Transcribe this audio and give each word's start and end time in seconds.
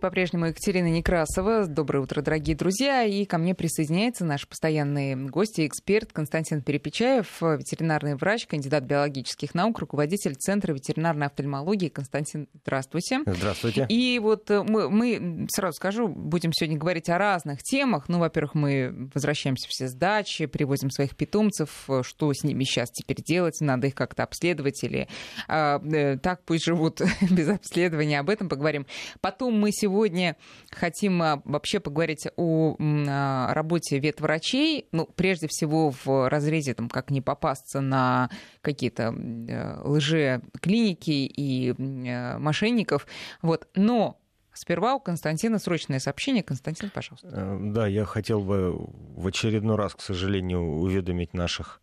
По-прежнему 0.00 0.46
Екатерина 0.46 0.88
Некрасова. 0.88 1.68
Доброе 1.68 2.00
утро, 2.00 2.20
дорогие 2.20 2.56
друзья. 2.56 3.04
И 3.04 3.24
ко 3.24 3.38
мне 3.38 3.54
присоединяется 3.54 4.24
наш 4.24 4.48
постоянный 4.48 5.14
гость 5.14 5.60
и 5.60 5.66
эксперт 5.68 6.12
Константин 6.12 6.60
Перепечаев, 6.60 7.40
ветеринарный 7.40 8.16
врач, 8.16 8.48
кандидат 8.48 8.82
биологических 8.82 9.54
наук, 9.54 9.78
руководитель 9.78 10.34
Центра 10.34 10.72
ветеринарной 10.72 11.28
офтальмологии. 11.28 11.88
Константин, 11.88 12.48
здравствуйте. 12.64 13.20
Здравствуйте. 13.26 13.86
И 13.88 14.18
вот 14.18 14.50
э, 14.50 14.64
мы, 14.64 14.90
мы, 14.90 15.46
сразу 15.50 15.76
скажу, 15.76 16.08
будем 16.08 16.52
сегодня 16.52 16.76
говорить 16.76 17.08
о 17.08 17.16
разных 17.16 17.62
темах. 17.62 18.08
Ну, 18.08 18.18
во-первых, 18.18 18.56
мы 18.56 19.08
возвращаемся 19.14 19.68
все 19.68 19.86
с 19.86 19.94
дачи, 19.94 20.46
привозим 20.46 20.90
своих 20.90 21.14
питомцев. 21.14 21.88
Что 22.02 22.32
с 22.32 22.42
ними 22.42 22.64
сейчас 22.64 22.90
теперь 22.90 23.22
делать? 23.22 23.60
Надо 23.60 23.86
их 23.86 23.94
как-то 23.94 24.24
обследовать 24.24 24.82
или 24.82 25.06
а, 25.46 25.78
э, 25.78 26.18
так 26.18 26.42
пусть 26.44 26.64
живут 26.64 27.02
без 27.30 27.48
обследования. 27.48 28.18
Об 28.18 28.30
этом 28.30 28.48
поговорим. 28.48 28.84
Потом 29.20 29.54
мы 29.54 29.75
сегодня 29.76 30.36
хотим 30.70 31.22
а, 31.22 31.42
вообще 31.44 31.80
поговорить 31.80 32.28
о 32.36 32.76
а, 32.78 33.52
работе 33.54 33.98
ветврачей. 33.98 34.88
Ну, 34.92 35.06
прежде 35.06 35.46
всего, 35.48 35.92
в 36.04 36.28
разрезе, 36.28 36.74
там, 36.74 36.88
как 36.88 37.10
не 37.10 37.20
попасться 37.20 37.80
на 37.80 38.30
какие-то 38.62 39.14
э, 39.14 39.80
лжеклиники 39.84 41.10
и 41.10 41.72
э, 41.72 42.38
мошенников. 42.38 43.06
Вот. 43.42 43.68
Но 43.74 44.18
Сперва 44.56 44.94
у 44.94 45.00
Константина 45.00 45.58
срочное 45.58 45.98
сообщение. 45.98 46.42
Константин, 46.42 46.88
пожалуйста. 46.88 47.28
Э, 47.30 47.58
да, 47.60 47.86
я 47.86 48.06
хотел 48.06 48.40
бы 48.40 48.74
в 49.14 49.26
очередной 49.26 49.76
раз, 49.76 49.94
к 49.94 50.00
сожалению, 50.00 50.62
уведомить 50.62 51.34
наших 51.34 51.82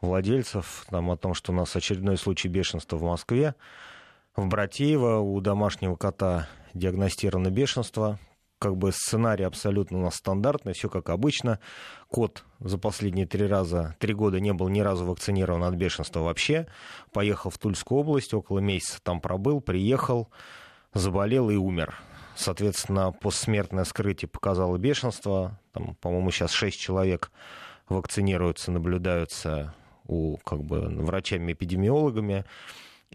владельцев 0.00 0.86
там, 0.88 1.10
о 1.10 1.18
том, 1.18 1.34
что 1.34 1.52
у 1.52 1.54
нас 1.54 1.76
очередной 1.76 2.16
случай 2.16 2.48
бешенства 2.48 2.96
в 2.96 3.02
Москве. 3.02 3.54
В 4.36 4.46
Братеево 4.48 5.18
у 5.18 5.38
домашнего 5.42 5.96
кота 5.96 6.48
диагностировано 6.74 7.50
бешенство. 7.50 8.18
Как 8.58 8.76
бы 8.76 8.92
сценарий 8.92 9.44
абсолютно 9.44 9.98
у 9.98 10.02
нас 10.02 10.16
стандартный, 10.16 10.72
все 10.72 10.88
как 10.88 11.10
обычно. 11.10 11.58
Кот 12.08 12.44
за 12.60 12.78
последние 12.78 13.26
три 13.26 13.46
раза, 13.46 13.96
три 13.98 14.14
года 14.14 14.40
не 14.40 14.52
был 14.52 14.68
ни 14.68 14.80
разу 14.80 15.04
вакцинирован 15.04 15.64
от 15.64 15.74
бешенства 15.74 16.20
вообще. 16.20 16.66
Поехал 17.12 17.50
в 17.50 17.58
Тульскую 17.58 18.00
область, 18.00 18.32
около 18.32 18.60
месяца 18.60 19.00
там 19.02 19.20
пробыл, 19.20 19.60
приехал, 19.60 20.30
заболел 20.94 21.50
и 21.50 21.56
умер. 21.56 21.94
Соответственно, 22.36 23.12
постсмертное 23.12 23.84
скрытие 23.84 24.28
показало 24.28 24.76
бешенство. 24.76 25.60
Там, 25.72 25.94
по-моему, 25.96 26.30
сейчас 26.30 26.50
шесть 26.50 26.80
человек 26.80 27.30
вакцинируются, 27.88 28.72
наблюдаются 28.72 29.74
у 30.06 30.38
как 30.38 30.62
бы 30.62 30.80
врачами-эпидемиологами. 30.80 32.44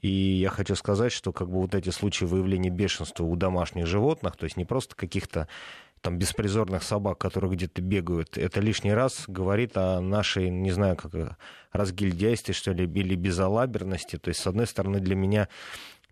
И 0.02 0.10
я 0.10 0.50
хочу 0.50 0.76
сказать, 0.76 1.12
что 1.12 1.32
как 1.32 1.50
бы 1.50 1.62
вот 1.62 1.76
эти 1.76 1.90
случаи 1.90 2.26
выявления 2.26 2.70
бешенства 2.70 3.24
у 3.24 3.36
домашних 3.36 3.86
животных, 3.86 4.36
то 4.38 4.46
есть 4.46 4.58
не 4.58 4.66
просто 4.66 4.96
каких-то 4.96 5.48
там 6.02 6.18
беспризорных 6.18 6.84
собак, 6.84 7.18
которые 7.18 7.52
где-то 7.52 7.82
бегают, 7.82 8.38
это 8.38 8.62
лишний 8.62 8.94
раз 8.94 9.26
говорит 9.28 9.78
о 9.78 10.00
нашей, 10.00 10.50
не 10.50 10.72
знаю, 10.72 10.96
как 10.96 11.38
разгильдяйстве, 11.72 12.54
что 12.54 12.72
ли, 12.72 12.86
или 12.86 13.16
безалаберности. 13.16 14.18
То 14.18 14.30
есть, 14.30 14.40
с 14.40 14.48
одной 14.48 14.68
стороны, 14.68 15.00
для 15.00 15.16
меня 15.16 15.50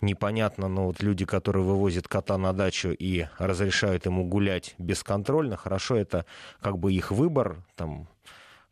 непонятно, 0.02 0.68
но 0.68 0.86
вот 0.88 1.02
люди, 1.02 1.26
которые 1.26 1.64
вывозят 1.64 2.08
кота 2.08 2.38
на 2.38 2.54
дачу 2.54 2.90
и 2.90 3.28
разрешают 3.38 4.06
ему 4.06 4.26
гулять 4.26 4.76
бесконтрольно, 4.78 5.58
хорошо, 5.58 5.96
это 5.96 6.26
как 6.62 6.78
бы 6.78 6.94
их 6.94 7.12
выбор, 7.12 7.64
там, 7.76 8.08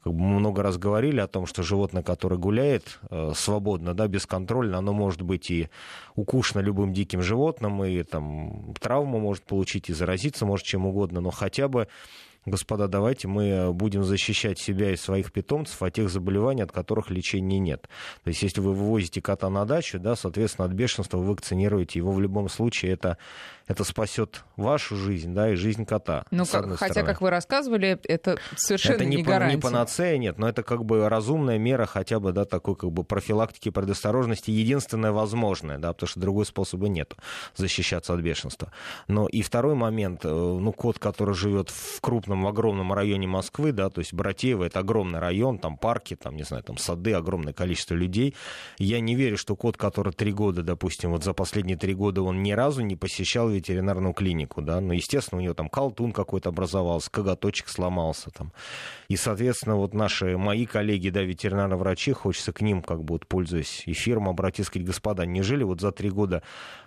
как 0.05 0.13
бы 0.13 0.19
мы 0.19 0.39
много 0.39 0.61
раз 0.61 0.77
говорили 0.77 1.19
о 1.19 1.25
том, 1.25 1.47
что 1.47 1.63
животное, 1.63 2.03
которое 2.03 2.37
гуляет 2.37 2.99
э, 3.09 3.31
свободно, 3.35 3.95
да, 3.95 4.07
бесконтрольно, 4.07 4.77
оно 4.77 4.93
может 4.93 5.23
быть 5.23 5.49
и 5.49 5.69
укушено 6.13 6.61
любым 6.61 6.93
диким 6.93 7.23
животным, 7.23 7.83
и 7.83 8.03
там 8.03 8.75
травму 8.79 9.19
может 9.19 9.45
получить, 9.45 9.89
и 9.89 9.93
заразиться 9.93 10.45
может 10.45 10.63
чем 10.63 10.85
угодно, 10.85 11.21
но 11.21 11.31
хотя 11.31 11.67
бы 11.67 11.87
господа, 12.45 12.87
давайте 12.87 13.27
мы 13.27 13.73
будем 13.73 14.03
защищать 14.03 14.59
себя 14.59 14.91
и 14.91 14.95
своих 14.95 15.31
питомцев 15.31 15.81
от 15.81 15.93
тех 15.95 16.09
заболеваний, 16.09 16.61
от 16.61 16.71
которых 16.71 17.09
лечения 17.09 17.57
нет. 17.57 17.89
То 18.23 18.27
есть, 18.27 18.43
если 18.43 18.61
вы 18.61 18.73
вывозите 18.73 19.23
кота 19.23 19.49
на 19.49 19.65
дачу, 19.65 19.99
да, 19.99 20.15
соответственно, 20.15 20.67
от 20.67 20.73
бешенства 20.73 21.17
вы 21.17 21.31
вакцинируете 21.31 21.97
его 21.97 22.11
в 22.11 22.21
любом 22.21 22.49
случае, 22.49 22.91
это 22.93 23.17
это 23.67 23.83
спасет 23.83 24.43
вашу 24.57 24.95
жизнь, 24.95 25.33
да, 25.33 25.51
и 25.51 25.55
жизнь 25.55 25.85
кота. 25.85 26.25
Ну, 26.29 26.45
как, 26.45 26.75
хотя, 26.77 27.03
как 27.03 27.21
вы 27.21 27.29
рассказывали, 27.29 27.99
это 28.03 28.37
совершенно 28.55 28.95
это 28.95 29.05
не, 29.05 29.17
не 29.17 29.23
гарантия. 29.23 29.55
не 29.55 29.61
панацея, 29.61 30.17
нет, 30.17 30.37
но 30.37 30.47
это 30.47 30.61
как 30.61 30.85
бы 30.85 31.09
разумная 31.09 31.57
мера 31.57 31.85
хотя 31.85 32.19
бы, 32.19 32.31
да, 32.31 32.45
такой 32.45 32.75
как 32.75 32.91
бы 32.91 33.03
профилактики, 33.03 33.69
предосторожности, 33.69 34.51
единственная 34.51 35.11
возможная, 35.11 35.79
да, 35.79 35.93
потому 35.93 36.07
что 36.07 36.19
другой 36.19 36.45
способа 36.45 36.87
нет 36.87 37.15
защищаться 37.55 38.13
от 38.13 38.19
бешенства. 38.21 38.71
Но 39.07 39.27
и 39.27 39.41
второй 39.41 39.75
момент, 39.75 40.21
э, 40.23 40.29
ну, 40.29 40.71
кот, 40.71 40.99
который 40.99 41.33
живет 41.33 41.69
в 41.69 42.01
крупном, 42.01 42.43
в 42.43 42.47
огромном 42.47 42.93
районе 42.93 43.27
Москвы, 43.27 43.71
да, 43.71 43.89
то 43.89 43.99
есть 43.99 44.13
Братеево, 44.13 44.65
это 44.65 44.79
огромный 44.79 45.19
район, 45.19 45.57
там 45.57 45.77
парки, 45.77 46.15
там, 46.15 46.35
не 46.35 46.43
знаю, 46.43 46.63
там 46.63 46.77
сады, 46.77 47.13
огромное 47.13 47.53
количество 47.53 47.95
людей. 47.95 48.35
Я 48.77 48.99
не 48.99 49.15
верю, 49.15 49.37
что 49.37 49.55
кот, 49.55 49.75
который 49.75 50.13
три 50.13 50.31
года, 50.31 50.61
допустим, 50.61 51.11
вот 51.11 51.23
за 51.23 51.33
последние 51.33 51.77
три 51.77 51.95
года 51.95 52.21
он 52.21 52.43
ни 52.43 52.51
разу 52.51 52.81
не 52.81 52.95
посещал 52.95 53.54
ветеринарную 53.55 54.13
клинику, 54.13 54.61
да, 54.61 54.79
ну, 54.79 54.93
естественно, 54.93 55.39
у 55.39 55.43
него 55.43 55.53
там 55.53 55.69
колтун 55.69 56.11
какой-то 56.11 56.49
образовался, 56.49 57.09
коготочек 57.09 57.67
сломался 57.67 58.29
там. 58.31 58.51
И, 59.07 59.15
соответственно, 59.15 59.75
вот 59.75 59.93
наши, 59.93 60.37
мои 60.37 60.65
коллеги, 60.65 61.09
да, 61.09 61.21
ветеринарные 61.21 61.77
врачи, 61.77 62.11
хочется 62.11 62.53
к 62.53 62.61
ним, 62.61 62.81
как 62.81 63.03
бы, 63.03 63.15
вот, 63.15 63.27
пользуясь 63.27 63.83
эфиром, 63.85 64.29
обратиться, 64.29 64.71
сказать, 64.71 64.87
господа, 64.87 65.25
неужели 65.25 65.63
вот 65.63 65.81
за 65.81 65.91
три 65.91 66.09
года 66.09 66.43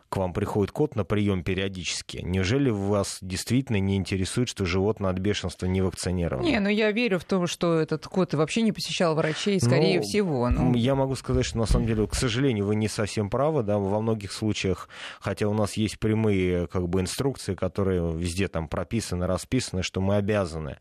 к 0.09 0.17
вам 0.17 0.33
приходит 0.33 0.73
кот 0.73 0.97
на 0.97 1.05
прием 1.05 1.43
периодически. 1.43 2.21
Неужели 2.23 2.71
вас 2.71 3.19
действительно 3.21 3.79
не 3.79 3.97
интересует, 3.97 4.49
что 4.49 4.65
животное 4.65 5.11
от 5.11 5.19
бешенства 5.19 5.67
не 5.67 5.83
вакцинировано? 5.83 6.45
Не, 6.45 6.61
ну 6.61 6.69
я 6.69 6.91
верю 6.93 7.19
в 7.19 7.25
то, 7.25 7.47
что 7.47 7.79
этот 7.79 8.07
кот 8.07 8.33
вообще 8.35 8.63
не 8.63 8.73
посещал 8.73 9.15
врачей, 9.15 9.61
скорее 9.61 9.99
ну, 9.99 10.03
всего. 10.03 10.49
Ну... 10.49 10.75
Я 10.75 10.95
могу 10.95 11.15
сказать, 11.15 11.45
что 11.45 11.59
на 11.59 11.67
самом 11.67 11.87
деле, 11.87 12.07
к 12.07 12.15
сожалению, 12.15 12.67
вы 12.67 12.77
не 12.77 12.89
совсем 12.89 13.29
правы, 13.29 13.63
да, 13.63 13.79
во 13.79 14.01
многих 14.01 14.33
случаях, 14.33 14.89
хотя 15.21 15.47
у 15.47 15.55
нас 15.55 15.75
есть 15.75 15.99
прямые 15.99 16.67
как 16.69 16.89
бы 16.89 17.01
инструкции, 17.01 17.55
которые 17.55 18.17
везде 18.17 18.49
там 18.49 18.69
прописаны, 18.69 19.27
расписаны, 19.27 19.83
что 19.83 20.01
мы 20.01 20.17
обязаны 20.17 20.79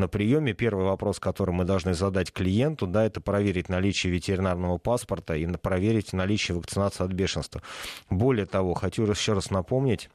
на 0.00 0.08
приеме 0.08 0.54
первый 0.54 0.86
вопрос, 0.86 1.20
который 1.20 1.54
мы 1.54 1.64
должны 1.64 1.94
задать 1.94 2.32
клиенту, 2.32 2.86
да, 2.86 3.04
это 3.04 3.20
проверить 3.20 3.68
наличие 3.68 4.12
ветеринарного 4.12 4.78
паспорта 4.78 5.36
и 5.36 5.46
проверить 5.46 6.12
наличие 6.12 6.56
вакцинации 6.56 7.04
от 7.04 7.12
бешенства. 7.12 7.62
Более 8.08 8.46
того, 8.46 8.74
хочу 8.74 9.04
еще 9.04 9.34
раз 9.34 9.50
напомнить, 9.50 10.10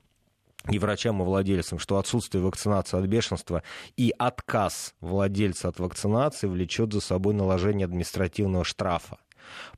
и 0.69 0.79
врачам, 0.79 1.22
и 1.22 1.25
владельцам, 1.25 1.78
что 1.78 2.00
отсутствие 2.00 2.44
вакцинации 2.44 2.97
от 2.97 3.06
бешенства 3.06 3.62
и 3.97 4.12
отказ 4.18 4.96
владельца 5.00 5.68
от 5.68 5.79
вакцинации 5.79 6.47
влечет 6.47 6.91
за 6.91 7.02
собой 7.02 7.35
наложение 7.35 7.85
административного 7.85 8.63
штрафа 8.63 9.19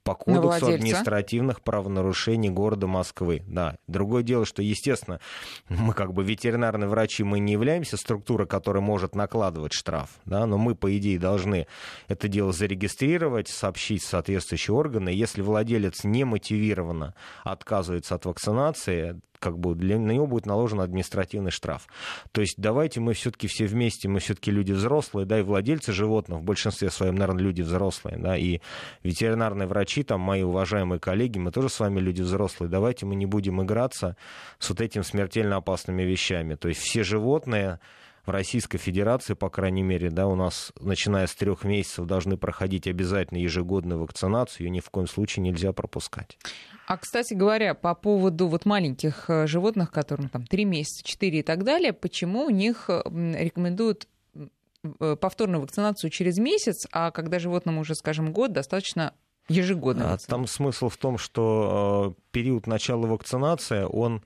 по 0.08 0.16
кодексу 0.16 0.68
административных 0.68 1.62
правонарушений 1.62 2.50
города 2.50 2.88
Москвы. 2.88 3.44
Да. 3.48 3.78
Другое 3.88 4.24
дело, 4.24 4.46
что, 4.46 4.62
естественно, 4.62 5.20
мы 5.68 5.94
как 5.94 6.14
бы 6.14 6.24
ветеринарные 6.24 6.88
врачи, 6.88 7.24
мы 7.24 7.40
не 7.40 7.54
являемся 7.54 7.98
структурой, 7.98 8.48
которая 8.48 8.82
может 8.82 9.16
накладывать 9.16 9.74
штраф, 9.74 10.10
да, 10.26 10.46
но 10.46 10.58
мы, 10.58 10.76
по 10.76 10.96
идее, 10.98 11.20
должны 11.20 11.68
это 12.08 12.28
дело 12.30 12.54
зарегистрировать, 12.54 13.50
сообщить 13.50 14.02
в 14.04 14.08
соответствующие 14.08 14.74
органы. 14.74 15.10
Если 15.10 15.42
владелец 15.42 16.06
не 16.06 16.24
мотивированно 16.24 17.14
отказывается 17.44 18.16
от 18.16 18.26
вакцинации, 18.26 19.20
как 19.40 19.60
бы 19.60 19.76
для, 19.76 19.98
на 20.00 20.12
него 20.12 20.28
будет 20.28 20.46
наложен 20.46 20.82
административный 20.82 21.52
штраф. 21.52 21.88
То 22.32 22.42
есть 22.42 22.56
давайте 22.58 23.00
мы 23.00 23.14
все-таки 23.14 23.48
все 23.48 23.66
вместе, 23.66 24.08
мы 24.08 24.20
все-таки 24.20 24.52
люди 24.52 24.72
взрослые, 24.72 25.26
да, 25.26 25.40
и 25.40 25.44
владельцы 25.44 25.92
животных, 25.92 26.40
в 26.40 26.44
большинстве 26.44 26.90
своем, 26.90 27.16
наверное, 27.16 27.44
люди 27.44 27.62
взрослые, 27.62 28.18
да, 28.18 28.38
и 28.38 28.60
ветеринарные 29.04 29.68
врачи, 29.68 29.97
там, 30.04 30.22
мои 30.22 30.44
уважаемые 30.44 31.00
коллеги, 31.00 31.38
мы 31.38 31.52
тоже 31.52 31.70
с 31.70 31.80
вами 31.80 32.00
люди 32.00 32.22
взрослые, 32.22 32.70
давайте 32.70 33.06
мы 33.06 33.16
не 33.16 33.26
будем 33.26 33.62
играться 33.62 34.18
с 34.60 34.70
вот 34.70 34.82
этим 34.82 35.04
смертельно 35.04 35.58
опасными 35.58 36.04
вещами. 36.04 36.56
То 36.56 36.68
есть 36.68 36.82
все 36.82 37.04
животные, 37.04 37.80
в 38.28 38.30
Российской 38.30 38.78
Федерации, 38.78 39.34
по 39.34 39.50
крайней 39.50 39.84
мере, 39.84 40.12
да, 40.12 40.28
у 40.28 40.36
нас, 40.36 40.74
начиная 40.82 41.28
с 41.28 41.34
трех 41.34 41.64
месяцев, 41.64 42.06
должны 42.06 42.36
проходить 42.36 42.86
обязательно 42.86 43.38
ежегодную 43.38 44.02
вакцинацию, 44.02 44.68
ее 44.68 44.70
ни 44.70 44.82
в 44.82 44.90
коем 44.90 45.08
случае 45.08 45.44
нельзя 45.44 45.72
пропускать. 45.72 46.38
А, 46.88 46.98
кстати 46.98 47.34
говоря, 47.34 47.74
по 47.74 47.96
поводу 47.96 48.48
вот 48.48 48.66
маленьких 48.66 49.30
э, 49.30 49.48
животных, 49.48 49.92
которым 49.92 50.28
там 50.28 50.46
3 50.46 50.66
месяца, 50.66 51.04
4 51.06 51.40
и 51.40 51.42
так 51.42 51.64
далее, 51.64 51.94
почему 51.94 52.44
у 52.46 52.50
них 52.50 52.90
рекомендуют 52.90 54.10
э, 55.00 55.16
повторную 55.16 55.62
вакцинацию 55.62 56.12
через 56.12 56.38
месяц, 56.38 56.86
а 56.92 57.12
когда 57.12 57.40
животному 57.40 57.80
уже, 57.80 57.96
скажем, 57.96 58.34
год, 58.34 58.52
достаточно 58.52 59.14
ежегодно. 59.50 60.14
А 60.14 60.18
там 60.18 60.48
смысл 60.48 60.90
в 60.90 60.98
том, 60.98 61.18
что 61.18 62.16
э, 62.18 62.22
период 62.32 62.68
начала 62.68 63.06
вакцинации, 63.08 63.84
он 63.84 64.24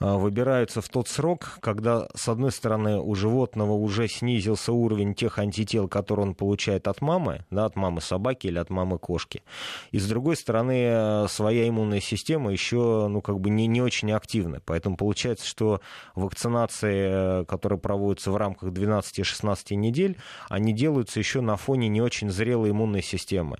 выбираются 0.00 0.80
в 0.80 0.88
тот 0.88 1.08
срок, 1.08 1.58
когда, 1.60 2.08
с 2.14 2.28
одной 2.28 2.52
стороны, 2.52 2.98
у 3.00 3.14
животного 3.14 3.72
уже 3.72 4.08
снизился 4.08 4.72
уровень 4.72 5.14
тех 5.14 5.38
антител, 5.38 5.88
которые 5.88 6.26
он 6.26 6.34
получает 6.34 6.86
от 6.88 7.00
мамы, 7.00 7.44
да, 7.50 7.64
от 7.64 7.76
мамы 7.76 8.00
собаки 8.00 8.46
или 8.46 8.58
от 8.58 8.70
мамы 8.70 8.98
кошки. 8.98 9.42
И, 9.90 9.98
с 9.98 10.06
другой 10.08 10.36
стороны, 10.36 10.84
э, 10.88 11.26
своя 11.28 11.68
иммунная 11.68 12.00
система 12.00 12.52
еще 12.52 13.08
ну, 13.08 13.20
как 13.20 13.40
бы 13.40 13.50
не, 13.50 13.66
не 13.66 13.82
очень 13.82 14.12
активна. 14.12 14.60
Поэтому 14.64 14.96
получается, 14.96 15.46
что 15.46 15.80
вакцинации, 16.14 17.42
э, 17.42 17.44
которые 17.46 17.78
проводятся 17.78 18.30
в 18.30 18.36
рамках 18.36 18.70
12-16 18.70 19.74
недель, 19.74 20.16
они 20.48 20.72
делаются 20.72 21.18
еще 21.18 21.40
на 21.40 21.56
фоне 21.56 21.88
не 21.88 22.00
очень 22.00 22.30
зрелой 22.30 22.70
иммунной 22.70 23.02
системы. 23.02 23.58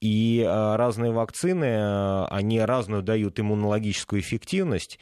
И 0.00 0.44
э, 0.46 0.76
разные 0.76 1.12
вакцины, 1.12 2.26
они 2.26 2.60
разную 2.60 3.02
дают 3.02 3.40
иммунологическую 3.40 4.20
эффективность, 4.20 4.98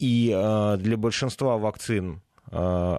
и 0.00 0.32
э, 0.34 0.76
для 0.78 0.96
большинства 0.96 1.58
вакцин 1.58 2.22
э, 2.50 2.96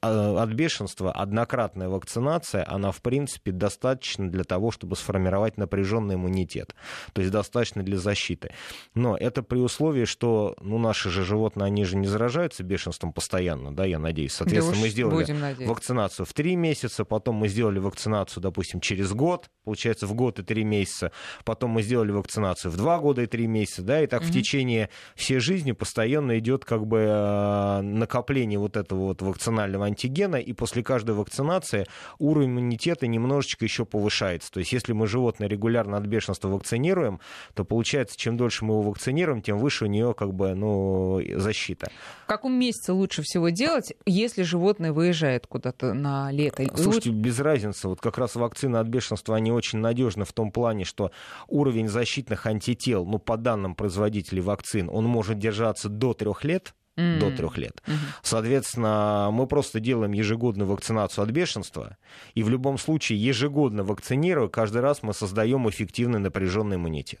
от 0.00 0.50
бешенства 0.50 1.12
однократная 1.12 1.88
вакцинация, 1.88 2.64
она, 2.68 2.92
в 2.92 3.02
принципе, 3.02 3.52
достаточно 3.52 4.30
для 4.30 4.44
того, 4.44 4.70
чтобы 4.70 4.96
сформировать 4.96 5.56
напряженный 5.56 6.14
иммунитет. 6.14 6.74
То 7.12 7.20
есть 7.20 7.32
достаточно 7.32 7.82
для 7.82 7.98
защиты. 7.98 8.52
Но 8.94 9.16
это 9.16 9.42
при 9.42 9.58
условии, 9.58 10.04
что 10.04 10.56
ну, 10.60 10.78
наши 10.78 11.10
же 11.10 11.24
животные, 11.24 11.66
они 11.66 11.84
же 11.84 11.96
не 11.96 12.06
заражаются 12.06 12.62
бешенством 12.62 13.12
постоянно, 13.12 13.74
да, 13.74 13.84
я 13.84 13.98
надеюсь. 13.98 14.32
Соответственно, 14.32 14.76
да 14.76 14.82
мы 14.82 14.88
сделали 14.88 15.64
вакцинацию 15.64 16.26
в 16.26 16.32
три 16.32 16.56
месяца, 16.56 17.04
потом 17.04 17.36
мы 17.36 17.48
сделали 17.48 17.78
вакцинацию, 17.78 18.42
допустим, 18.42 18.80
через 18.80 19.12
год, 19.12 19.50
получается, 19.64 20.06
в 20.06 20.14
год 20.14 20.38
и 20.38 20.42
три 20.42 20.64
месяца, 20.64 21.12
потом 21.44 21.70
мы 21.70 21.82
сделали 21.82 22.10
вакцинацию 22.10 22.70
в 22.70 22.76
два 22.76 22.98
года 22.98 23.22
и 23.22 23.26
три 23.26 23.46
месяца, 23.46 23.82
да, 23.82 24.02
и 24.02 24.06
так 24.06 24.22
mm-hmm. 24.22 24.26
в 24.26 24.32
течение 24.32 24.90
всей 25.14 25.38
жизни 25.38 25.72
постоянно 25.72 26.38
идет 26.38 26.64
как 26.64 26.86
бы 26.86 26.98
э, 26.98 27.80
накопление 27.82 28.58
вот 28.58 28.76
этого 28.76 29.00
вот 29.00 29.22
вакцинального 29.22 29.79
специального 29.80 29.86
антигена, 29.86 30.36
и 30.36 30.52
после 30.52 30.82
каждой 30.82 31.14
вакцинации 31.14 31.86
уровень 32.18 32.50
иммунитета 32.50 33.06
немножечко 33.06 33.64
еще 33.64 33.84
повышается. 33.84 34.50
То 34.52 34.60
есть 34.60 34.72
если 34.72 34.92
мы 34.92 35.06
животное 35.06 35.48
регулярно 35.48 35.96
от 35.96 36.06
бешенства 36.06 36.48
вакцинируем, 36.48 37.20
то 37.54 37.64
получается, 37.64 38.16
чем 38.18 38.36
дольше 38.36 38.64
мы 38.64 38.74
его 38.74 38.82
вакцинируем, 38.82 39.42
тем 39.42 39.58
выше 39.58 39.84
у 39.84 39.88
нее 39.88 40.14
как 40.14 40.34
бы, 40.34 40.54
ну, 40.54 41.20
защита. 41.36 41.90
В 42.24 42.28
каком 42.28 42.52
месяце 42.52 42.92
лучше 42.92 43.22
всего 43.22 43.50
делать, 43.50 43.92
если 44.06 44.42
животное 44.42 44.92
выезжает 44.92 45.46
куда-то 45.46 45.94
на 45.94 46.30
лето? 46.32 46.64
Слушайте, 46.76 47.10
без 47.10 47.38
разницы. 47.40 47.88
Вот 47.88 48.00
как 48.00 48.18
раз 48.18 48.34
вакцины 48.34 48.76
от 48.76 48.86
бешенства, 48.86 49.36
они 49.36 49.52
очень 49.52 49.78
надежны 49.78 50.24
в 50.24 50.32
том 50.32 50.50
плане, 50.50 50.84
что 50.84 51.10
уровень 51.48 51.88
защитных 51.88 52.46
антител, 52.46 53.04
ну, 53.04 53.18
по 53.18 53.36
данным 53.36 53.74
производителей 53.74 54.42
вакцин, 54.42 54.88
он 54.90 55.04
может 55.04 55.38
держаться 55.38 55.88
до 55.88 56.14
трех 56.14 56.44
лет, 56.44 56.74
mm. 57.00 57.18
до 57.18 57.30
трех 57.36 57.58
лет. 57.58 57.82
Mm-hmm. 57.86 57.94
Соответственно, 58.22 59.30
мы 59.32 59.46
просто 59.46 59.80
делаем 59.80 60.12
ежегодную 60.12 60.68
вакцинацию 60.68 61.24
от 61.24 61.30
бешенства, 61.30 61.96
и 62.34 62.42
в 62.42 62.48
любом 62.48 62.78
случае 62.78 63.24
ежегодно 63.24 63.84
вакцинируя, 63.84 64.48
каждый 64.48 64.82
раз 64.82 65.02
мы 65.02 65.14
создаем 65.14 65.68
эффективный 65.68 66.18
напряженный 66.18 66.76
иммунитет. 66.76 67.20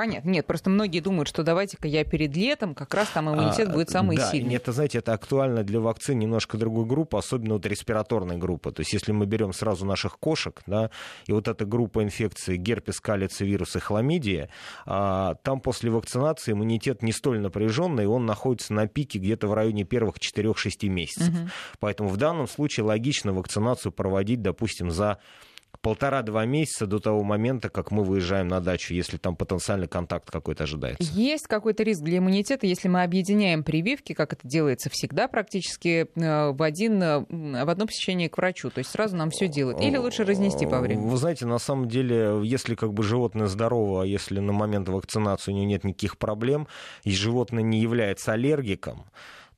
Понятно. 0.00 0.30
Нет, 0.30 0.46
просто 0.46 0.70
многие 0.70 1.00
думают, 1.00 1.28
что 1.28 1.42
давайте-ка 1.42 1.86
я 1.86 2.04
перед 2.04 2.34
летом, 2.34 2.74
как 2.74 2.94
раз 2.94 3.08
там 3.08 3.28
иммунитет 3.28 3.68
а, 3.68 3.72
будет 3.72 3.90
самый 3.90 4.16
да, 4.16 4.30
сильный. 4.30 4.48
Нет, 4.48 4.64
знаете, 4.66 4.96
это 4.96 5.12
актуально 5.12 5.62
для 5.62 5.78
вакцин 5.78 6.18
немножко 6.18 6.56
другой 6.56 6.86
группы, 6.86 7.18
особенно 7.18 7.52
вот 7.52 7.66
респираторной 7.66 8.38
группы. 8.38 8.72
То 8.72 8.80
есть 8.80 8.94
если 8.94 9.12
мы 9.12 9.26
берем 9.26 9.52
сразу 9.52 9.84
наших 9.84 10.18
кошек, 10.18 10.62
да, 10.66 10.90
и 11.26 11.32
вот 11.32 11.48
эта 11.48 11.66
группа 11.66 12.02
инфекций 12.02 12.56
герпес, 12.56 12.98
калицы, 12.98 13.44
вирус 13.44 13.76
и 13.76 13.78
хламидия, 13.78 14.48
а, 14.86 15.34
там 15.42 15.60
после 15.60 15.90
вакцинации 15.90 16.52
иммунитет 16.52 17.02
не 17.02 17.12
столь 17.12 17.40
напряженный, 17.40 18.06
он 18.06 18.24
находится 18.24 18.72
на 18.72 18.86
пике 18.86 19.18
где-то 19.18 19.48
в 19.48 19.52
районе 19.52 19.84
первых 19.84 20.16
4-6 20.16 20.88
месяцев. 20.88 21.28
Угу. 21.28 21.48
Поэтому 21.78 22.08
в 22.08 22.16
данном 22.16 22.48
случае 22.48 22.84
логично 22.84 23.34
вакцинацию 23.34 23.92
проводить, 23.92 24.40
допустим, 24.40 24.90
за 24.90 25.18
полтора-два 25.82 26.44
месяца 26.44 26.86
до 26.86 26.98
того 26.98 27.22
момента, 27.22 27.68
как 27.68 27.90
мы 27.90 28.04
выезжаем 28.04 28.48
на 28.48 28.60
дачу, 28.60 28.94
если 28.94 29.16
там 29.16 29.36
потенциальный 29.36 29.88
контакт 29.88 30.30
какой-то 30.30 30.64
ожидается. 30.64 31.02
Есть 31.12 31.46
какой-то 31.46 31.82
риск 31.82 32.02
для 32.02 32.18
иммунитета, 32.18 32.66
если 32.66 32.88
мы 32.88 33.02
объединяем 33.02 33.64
прививки, 33.64 34.12
как 34.12 34.32
это 34.32 34.46
делается 34.46 34.90
всегда 34.90 35.28
практически, 35.28 36.08
э, 36.14 36.50
в, 36.50 36.62
один, 36.62 37.02
э, 37.02 37.20
в 37.64 37.68
одно 37.68 37.86
посещение 37.86 38.28
к 38.28 38.36
врачу, 38.36 38.70
то 38.70 38.78
есть 38.78 38.90
сразу 38.90 39.16
нам 39.16 39.30
все 39.30 39.48
делают. 39.48 39.80
Или 39.80 39.96
лучше 39.96 40.24
разнести 40.24 40.66
по 40.66 40.80
времени? 40.80 41.08
Вы 41.08 41.16
знаете, 41.16 41.46
на 41.46 41.58
самом 41.58 41.88
деле, 41.88 42.40
если 42.44 42.74
как 42.74 42.92
бы 42.92 43.02
животное 43.02 43.46
здорово, 43.46 44.02
а 44.02 44.06
если 44.06 44.40
на 44.40 44.52
момент 44.52 44.88
вакцинации 44.88 45.52
у 45.52 45.54
него 45.54 45.66
нет 45.66 45.84
никаких 45.84 46.18
проблем, 46.18 46.68
и 47.04 47.12
животное 47.12 47.62
не 47.62 47.80
является 47.80 48.32
аллергиком, 48.32 49.04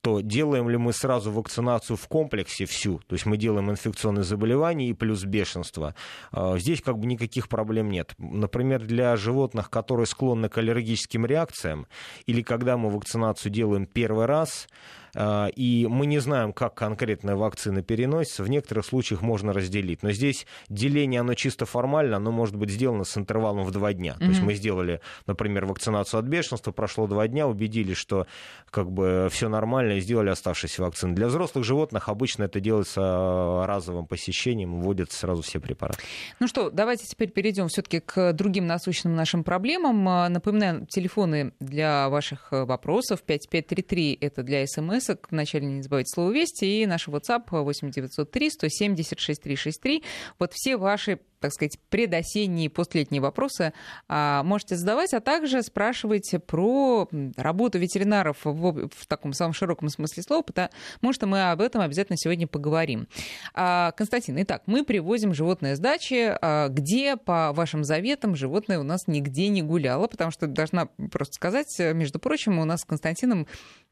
то 0.03 0.21
делаем 0.21 0.69
ли 0.69 0.77
мы 0.77 0.93
сразу 0.93 1.31
вакцинацию 1.31 1.97
в 1.97 2.09
комплексе 2.09 2.67
всю, 2.67 2.99
то 3.07 3.15
есть 3.15 3.25
мы 3.25 3.37
делаем 3.37 3.71
инфекционные 3.71 4.25
заболевания 4.25 4.89
и 4.89 4.93
плюс 4.93 5.25
бешенство, 5.25 5.95
а, 6.33 6.59
здесь 6.59 6.83
как 6.83 6.99
бы 6.99 7.07
никаких 7.07 7.49
проблем 7.49 7.89
нет. 7.89 8.13
Например, 8.19 8.83
для 8.83 9.17
животных, 9.17 9.71
которые 9.71 10.07
склонны 10.07 10.49
к 10.49 10.59
аллергическим 10.59 11.25
реакциям, 11.25 11.87
или 12.27 12.43
когда 12.43 12.77
мы 12.77 12.91
вакцинацию 12.91 13.53
делаем 13.53 13.87
первый 13.87 14.27
раз, 14.27 14.67
и 15.15 15.87
мы 15.91 16.07
не 16.07 16.19
знаем, 16.21 16.53
как 16.53 16.75
конкретная 16.75 17.37
вакцина 17.37 17.83
переносится. 17.83 18.43
В 18.43 18.49
некоторых 18.49 18.87
случаях 18.87 19.21
можно 19.21 19.53
разделить. 19.53 20.03
Но 20.03 20.13
здесь 20.13 20.47
деление, 20.69 21.21
оно 21.21 21.35
чисто 21.35 21.67
формально, 21.67 22.17
оно 22.17 22.33
может 22.33 22.57
быть 22.57 22.71
сделано 22.71 23.05
с 23.05 23.17
интервалом 23.19 23.65
в 23.65 23.71
два 23.71 23.93
дня. 23.93 24.13
Mm-hmm. 24.13 24.19
То 24.19 24.25
есть 24.27 24.41
мы 24.41 24.55
сделали, 24.55 25.01
например, 25.27 25.67
вакцинацию 25.67 26.21
от 26.21 26.27
бешенства, 26.27 26.73
прошло 26.73 27.07
два 27.07 27.29
дня, 27.29 27.47
убедились, 27.47 27.97
что 27.97 28.27
как 28.71 28.91
бы 28.91 29.29
все 29.31 29.49
нормально, 29.49 29.93
и 29.93 30.01
сделали 30.01 30.31
оставшиеся 30.31 30.83
вакцины. 30.83 31.15
Для 31.15 31.27
взрослых 31.27 31.65
животных 31.65 32.09
обычно 32.09 32.45
это 32.45 32.61
делается 32.61 33.01
а, 33.03 33.67
разовым 33.67 34.07
посещением, 34.07 34.81
вводятся 34.81 35.19
сразу 35.19 35.43
все 35.43 35.61
препараты. 35.61 35.99
Ну 36.41 36.49
что, 36.49 36.71
давайте 36.71 37.07
теперь 37.07 37.31
перейдем 37.31 37.69
все-таки 37.69 38.01
к 38.01 38.33
другим 38.33 38.67
насущным 38.67 39.15
нашим 39.15 39.45
проблемам. 39.45 40.09
А, 40.09 40.29
напоминаю, 40.29 40.87
телефоны 40.87 41.53
для 41.61 42.09
ваших 42.09 42.49
вопросов 42.51 43.23
5533 43.23 44.19
это 44.21 44.43
для 44.43 44.67
СМС 44.67 45.02
список. 45.03 45.29
Вначале 45.31 45.67
не 45.67 45.83
забывайте 45.83 46.11
слово 46.13 46.31
«Вести» 46.31 46.65
и 46.65 46.87
наш 46.87 47.09
WhatsApp 47.09 47.45
8903 47.51 48.51
170 48.51 49.19
6363. 49.19 50.03
Вот 50.39 50.53
все 50.53 50.77
ваши 50.77 51.21
так 51.43 51.53
сказать, 51.53 51.79
предосенние 51.91 52.67
и 52.67 52.69
постлетние 52.69 53.21
вопросы 53.21 53.73
а, 54.09 54.43
можете 54.45 54.77
задавать, 54.77 55.13
а 55.13 55.21
также 55.21 55.63
спрашивать 55.63 56.35
про 56.47 57.09
работу 57.37 57.79
ветеринаров 57.79 58.39
в, 58.45 58.89
в 58.89 59.07
таком 59.07 59.33
самом 59.33 59.53
широком 59.53 59.89
смысле 59.89 60.23
слова, 60.23 60.43
потому 60.43 61.13
что 61.13 61.27
мы 61.27 61.51
об 61.51 61.61
этом 61.61 61.83
обязательно 61.83 62.17
сегодня 62.17 62.47
поговорим. 62.47 63.09
А, 63.55 63.93
Константин, 63.93 64.41
итак, 64.43 64.63
мы 64.67 64.85
привозим 64.85 65.35
животное 65.35 65.77
с 65.77 65.79
дачи, 65.79 66.35
а, 66.41 66.69
где, 66.69 67.17
по 67.17 67.53
вашим 67.53 67.85
заветам, 67.85 68.37
животное 68.37 68.79
у 68.79 68.85
нас 68.85 69.07
нигде 69.07 69.49
не 69.49 69.63
гуляло, 69.63 70.07
потому 70.07 70.31
что 70.31 70.47
должна 70.47 70.87
просто 71.11 71.35
сказать, 71.35 71.75
между 71.79 72.19
прочим, 72.19 72.59
у 72.59 72.65
нас 72.65 72.81
с 72.81 72.85
Константином 72.85 73.47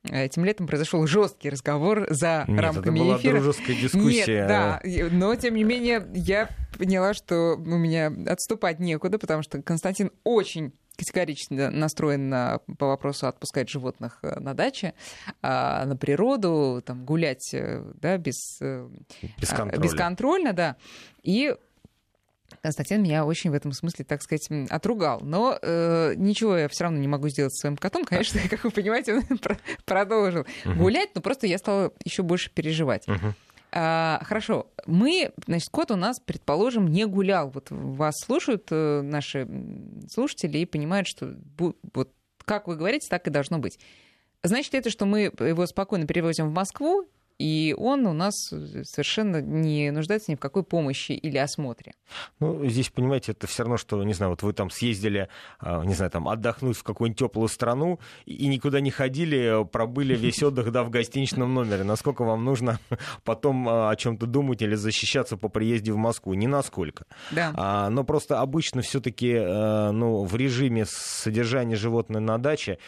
этим 0.09 0.45
летом 0.45 0.67
произошел 0.67 1.07
жесткий 1.07 1.51
разговор 1.51 2.07
за 2.09 2.45
Нет, 2.49 2.61
рамками 2.61 2.99
это 2.99 3.05
была 3.05 3.17
эфира. 3.19 3.33
дружеская 3.35 3.77
дискуссия. 3.77 4.39
Нет, 4.39 4.49
да, 4.49 4.81
но 5.11 5.35
тем 5.35 5.55
не 5.55 5.65
менее 5.65 6.07
я 6.15 6.49
поняла, 6.79 7.13
что 7.15 7.35
у 7.57 7.79
меня 7.79 8.13
отступать 8.27 8.81
некуда, 8.81 9.19
потому 9.19 9.43
что 9.43 9.63
Константин 9.63 10.11
очень 10.25 10.73
категорично 10.97 11.71
настроен 11.71 12.29
на, 12.29 12.59
по 12.79 12.89
вопросу 12.89 13.27
отпускать 13.27 13.71
животных 13.71 14.19
э, 14.23 14.39
на 14.39 14.53
даче, 14.53 14.93
а, 15.41 15.87
на 15.87 15.97
природу, 15.97 16.83
там, 16.85 17.07
гулять 17.07 17.55
э, 17.55 17.83
да, 17.95 18.19
без, 18.19 18.61
э, 18.61 18.87
бесконтрольно. 19.39 19.83
бесконтрольно, 19.83 20.53
да. 20.53 20.77
И 21.23 21.55
Константин 22.63 23.03
меня 23.03 23.25
очень 23.25 23.51
в 23.51 23.55
этом 23.55 23.73
смысле, 23.73 24.05
так 24.05 24.23
сказать, 24.23 24.49
отругал. 24.69 25.21
Но 25.23 25.59
э, 25.61 26.15
ничего 26.17 26.57
я 26.57 26.69
все 26.69 26.85
равно 26.85 26.99
не 26.99 27.09
могу 27.09 27.29
сделать 27.29 27.55
с 27.55 27.61
своим 27.61 27.77
котом. 27.77 28.05
Конечно, 28.05 28.41
как 28.51 28.65
вы 28.65 28.71
понимаете, 28.71 29.15
он 29.15 29.23
продолжил 29.85 30.47
угу. 30.65 30.75
гулять, 30.75 31.11
но 31.15 31.21
просто 31.21 31.47
я 31.47 31.59
стала 31.59 31.93
еще 32.05 32.23
больше 32.23 32.51
переживать. 32.51 33.09
Угу. 33.09 33.35
А, 33.73 34.21
хорошо, 34.25 34.71
мы, 34.87 35.33
значит, 35.47 35.69
кот 35.71 35.91
у 35.91 35.97
нас, 35.97 36.21
предположим, 36.21 36.89
не 36.89 37.07
гулял. 37.07 37.51
Вот 37.51 37.69
вас 37.71 38.17
слушают 38.19 38.69
э, 38.71 39.03
наши 39.03 39.49
слушатели 40.11 40.59
и 40.59 40.67
понимают, 40.67 41.07
что 41.07 41.35
вот 41.57 42.13
как 42.45 42.67
вы 42.67 42.77
говорите, 42.77 43.07
так 43.09 43.27
и 43.29 43.31
должно 43.31 43.59
быть. 43.59 43.79
Значит 44.43 44.75
это, 44.75 44.91
что 44.91 45.07
мы 45.07 45.21
его 45.21 45.67
спокойно 45.67 46.07
перевозим 46.07 46.49
в 46.49 46.53
Москву, 46.53 47.09
и 47.41 47.75
он 47.79 48.07
у 48.07 48.13
нас 48.13 48.53
совершенно 48.83 49.41
не 49.41 49.91
нуждается 49.93 50.31
ни 50.31 50.35
в 50.35 50.39
какой 50.39 50.63
помощи 50.63 51.13
или 51.13 51.39
осмотре. 51.39 51.95
Ну, 52.39 52.69
здесь, 52.69 52.91
понимаете, 52.91 53.33
это 53.33 53.47
все 53.47 53.63
равно, 53.63 53.79
что, 53.79 54.05
не 54.05 54.13
знаю, 54.13 54.33
вот 54.33 54.43
вы 54.43 54.53
там 54.53 54.69
съездили, 54.69 55.29
а, 55.59 55.83
не 55.85 55.95
знаю, 55.95 56.11
там 56.11 56.29
отдохнуть 56.29 56.77
в 56.77 56.83
какую-нибудь 56.83 57.19
теплую 57.19 57.49
страну 57.49 57.99
и 58.27 58.47
никуда 58.47 58.81
не 58.81 58.91
ходили, 58.91 59.65
пробыли 59.73 60.15
весь 60.17 60.43
отдых, 60.43 60.71
да, 60.71 60.83
в 60.83 60.91
гостиничном 60.91 61.55
номере. 61.55 61.83
Насколько 61.83 62.25
вам 62.25 62.45
нужно 62.45 62.79
потом 63.25 63.67
а, 63.71 63.91
о 63.91 63.97
чем-то 63.97 64.27
думать 64.27 64.61
или 64.61 64.75
защищаться 64.75 65.39
по 65.39 65.49
приезде 65.49 65.93
в 65.93 65.97
Москву? 65.97 66.35
Не 66.35 66.47
насколько. 66.47 67.07
Да. 67.31 67.55
А, 67.57 67.89
но 67.89 68.05
просто 68.05 68.41
обычно 68.41 68.83
все-таки, 68.83 69.33
ну, 69.33 70.25
в 70.25 70.37
режиме 70.37 70.85
содержания 70.87 71.77
животных 71.77 72.21
на 72.21 72.37
даче 72.37 72.79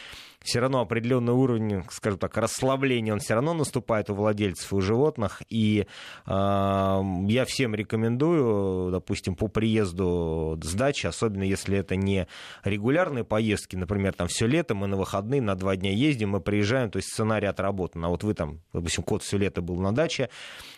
все 0.43 0.59
равно 0.59 0.81
определенный 0.81 1.33
уровень, 1.33 1.83
скажем 1.89 2.19
так, 2.19 2.37
расслабления, 2.37 3.13
он 3.13 3.19
все 3.19 3.33
равно 3.33 3.53
наступает 3.53 4.09
у 4.09 4.13
владельцев 4.13 4.71
и 4.71 4.75
у 4.75 4.81
животных. 4.81 5.41
И 5.49 5.85
э, 6.25 6.31
я 6.31 7.45
всем 7.47 7.73
рекомендую, 7.73 8.91
допустим, 8.91 9.35
по 9.35 9.47
приезду 9.47 10.59
с 10.61 10.73
дачи, 10.73 11.07
особенно 11.07 11.43
если 11.43 11.77
это 11.77 11.95
не 11.95 12.27
регулярные 12.63 13.23
поездки, 13.23 13.75
например, 13.75 14.13
там 14.13 14.27
все 14.27 14.45
лето 14.45 14.75
мы 14.75 14.87
на 14.87 14.97
выходные 14.97 15.41
на 15.41 15.55
два 15.55 15.75
дня 15.75 15.91
ездим, 15.91 16.31
мы 16.31 16.41
приезжаем, 16.41 16.91
то 16.91 16.97
есть 16.97 17.09
сценарий 17.09 17.47
отработан. 17.47 18.03
А 18.05 18.09
вот 18.09 18.23
вы 18.23 18.33
там, 18.33 18.59
допустим, 18.73 19.03
кот 19.03 19.23
все 19.23 19.37
лето 19.37 19.61
был 19.61 19.77
на 19.79 19.93
даче, 19.93 20.29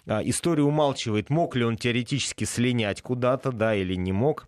э, 0.06 0.22
история 0.26 0.64
умалчивает, 0.64 1.30
мог 1.30 1.56
ли 1.56 1.66
он 1.66 1.76
теоретически 1.76 2.44
слинять 2.44 3.02
куда-то, 3.02 3.52
да, 3.52 3.76
или 3.76 3.96
не 3.96 4.12
мог. 4.12 4.48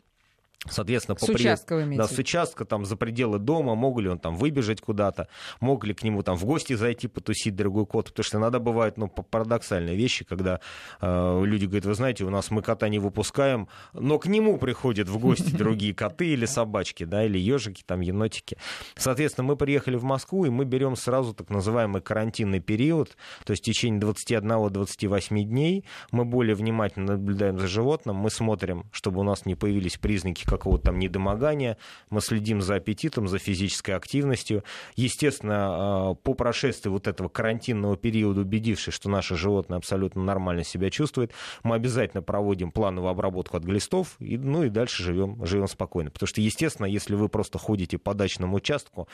Соответственно, 0.65 1.15
по 1.15 1.25
с 1.25 1.29
участка 1.29 1.75
вы 1.75 1.95
Да, 1.95 2.07
с 2.07 2.17
участка, 2.17 2.65
там, 2.65 2.83
за 2.83 2.97
пределы 2.97 3.37
дома, 3.37 3.75
мог 3.75 3.99
ли 3.99 4.09
он 4.09 4.17
там 4.17 4.35
выбежать 4.35 4.81
куда-то, 4.81 5.27
мог 5.59 5.85
ли 5.85 5.93
к 5.93 6.01
нему 6.01 6.23
там 6.23 6.35
в 6.35 6.45
гости 6.45 6.73
зайти, 6.73 7.07
потусить 7.07 7.55
другой 7.55 7.85
кот, 7.85 8.07
потому 8.07 8.23
что 8.23 8.37
иногда 8.39 8.57
бывают, 8.57 8.97
ну, 8.97 9.07
парадоксальные 9.07 9.95
вещи, 9.95 10.25
когда 10.25 10.59
э, 10.99 11.41
люди 11.45 11.65
говорят, 11.65 11.85
вы 11.85 11.93
знаете, 11.93 12.23
у 12.23 12.31
нас 12.31 12.49
мы 12.49 12.63
кота 12.63 12.89
не 12.89 12.97
выпускаем, 12.97 13.67
но 13.93 14.17
к 14.17 14.25
нему 14.25 14.57
приходят 14.57 15.07
в 15.07 15.19
гости 15.19 15.51
другие 15.55 15.93
коты 15.93 16.29
или 16.29 16.47
собачки, 16.47 17.03
да, 17.03 17.23
или 17.23 17.37
ежики, 17.37 17.83
там, 17.85 18.01
енотики. 18.01 18.57
Соответственно, 18.95 19.45
мы 19.45 19.57
приехали 19.57 19.95
в 19.95 20.03
Москву, 20.03 20.45
и 20.45 20.49
мы 20.49 20.65
берем 20.65 20.95
сразу 20.95 21.35
так 21.35 21.51
называемый 21.51 22.01
карантинный 22.01 22.61
период, 22.61 23.15
то 23.45 23.51
есть 23.51 23.61
в 23.61 23.65
течение 23.65 24.01
21-28 24.01 25.43
дней 25.43 25.85
мы 26.11 26.25
более 26.25 26.55
внимательно 26.55 27.13
наблюдаем 27.13 27.59
за 27.59 27.67
животным, 27.67 28.15
мы 28.15 28.31
смотрим, 28.31 28.85
чтобы 28.91 29.19
у 29.19 29.23
нас 29.23 29.45
не 29.45 29.53
появились 29.53 29.97
признаки 29.97 30.46
какого-то 30.47 30.85
там 30.85 30.99
недомогания, 30.99 31.77
мы 32.09 32.21
следим 32.21 32.61
за 32.61 32.75
аппетитом, 32.75 33.27
за 33.27 33.37
физической 33.37 33.91
активностью. 33.91 34.63
Естественно, 34.95 35.55
а, 35.57 36.13
по 36.15 36.33
прошествии 36.33 36.89
вот 36.89 37.07
этого 37.07 37.29
карантинного 37.29 37.97
периода, 37.97 38.41
убедившись, 38.41 38.93
что 38.93 39.09
наше 39.09 39.35
животное 39.35 39.77
абсолютно 39.77 40.23
нормально 40.23 40.63
себя 40.63 40.89
чувствует, 40.89 41.31
мы 41.63 41.75
обязательно 41.75 42.21
проводим 42.21 42.71
плановую 42.71 43.11
обработку 43.11 43.57
от 43.57 43.63
глистов, 43.63 44.15
и, 44.19 44.37
ну 44.37 44.63
и 44.63 44.69
дальше 44.69 45.03
живем, 45.03 45.45
живем 45.45 45.67
спокойно. 45.67 46.11
Потому 46.11 46.27
что, 46.27 46.41
естественно, 46.41 46.85
если 46.85 47.15
вы 47.15 47.29
просто 47.29 47.57
ходите 47.59 47.97
по 47.97 48.13
дачному 48.13 48.57
участку, 48.57 49.07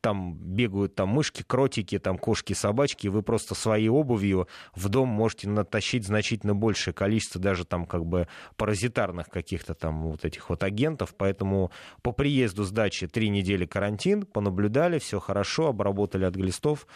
там 0.00 0.34
бегают 0.34 0.94
там 0.94 1.08
мышки, 1.08 1.42
кротики, 1.42 1.98
там 1.98 2.18
кошки, 2.18 2.52
собачки, 2.52 3.08
вы 3.08 3.22
просто 3.22 3.54
своей 3.54 3.88
обувью 3.88 4.48
в 4.74 4.88
дом 4.88 5.08
можете 5.08 5.48
натащить 5.48 6.06
значительно 6.06 6.54
большее 6.54 6.94
количество 6.94 7.40
даже 7.40 7.64
там 7.64 7.86
как 7.86 8.04
бы 8.04 8.28
паразитарных 8.56 9.28
каких-то 9.28 9.74
там 9.74 10.02
вот 10.02 10.24
этих 10.24 10.50
вот 10.50 10.62
агентов, 10.68 11.14
поэтому 11.16 11.70
по 12.02 12.12
приезду 12.12 12.64
с 12.64 12.70
дачи 12.70 13.06
три 13.06 13.28
недели 13.28 13.66
карантин, 13.66 14.24
понаблюдали, 14.24 14.98
все 14.98 15.18
хорошо, 15.18 15.68
обработали 15.68 16.24
от 16.24 16.36
глистов, 16.36 16.86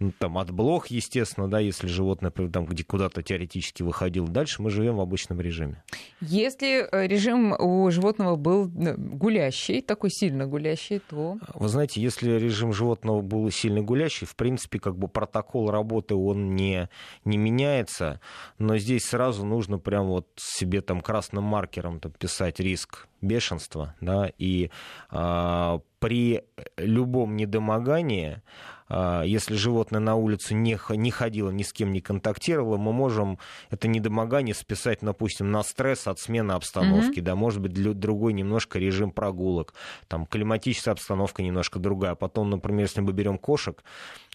ну, 0.00 0.12
там, 0.18 0.38
от 0.38 0.50
блох, 0.50 0.86
естественно, 0.86 1.46
да, 1.46 1.58
если 1.58 1.86
животное 1.86 2.30
там, 2.30 2.64
где 2.64 2.82
куда-то 2.82 3.22
теоретически 3.22 3.82
выходил. 3.82 4.26
Дальше 4.26 4.62
мы 4.62 4.70
живем 4.70 4.96
в 4.96 5.00
обычном 5.00 5.42
режиме. 5.42 5.82
Если 6.22 6.88
э, 6.90 7.06
режим 7.06 7.52
у 7.52 7.90
животного 7.90 8.36
был 8.36 8.66
э, 8.66 8.96
гулящий, 8.96 9.82
такой 9.82 10.10
сильно 10.10 10.46
гулящий, 10.46 11.00
то... 11.00 11.36
Вы 11.54 11.68
знаете, 11.68 12.00
если 12.00 12.30
режим 12.38 12.72
животного 12.72 13.20
был 13.20 13.50
сильно 13.50 13.82
гулящий, 13.82 14.26
в 14.26 14.36
принципе, 14.36 14.78
как 14.78 14.96
бы 14.96 15.06
протокол 15.06 15.70
работы, 15.70 16.14
он 16.14 16.56
не, 16.56 16.88
не 17.26 17.36
меняется, 17.36 18.20
но 18.58 18.78
здесь 18.78 19.04
сразу 19.04 19.44
нужно 19.44 19.78
прям 19.78 20.06
вот 20.06 20.28
себе 20.36 20.80
там 20.80 21.02
красным 21.02 21.44
маркером 21.44 22.00
там, 22.00 22.12
писать 22.12 22.58
риск 22.58 23.06
бешенства, 23.20 23.94
да, 24.00 24.32
и 24.38 24.70
а, 25.10 25.80
при 25.98 26.42
любом 26.78 27.36
недомогании 27.36 28.42
если 28.90 29.54
животное 29.54 30.00
на 30.00 30.16
улицу 30.16 30.54
не, 30.56 30.78
не 30.96 31.10
ходило, 31.10 31.50
ни 31.50 31.62
с 31.62 31.72
кем 31.72 31.92
не 31.92 32.00
контактировало, 32.00 32.76
мы 32.76 32.92
можем 32.92 33.38
это 33.70 33.86
недомогание 33.86 34.54
списать, 34.54 34.98
допустим, 35.02 35.50
на 35.50 35.62
стресс 35.62 36.06
от 36.06 36.18
смены 36.18 36.52
обстановки, 36.52 37.20
mm-hmm. 37.20 37.22
да, 37.22 37.36
может 37.36 37.60
быть, 37.60 37.72
для, 37.72 37.92
другой 37.92 38.32
немножко 38.32 38.78
режим 38.78 39.12
прогулок, 39.12 39.74
там, 40.08 40.26
климатическая 40.26 40.92
обстановка 40.92 41.42
немножко 41.42 41.78
другая. 41.78 42.14
Потом, 42.14 42.50
например, 42.50 42.82
если 42.82 43.00
мы 43.00 43.12
берем 43.12 43.38
кошек, 43.38 43.82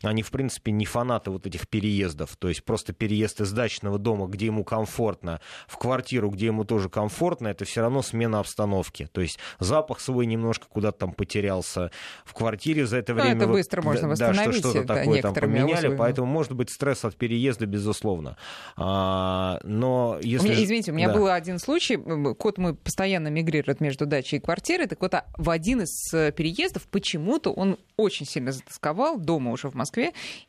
они, 0.02 0.24
в 0.24 0.32
принципе, 0.32 0.72
не 0.72 0.86
фанаты 0.86 1.32
вот 1.32 1.48
этих 1.48 1.68
переездов, 1.68 2.36
то 2.38 2.50
есть 2.50 2.64
просто 2.64 2.94
переезд 2.94 3.42
из 3.42 3.52
дачного 3.52 3.98
дома, 3.98 4.28
где 4.28 4.48
ему 4.48 4.64
комфортно, 4.64 5.40
в 5.68 5.78
квартиру, 5.78 6.30
где 6.30 6.48
ему 6.48 6.66
тоже 6.66 6.90
комфортно, 6.90 7.48
это 7.48 7.66
все 7.66 7.82
равно 7.82 8.02
смена 8.02 8.40
обстановки, 8.40 9.08
то 9.12 9.22
есть 9.22 9.40
запах 9.60 10.00
свой 10.00 10.26
немножко 10.26 10.68
куда-то 10.68 11.00
там 11.00 11.14
потерялся 11.14 11.92
в 12.26 12.34
квартире 12.34 12.86
за 12.86 12.98
это 12.98 13.14
ну, 13.14 13.22
время. 13.22 13.38
это 13.38 13.48
быстро 13.48 13.82
можно 13.82 14.10
восстановить. 14.10 14.46
Да, 14.46 14.52
что 14.52 14.70
что-то 14.72 14.88
такое 14.88 15.22
там 15.22 15.34
поменяли, 15.34 15.74
условиями. 15.74 15.98
поэтому 15.98 16.28
может 16.28 16.52
быть 16.54 16.70
стресс 16.70 17.06
от 17.06 17.16
переезда, 17.16 17.66
безусловно. 17.66 18.38
А, 18.76 19.60
но 19.64 20.20
если... 20.22 20.48
У 20.48 20.52
меня, 20.52 20.64
извините, 20.64 20.92
у 20.92 20.96
меня 20.96 21.08
да. 21.08 21.14
был 21.14 21.28
один 21.28 21.60
случай, 21.60 21.98
кот 22.36 22.58
мой 22.58 22.76
постоянно 22.76 23.30
мигрирует 23.30 23.80
между 23.80 24.06
дачей 24.06 24.40
и 24.40 24.42
квартирой, 24.42 24.88
так 24.88 25.02
вот 25.02 25.14
а 25.14 25.26
в 25.38 25.50
один 25.50 25.82
из 25.82 26.14
э, 26.14 26.32
переездов 26.32 26.88
почему-то 26.88 27.52
он 27.52 27.78
очень 27.98 28.26
сильно 28.26 28.52
затасковал 28.52 29.18
дома 29.18 29.52
уже 29.52 29.70
в 29.70 29.74
Москве 29.74 29.85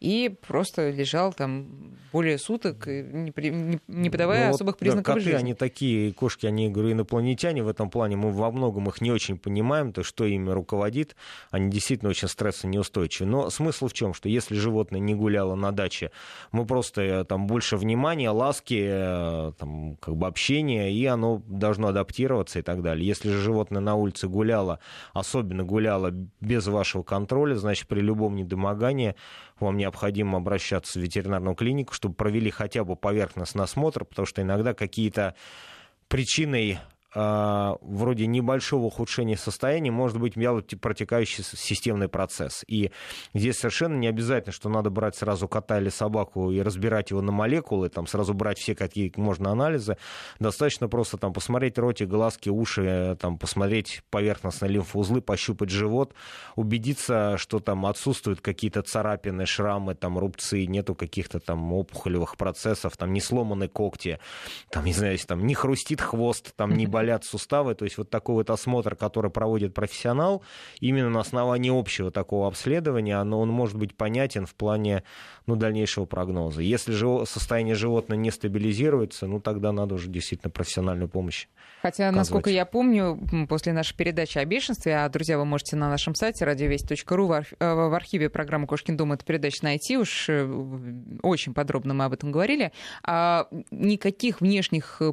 и 0.00 0.35
просто 0.47 0.90
лежал 0.90 1.33
там 1.33 1.97
более 2.12 2.38
суток, 2.38 2.87
не, 2.87 3.33
не, 3.37 3.81
не 3.88 4.11
подавая 4.11 4.49
ну, 4.49 4.55
особых 4.55 4.75
вот, 4.75 4.81
признаков 4.81 5.07
да, 5.07 5.12
коты, 5.14 5.25
жизни. 5.25 5.38
они 5.38 5.55
такие, 5.55 6.12
кошки, 6.12 6.47
они, 6.47 6.71
говорю, 6.71 6.93
инопланетяне 6.93 7.62
в 7.62 7.69
этом 7.69 7.90
плане, 7.90 8.16
мы 8.16 8.31
во 8.31 8.50
многом 8.50 8.88
их 8.88 9.00
не 9.00 9.11
очень 9.11 9.37
понимаем, 9.38 9.93
то, 9.93 10.02
что 10.02 10.25
ими 10.25 10.50
руководит, 10.50 11.16
они 11.50 11.71
действительно 11.71 12.11
очень 12.11 12.28
стрессонеустойчивы. 12.28 13.28
Но 13.28 13.50
смысл 13.50 13.88
в 13.88 13.93
чем? 13.93 14.14
Что 14.14 14.28
если 14.28 14.55
животное 14.55 15.00
не 15.00 15.14
гуляло 15.14 15.55
на 15.55 15.73
даче, 15.73 16.11
мы 16.52 16.64
просто 16.64 17.02
э, 17.02 17.25
там 17.25 17.47
больше 17.47 17.76
внимания, 17.76 18.31
ласки, 18.31 18.87
э, 18.88 19.52
там, 19.59 19.97
как 19.97 20.16
бы 20.16 20.26
общения, 20.26 20.93
и 20.93 21.05
оно 21.05 21.43
должно 21.47 21.88
адаптироваться 21.88 22.59
и 22.59 22.62
так 22.62 22.83
далее. 22.83 23.07
Если 23.07 23.31
же 23.31 23.40
животное 23.40 23.81
на 23.81 23.95
улице 23.95 24.28
гуляло, 24.28 24.78
особенно 25.12 25.64
гуляло 25.64 26.11
без 26.40 26.66
вашего 26.66 27.02
контроля, 27.02 27.57
значит, 27.57 27.88
при 27.88 28.00
любом 28.00 28.37
недомогании 28.37 29.14
вам 29.61 29.76
необходимо 29.76 30.38
обращаться 30.38 30.99
в 30.99 31.02
ветеринарную 31.02 31.54
клинику, 31.54 31.95
чтобы 31.95 32.14
провели 32.14 32.50
хотя 32.50 32.85
бы 32.85 32.97
поверхностный 32.97 33.64
осмотр, 33.64 34.04
потому 34.04 34.26
что 34.26 34.42
иногда 34.42 34.75
какие-то 34.75 35.35
причиной 36.09 36.78
вроде 37.14 38.26
небольшого 38.26 38.86
ухудшения 38.86 39.36
состояния 39.36 39.90
может 39.90 40.18
быть 40.18 40.36
вяло 40.36 40.60
протекающий 40.60 41.44
системный 41.44 42.08
процесс. 42.08 42.64
И 42.66 42.90
здесь 43.34 43.56
совершенно 43.56 43.96
не 43.96 44.08
обязательно, 44.08 44.52
что 44.52 44.68
надо 44.68 44.90
брать 44.90 45.16
сразу 45.16 45.48
кота 45.48 45.78
или 45.78 45.88
собаку 45.88 46.50
и 46.50 46.60
разбирать 46.60 47.10
его 47.10 47.22
на 47.22 47.32
молекулы, 47.32 47.88
там 47.88 48.06
сразу 48.06 48.34
брать 48.34 48.58
все 48.58 48.75
какие 48.75 49.12
можно 49.16 49.50
анализы. 49.50 49.96
Достаточно 50.38 50.88
просто 50.88 51.16
там 51.16 51.32
посмотреть 51.32 51.78
ротик, 51.78 52.08
глазки, 52.08 52.48
уши, 52.48 53.16
там 53.20 53.38
посмотреть 53.38 54.02
поверхностные 54.10 54.70
лимфоузлы, 54.70 55.20
пощупать 55.20 55.70
живот, 55.70 56.14
убедиться, 56.54 57.36
что 57.38 57.60
там 57.60 57.86
отсутствуют 57.86 58.40
какие-то 58.40 58.82
царапины, 58.82 59.46
шрамы, 59.46 59.94
там 59.94 60.18
рубцы, 60.18 60.66
нету 60.66 60.94
каких-то 60.94 61.40
там 61.40 61.72
опухолевых 61.72 62.36
процессов, 62.36 62.96
там 62.96 63.12
не 63.12 63.20
сломаны 63.20 63.68
когти, 63.68 64.18
там, 64.70 64.84
не 64.84 64.92
знаю, 64.92 65.16
там 65.26 65.46
не 65.46 65.54
хрустит 65.54 66.00
хвост, 66.00 66.54
там 66.56 66.75
не 66.75 66.86
болят 66.97 67.26
суставы. 67.26 67.75
То 67.75 67.85
есть 67.85 67.99
вот 67.99 68.09
такой 68.09 68.37
вот 68.37 68.49
осмотр, 68.49 68.97
который 68.97 69.31
проводит 69.31 69.75
профессионал, 69.75 70.43
именно 70.81 71.11
на 71.11 71.21
основании 71.21 71.79
общего 71.79 72.11
такого 72.11 72.49
обследования, 72.49 73.17
оно, 73.17 73.38
он 73.38 73.50
может 73.50 73.76
быть 73.76 73.95
понятен 73.95 74.47
в 74.47 74.55
плане 74.55 75.03
ну, 75.45 75.57
дальнейшего 75.57 76.07
прогноза. 76.07 76.62
Если 76.62 76.93
же 76.93 77.26
состояние 77.26 77.75
животного 77.75 78.19
не 78.19 78.31
стабилизируется, 78.31 79.26
ну 79.26 79.41
тогда 79.41 79.73
надо 79.73 79.97
уже 79.97 80.09
действительно 80.09 80.50
профессиональную 80.50 81.11
помощь. 81.11 81.49
Хотя, 81.83 82.05
оказывать. 82.05 82.17
насколько 82.17 82.49
я 82.50 82.65
помню, 82.65 83.21
после 83.47 83.75
нашей 83.75 83.95
передачи 83.95 84.38
о 84.38 84.45
бешенстве, 84.47 84.97
а, 84.97 85.09
друзья, 85.11 85.37
вы 85.37 85.45
можете 85.45 85.76
на 85.76 85.91
нашем 85.91 86.15
сайте 86.15 86.47
радиовесть.ру 86.47 87.26
в, 87.26 87.33
э, 87.33 87.45
в 87.61 87.95
архиве 87.95 88.31
программы 88.31 88.67
«Кошкин 88.67 88.97
дом» 88.97 89.12
эту 89.12 89.26
передачу 89.26 89.59
найти, 89.62 89.99
уж 89.99 90.31
э, 90.31 90.47
очень 91.23 91.53
подробно 91.53 91.93
мы 91.93 92.07
об 92.07 92.15
этом 92.15 92.33
говорили, 92.33 92.73
а 93.03 93.49
никаких 93.71 94.41
внешних 94.41 94.97
э, 95.00 95.12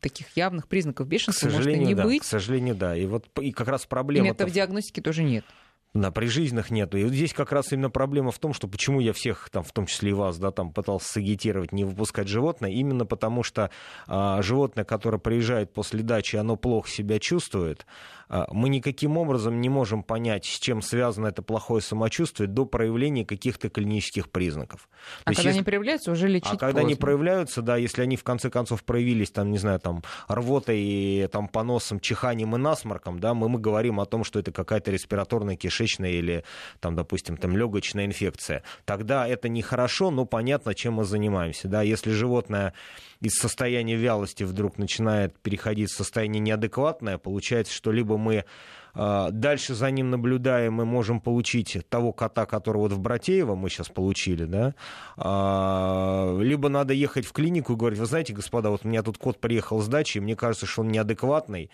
таких 0.00 0.36
явных 0.36 0.68
признаков 0.68 1.08
бешенства 1.08 1.48
может 1.50 1.68
и 1.68 1.78
не 1.78 1.94
да, 1.94 2.04
быть. 2.04 2.22
К 2.22 2.24
сожалению, 2.24 2.74
да. 2.74 2.96
И 2.96 3.06
вот 3.06 3.26
и 3.40 3.52
как 3.52 3.68
раз 3.68 3.86
проблема... 3.86 4.26
И 4.26 4.30
методов 4.30 4.52
диагностики 4.52 5.00
тоже 5.00 5.22
нет. 5.22 5.44
Да, 5.94 6.10
при 6.10 6.26
нету. 6.70 6.96
И 6.96 7.04
вот 7.04 7.12
здесь 7.12 7.34
как 7.34 7.52
раз 7.52 7.70
именно 7.72 7.90
проблема 7.90 8.30
в 8.30 8.38
том, 8.38 8.54
что 8.54 8.66
почему 8.66 9.00
я 9.00 9.12
всех, 9.12 9.50
там, 9.50 9.62
в 9.62 9.72
том 9.72 9.84
числе 9.84 10.10
и 10.10 10.14
вас, 10.14 10.38
да, 10.38 10.50
там, 10.50 10.72
пытался 10.72 11.12
сагитировать, 11.12 11.72
не 11.72 11.84
выпускать 11.84 12.28
животное, 12.28 12.70
именно 12.70 13.04
потому 13.04 13.42
что 13.42 13.70
а, 14.06 14.40
животное, 14.40 14.84
которое 14.84 15.18
приезжает 15.18 15.74
после 15.74 16.02
дачи, 16.02 16.36
оно 16.36 16.56
плохо 16.56 16.88
себя 16.88 17.18
чувствует, 17.18 17.84
а, 18.30 18.46
мы 18.50 18.70
никаким 18.70 19.18
образом 19.18 19.60
не 19.60 19.68
можем 19.68 20.02
понять, 20.02 20.46
с 20.46 20.58
чем 20.58 20.80
связано 20.80 21.26
это 21.26 21.42
плохое 21.42 21.82
самочувствие 21.82 22.48
до 22.48 22.64
проявления 22.64 23.26
каких-то 23.26 23.68
клинических 23.68 24.30
признаков. 24.30 24.88
А 25.24 25.30
То 25.30 25.36
когда 25.36 25.50
есть, 25.50 25.58
они 25.58 25.64
проявляются, 25.64 26.10
уже 26.10 26.26
лечить 26.26 26.46
А 26.46 26.56
когда 26.56 26.66
поздно. 26.80 26.80
они 26.80 26.94
проявляются, 26.94 27.60
да, 27.60 27.76
если 27.76 28.00
они 28.00 28.16
в 28.16 28.24
конце 28.24 28.48
концов 28.48 28.82
проявились, 28.84 29.30
там, 29.30 29.50
не 29.50 29.58
знаю, 29.58 29.78
там, 29.78 30.02
рвотой, 30.26 31.28
там, 31.30 31.48
поносом, 31.48 32.00
чиханием 32.00 32.56
и 32.56 32.58
насморком, 32.58 33.20
да, 33.20 33.34
мы, 33.34 33.50
мы 33.50 33.58
говорим 33.58 34.00
о 34.00 34.06
том, 34.06 34.24
что 34.24 34.38
это 34.38 34.52
какая-то 34.52 34.90
респираторная 34.90 35.56
кишечная 35.56 35.81
кишечная 35.82 36.10
или, 36.10 36.44
там, 36.80 36.94
допустим, 36.94 37.36
там, 37.36 37.56
легочная 37.56 38.06
инфекция. 38.06 38.62
Тогда 38.84 39.26
это 39.26 39.48
нехорошо, 39.48 40.10
но 40.10 40.24
понятно, 40.24 40.74
чем 40.74 40.94
мы 40.94 41.04
занимаемся. 41.04 41.68
Да? 41.68 41.82
Если 41.82 42.10
животное 42.12 42.72
из 43.20 43.32
состояния 43.34 43.96
вялости 43.96 44.44
вдруг 44.44 44.78
начинает 44.78 45.38
переходить 45.40 45.90
в 45.90 45.96
состояние 45.96 46.40
неадекватное, 46.40 47.18
получается, 47.18 47.74
что 47.74 47.92
либо 47.92 48.16
мы 48.16 48.44
дальше 48.94 49.74
за 49.74 49.90
ним 49.90 50.10
наблюдаем, 50.10 50.74
мы 50.74 50.84
можем 50.84 51.20
получить 51.20 51.78
того 51.88 52.12
кота, 52.12 52.46
которого 52.46 52.82
вот 52.82 52.92
в 52.92 52.98
Братеево 52.98 53.54
мы 53.54 53.70
сейчас 53.70 53.88
получили, 53.88 54.44
да, 54.44 54.74
а, 55.16 56.38
либо 56.38 56.68
надо 56.68 56.92
ехать 56.92 57.24
в 57.24 57.32
клинику 57.32 57.72
и 57.72 57.76
говорить, 57.76 57.98
вы 57.98 58.06
знаете, 58.06 58.32
господа, 58.32 58.70
вот 58.70 58.84
у 58.84 58.88
меня 58.88 59.02
тут 59.02 59.18
кот 59.18 59.40
приехал 59.40 59.80
с 59.80 59.88
дачи, 59.88 60.18
мне 60.18 60.36
кажется, 60.36 60.66
что 60.66 60.82
он 60.82 60.88
неадекватный, 60.88 61.70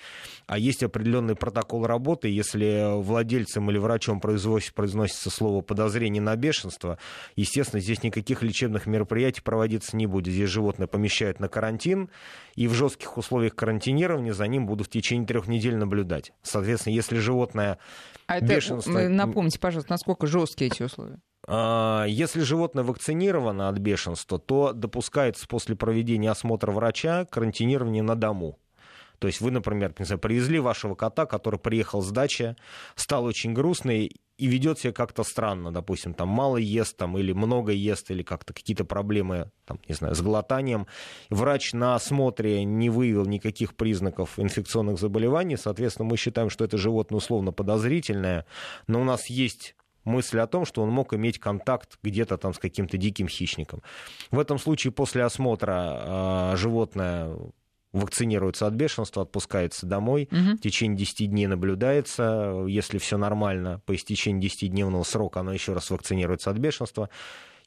а 0.46 0.58
есть 0.58 0.82
определенный 0.82 1.34
протокол 1.34 1.86
работы, 1.86 2.28
если 2.28 3.00
владельцем 3.00 3.70
или 3.70 3.78
врачом 3.78 4.20
произносится 4.20 5.30
слово 5.30 5.60
подозрение 5.60 6.22
на 6.22 6.36
бешенство, 6.36 6.98
естественно, 7.36 7.80
здесь 7.80 8.02
никаких 8.02 8.42
лечебных 8.42 8.86
мероприятий 8.86 9.42
проводиться 9.42 9.96
не 9.96 10.06
будет. 10.06 10.32
Здесь 10.32 10.50
животное 10.50 10.86
помещают 10.86 11.40
на 11.40 11.48
карантин, 11.48 12.10
и 12.58 12.66
в 12.66 12.74
жестких 12.74 13.16
условиях 13.16 13.54
карантинирования 13.54 14.32
за 14.32 14.48
ним 14.48 14.66
будут 14.66 14.88
в 14.88 14.90
течение 14.90 15.24
трех 15.24 15.46
недель 15.46 15.76
наблюдать. 15.76 16.32
Соответственно, 16.42 16.92
если 16.92 17.18
животное 17.18 17.78
а 18.26 18.40
бешенство... 18.40 18.98
это, 18.98 19.08
напомните, 19.08 19.60
пожалуйста, 19.60 19.92
насколько 19.92 20.26
жесткие 20.26 20.68
эти 20.72 20.82
условия? 20.82 21.20
А, 21.46 22.04
если 22.08 22.40
животное 22.40 22.82
вакцинировано 22.82 23.68
от 23.68 23.78
бешенства, 23.78 24.40
то 24.40 24.72
допускается 24.72 25.46
после 25.46 25.76
проведения 25.76 26.32
осмотра 26.32 26.72
врача 26.72 27.26
карантинирование 27.26 28.02
на 28.02 28.16
дому. 28.16 28.58
То 29.20 29.28
есть 29.28 29.40
вы, 29.40 29.52
например, 29.52 29.94
не 29.96 30.04
знаю, 30.04 30.18
привезли 30.18 30.58
вашего 30.58 30.96
кота, 30.96 31.26
который 31.26 31.60
приехал 31.60 32.02
с 32.02 32.10
дачи, 32.10 32.56
стал 32.96 33.24
очень 33.24 33.52
грустный 33.52 34.16
и 34.38 34.46
ведет 34.46 34.78
себя 34.78 34.92
как-то 34.92 35.24
странно, 35.24 35.72
допустим, 35.72 36.14
там 36.14 36.28
мало 36.28 36.56
ест 36.56 36.96
там, 36.96 37.18
или 37.18 37.32
много 37.32 37.72
ест, 37.72 38.10
или 38.10 38.22
как-то 38.22 38.54
какие-то 38.54 38.84
проблемы, 38.84 39.50
там, 39.66 39.80
не 39.88 39.94
знаю, 39.94 40.14
с 40.14 40.22
глотанием. 40.22 40.86
Врач 41.28 41.72
на 41.72 41.96
осмотре 41.96 42.64
не 42.64 42.88
выявил 42.88 43.26
никаких 43.26 43.74
признаков 43.74 44.38
инфекционных 44.38 45.00
заболеваний, 45.00 45.56
соответственно, 45.56 46.08
мы 46.08 46.16
считаем, 46.16 46.50
что 46.50 46.64
это 46.64 46.78
животное 46.78 47.18
условно 47.18 47.52
подозрительное, 47.52 48.46
но 48.86 49.00
у 49.00 49.04
нас 49.04 49.26
есть 49.26 49.74
мысль 50.04 50.38
о 50.38 50.46
том, 50.46 50.64
что 50.64 50.82
он 50.82 50.90
мог 50.90 51.12
иметь 51.14 51.38
контакт 51.38 51.98
где-то 52.02 52.38
там 52.38 52.54
с 52.54 52.58
каким-то 52.58 52.96
диким 52.96 53.28
хищником. 53.28 53.82
В 54.30 54.38
этом 54.38 54.58
случае 54.58 54.92
после 54.92 55.24
осмотра 55.24 56.52
э, 56.52 56.56
животное 56.56 57.36
вакцинируется 58.00 58.66
от 58.66 58.74
бешенства, 58.74 59.22
отпускается 59.22 59.86
домой, 59.86 60.28
угу. 60.30 60.56
в 60.56 60.60
течение 60.60 60.96
10 60.96 61.30
дней 61.30 61.46
наблюдается, 61.46 62.64
если 62.66 62.98
все 62.98 63.16
нормально, 63.16 63.80
по 63.86 63.94
истечении 63.94 64.48
10-дневного 64.48 65.04
срока 65.04 65.40
оно 65.40 65.52
еще 65.52 65.72
раз 65.72 65.90
вакцинируется 65.90 66.50
от 66.50 66.58
бешенства, 66.58 67.08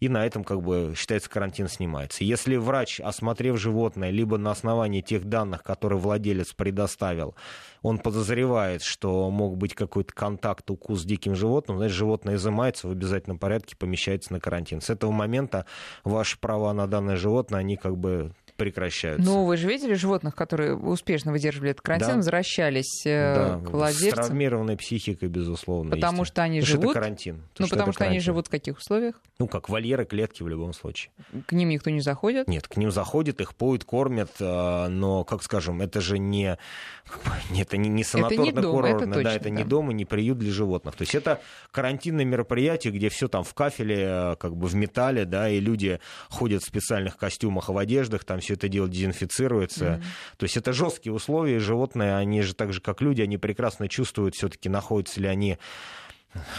и 0.02 0.10
на 0.10 0.26
этом, 0.26 0.44
как 0.44 0.64
бы, 0.64 0.96
считается, 0.98 1.30
карантин 1.30 1.68
снимается. 1.68 2.24
Если 2.24 2.56
врач, 2.56 3.00
осмотрев 3.00 3.60
животное, 3.60 4.10
либо 4.10 4.40
на 4.40 4.50
основании 4.50 5.02
тех 5.02 5.26
данных, 5.26 5.62
которые 5.62 6.00
владелец 6.00 6.54
предоставил, 6.54 7.36
он 7.84 8.00
подозревает, 8.00 8.82
что 8.82 9.30
мог 9.30 9.58
быть 9.58 9.76
какой-то 9.76 10.12
контакт, 10.12 10.70
укус 10.72 11.02
с 11.02 11.06
диким 11.06 11.36
животным, 11.36 11.78
значит, 11.78 11.96
животное 11.96 12.36
изымается 12.36 12.88
в 12.88 12.92
обязательном 12.92 13.38
порядке, 13.38 13.76
помещается 13.76 14.34
на 14.34 14.40
карантин. 14.40 14.82
С 14.82 14.90
этого 14.90 15.12
момента 15.12 15.68
ваши 16.04 16.40
права 16.40 16.74
на 16.74 16.88
данное 16.88 17.16
животное, 17.16 17.60
они 17.60 17.78
как 17.78 17.96
бы 17.96 18.34
прекращаются. 18.62 19.26
Ну, 19.26 19.46
вы 19.46 19.58
же 19.58 19.68
видели 19.68 19.96
животных, 19.96 20.36
которые 20.36 20.76
успешно 20.76 21.32
выдерживали 21.32 21.72
этот 21.72 21.82
карантин, 21.82 22.10
да. 22.10 22.16
возвращались 22.18 23.06
э, 23.08 23.36
да. 23.36 23.60
к 23.66 23.72
владельцам? 23.72 24.24
С 24.24 24.28
травмированной 24.28 24.78
психикой, 24.78 25.30
безусловно. 25.30 25.90
Потому 25.90 26.22
есть. 26.22 26.32
что 26.32 26.44
они 26.44 26.62
живут... 26.62 26.92
это 26.92 26.94
карантин. 26.94 27.42
Ну, 27.58 27.68
потому 27.68 27.92
что 27.92 28.00
карантин. 28.00 28.12
они 28.12 28.20
живут 28.20 28.48
в 28.48 28.50
каких 28.52 28.78
условиях? 28.78 29.16
Ну, 29.40 29.48
как 29.48 29.70
вольеры, 29.70 30.06
клетки 30.06 30.44
в 30.44 30.48
любом 30.48 30.74
случае. 30.74 31.12
К 31.48 31.54
ним 31.54 31.70
никто 31.70 31.90
не 31.90 32.02
заходит? 32.02 32.48
Нет, 32.48 32.68
к 32.68 32.78
ним 32.78 32.92
заходят, 32.92 33.42
их 33.42 33.56
поют, 33.56 33.84
кормят, 33.84 34.30
э, 34.40 34.88
но, 34.90 35.24
как 35.24 35.42
скажем, 35.42 35.82
это 35.82 36.00
же 36.00 36.20
не, 36.20 36.58
это 37.58 37.78
не, 37.78 37.90
не 37.90 38.04
санаторно-курортно, 38.04 39.24
да, 39.24 39.34
это 39.34 39.46
да. 39.46 39.50
не 39.50 39.64
дом 39.64 39.90
и 39.90 39.96
не 39.96 40.06
приют 40.06 40.38
для 40.38 40.52
животных. 40.52 40.96
То 40.96 41.02
есть 41.02 41.16
это 41.16 41.42
карантинное 41.72 42.26
мероприятие, 42.26 42.94
где 42.94 43.10
все 43.10 43.28
там 43.28 43.44
в 43.44 43.54
кафеле, 43.56 43.98
э, 44.00 44.36
как 44.36 44.56
бы 44.56 44.68
в 44.68 44.76
металле, 44.76 45.26
да, 45.26 45.50
и 45.50 45.60
люди 45.60 46.00
ходят 46.30 46.62
в 46.62 46.68
специальных 46.68 47.18
костюмах 47.18 47.70
и 47.70 47.72
в 47.72 47.78
одеждах, 47.78 48.24
там 48.24 48.40
все 48.40 48.51
все 48.52 48.56
это 48.56 48.68
дело 48.68 48.90
дезинфицируется. 48.90 49.86
Mm-hmm. 49.86 50.04
То 50.38 50.44
есть 50.44 50.58
это 50.58 50.74
жесткие 50.74 51.14
условия, 51.14 51.60
животные, 51.60 52.16
они 52.18 52.42
же 52.42 52.54
так 52.54 52.74
же, 52.74 52.82
как 52.82 53.02
люди, 53.02 53.22
они 53.22 53.38
прекрасно 53.38 53.88
чувствуют 53.88 54.36
все-таки, 54.36 54.68
находятся 54.68 55.22
ли 55.22 55.28
они 55.28 55.58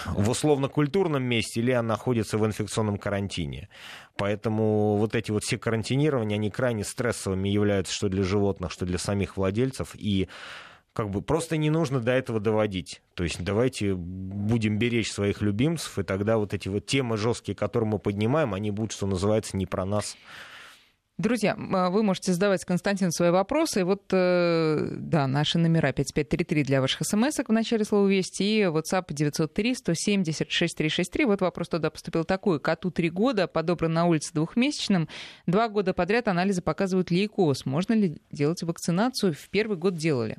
в 0.06 0.28
условно-культурном 0.28 1.22
месте 1.22 1.60
или 1.60 1.70
она 1.70 1.94
находится 1.94 2.36
в 2.38 2.46
инфекционном 2.46 2.98
карантине. 2.98 3.68
Поэтому 4.16 4.96
вот 4.96 5.14
эти 5.14 5.30
вот 5.30 5.44
все 5.44 5.58
карантинирования, 5.58 6.36
они 6.36 6.50
крайне 6.50 6.84
стрессовыми 6.84 7.48
являются 7.48 7.94
что 7.94 8.08
для 8.08 8.22
животных, 8.22 8.70
что 8.70 8.84
для 8.84 8.98
самих 8.98 9.36
владельцев. 9.36 9.94
И 9.94 10.28
как 10.92 11.08
бы 11.08 11.22
просто 11.22 11.56
не 11.56 11.70
нужно 11.70 12.00
до 12.00 12.12
этого 12.12 12.38
доводить. 12.38 13.02
То 13.14 13.24
есть 13.24 13.42
давайте 13.42 13.94
будем 13.94 14.78
беречь 14.78 15.10
своих 15.10 15.40
любимцев, 15.40 15.98
и 15.98 16.02
тогда 16.02 16.36
вот 16.36 16.52
эти 16.52 16.68
вот 16.68 16.84
темы 16.84 17.16
жесткие, 17.16 17.54
которые 17.54 17.88
мы 17.88 17.98
поднимаем, 17.98 18.52
они 18.52 18.70
будут, 18.70 18.92
что 18.92 19.06
называется, 19.06 19.56
не 19.56 19.66
про 19.66 19.86
нас. 19.86 20.16
Друзья, 21.18 21.54
а, 21.72 21.90
вы 21.90 22.02
можете 22.02 22.32
задавать 22.32 22.64
Константину 22.64 23.12
свои 23.12 23.28
вопросы. 23.30 23.80
И 23.80 23.82
вот, 23.82 24.04
э, 24.12 24.88
да, 24.96 25.26
наши 25.26 25.58
номера 25.58 25.92
5533 25.92 26.64
для 26.64 26.80
ваших 26.80 27.06
смс 27.06 27.36
в 27.46 27.52
начале 27.52 27.84
слова 27.84 28.08
«Вести» 28.08 28.60
и 28.60 28.62
WhatsApp 28.62 29.08
903-170-6363. 29.08 31.26
Вот 31.26 31.42
вопрос 31.42 31.68
туда 31.68 31.90
поступил 31.90 32.24
такой. 32.24 32.60
Коту 32.60 32.90
три 32.90 33.10
года, 33.10 33.46
подобран 33.46 33.92
на 33.92 34.06
улице 34.06 34.32
двухмесячным. 34.32 35.06
Два 35.46 35.68
года 35.68 35.92
подряд 35.92 36.28
анализы 36.28 36.62
показывают 36.62 37.10
лейкоз. 37.10 37.66
Можно 37.66 37.92
ли 37.92 38.22
делать 38.30 38.62
вакцинацию? 38.62 39.34
В 39.34 39.50
первый 39.50 39.76
год 39.76 39.94
делали. 39.94 40.38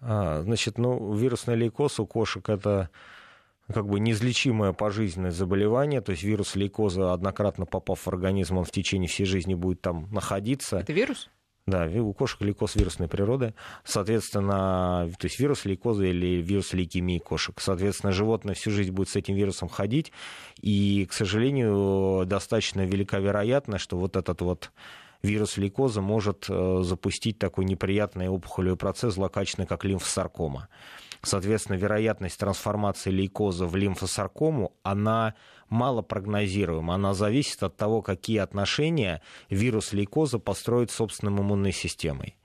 А, 0.00 0.42
значит, 0.42 0.78
ну, 0.78 1.14
вирусный 1.14 1.54
лейкоз 1.54 2.00
у 2.00 2.06
кошек– 2.06 2.48
это 2.50 2.90
как 3.72 3.86
бы 3.86 4.00
неизлечимое 4.00 4.72
пожизненное 4.72 5.30
заболевание, 5.30 6.00
то 6.00 6.12
есть 6.12 6.22
вирус 6.22 6.54
лейкоза, 6.54 7.12
однократно 7.12 7.66
попав 7.66 8.00
в 8.00 8.08
организм, 8.08 8.58
он 8.58 8.64
в 8.64 8.70
течение 8.70 9.08
всей 9.08 9.24
жизни 9.24 9.54
будет 9.54 9.80
там 9.80 10.08
находиться. 10.12 10.78
Это 10.78 10.92
вирус? 10.92 11.30
Да, 11.66 11.86
у 11.86 12.12
кошек 12.12 12.42
лейкоз 12.42 12.76
вирусной 12.76 13.08
природы. 13.08 13.54
Соответственно, 13.84 15.10
то 15.18 15.24
есть 15.24 15.40
вирус 15.40 15.64
лейкоза 15.64 16.04
или 16.04 16.42
вирус 16.42 16.74
лейкемии 16.74 17.18
кошек. 17.18 17.58
Соответственно, 17.58 18.12
животное 18.12 18.54
всю 18.54 18.70
жизнь 18.70 18.92
будет 18.92 19.08
с 19.08 19.16
этим 19.16 19.34
вирусом 19.34 19.70
ходить. 19.70 20.12
И, 20.60 21.06
к 21.08 21.14
сожалению, 21.14 22.26
достаточно 22.26 22.82
велика 22.82 23.18
вероятность, 23.18 23.82
что 23.82 23.96
вот 23.96 24.16
этот 24.16 24.42
вот 24.42 24.72
вирус 25.22 25.56
лейкоза 25.56 26.02
может 26.02 26.44
э, 26.50 26.80
запустить 26.82 27.38
такой 27.38 27.64
неприятный 27.64 28.28
опухолевый 28.28 28.76
процесс, 28.76 29.14
злокачественный, 29.14 29.66
как 29.66 29.84
лимфосаркома. 29.84 30.68
Соответственно, 31.24 31.76
вероятность 31.76 32.38
трансформации 32.38 33.10
лейкоза 33.10 33.66
в 33.66 33.76
лимфосаркому, 33.76 34.72
она 34.82 35.34
мало 35.68 36.02
прогнозируема. 36.02 36.94
Она 36.94 37.14
зависит 37.14 37.62
от 37.62 37.76
того, 37.76 38.02
какие 38.02 38.38
отношения 38.38 39.22
вирус 39.50 39.92
лейкоза 39.92 40.38
построит 40.38 40.90
с 40.90 40.94
собственной 40.94 41.32
иммунной 41.32 41.72
системой. 41.72 42.36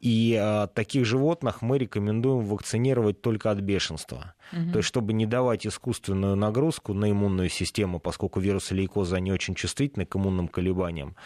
И 0.00 0.38
э, 0.40 0.68
таких 0.74 1.04
животных 1.04 1.62
мы 1.62 1.78
рекомендуем 1.78 2.44
вакцинировать 2.44 3.22
только 3.22 3.50
от 3.50 3.60
бешенства. 3.60 4.34
Угу. 4.52 4.72
То 4.72 4.78
есть, 4.78 4.88
чтобы 4.88 5.12
не 5.12 5.26
давать 5.26 5.66
искусственную 5.66 6.36
нагрузку 6.36 6.92
на 6.92 7.10
иммунную 7.10 7.48
систему, 7.48 7.98
поскольку 7.98 8.40
вирусы 8.40 8.74
лейкоза, 8.74 9.16
они 9.16 9.32
очень 9.32 9.54
чувствительны 9.54 10.04
к 10.04 10.14
иммунным 10.16 10.48
колебаниям. 10.48 11.16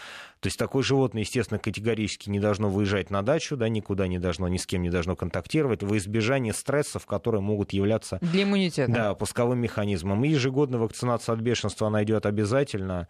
То 0.40 0.46
есть 0.46 0.59
такое 0.59 0.83
животное, 0.83 1.22
естественно, 1.22 1.59
категорически 1.59 2.30
не 2.30 2.40
должно 2.40 2.70
выезжать 2.70 3.11
на 3.11 3.22
дачу, 3.22 3.56
да, 3.56 3.68
никуда 3.68 4.06
не 4.06 4.18
должно, 4.18 4.48
ни 4.48 4.56
с 4.56 4.66
кем 4.66 4.83
не 4.83 4.90
должно 4.90 5.16
контактировать, 5.16 5.83
во 5.83 5.98
избежание 5.98 6.54
стрессов, 6.54 7.04
которые 7.06 7.42
могут 7.42 7.72
являться... 7.72 8.18
Для 8.22 8.44
иммунитета. 8.44 8.90
Да, 8.90 9.14
пусковым 9.14 9.59
механизмом. 9.59 10.24
И 10.24 10.28
ежегодная 10.28 10.80
вакцинация 10.80 11.35
от 11.35 11.40
бешенства, 11.40 11.88
она 11.88 12.02
идет 12.04 12.24
обязательно. 12.24 13.09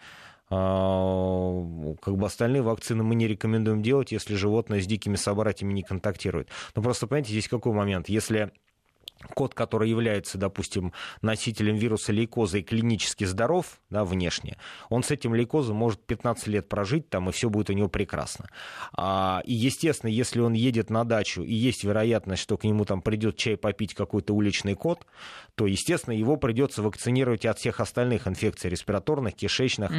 А, 0.50 1.94
как 2.02 2.16
бы 2.16 2.26
остальные 2.26 2.62
вакцины 2.62 3.04
мы 3.04 3.14
не 3.14 3.28
рекомендуем 3.28 3.82
делать, 3.82 4.10
если 4.10 4.34
животное 4.34 4.80
с 4.80 4.86
дикими 4.86 5.14
собратьями 5.14 5.72
не 5.72 5.82
контактирует. 5.82 6.48
Но 6.74 6.82
просто, 6.82 7.06
понимаете, 7.06 7.30
здесь 7.30 7.48
какой 7.48 7.72
момент? 7.72 8.08
Если 8.08 8.50
кот, 9.34 9.54
который 9.54 9.88
является, 9.90 10.38
допустим, 10.38 10.92
носителем 11.22 11.76
вируса 11.76 12.12
лейкоза 12.12 12.58
и 12.58 12.62
клинически 12.62 13.24
здоров 13.24 13.80
да, 13.90 14.04
внешне, 14.04 14.56
он 14.88 15.02
с 15.02 15.10
этим 15.10 15.34
лейкозом 15.34 15.76
может 15.76 16.04
15 16.06 16.46
лет 16.46 16.68
прожить 16.68 17.08
там, 17.10 17.28
и 17.28 17.32
все 17.32 17.50
будет 17.50 17.70
у 17.70 17.72
него 17.72 17.88
прекрасно. 17.88 18.46
А, 18.92 19.42
и, 19.44 19.52
естественно, 19.52 20.10
если 20.10 20.40
он 20.40 20.54
едет 20.54 20.90
на 20.90 21.04
дачу, 21.04 21.42
и 21.42 21.52
есть 21.52 21.84
вероятность, 21.84 22.42
что 22.42 22.56
к 22.56 22.64
нему 22.64 22.84
там 22.84 23.02
придет 23.02 23.36
чай 23.36 23.56
попить 23.56 23.94
какой-то 23.94 24.32
уличный 24.34 24.74
кот, 24.74 25.06
то, 25.54 25.66
естественно, 25.66 26.14
его 26.14 26.36
придется 26.36 26.82
вакцинировать 26.82 27.44
от 27.44 27.58
всех 27.58 27.80
остальных 27.80 28.26
инфекций 28.26 28.70
респираторных, 28.70 29.34
кишечных. 29.34 29.90
Угу. 29.90 29.98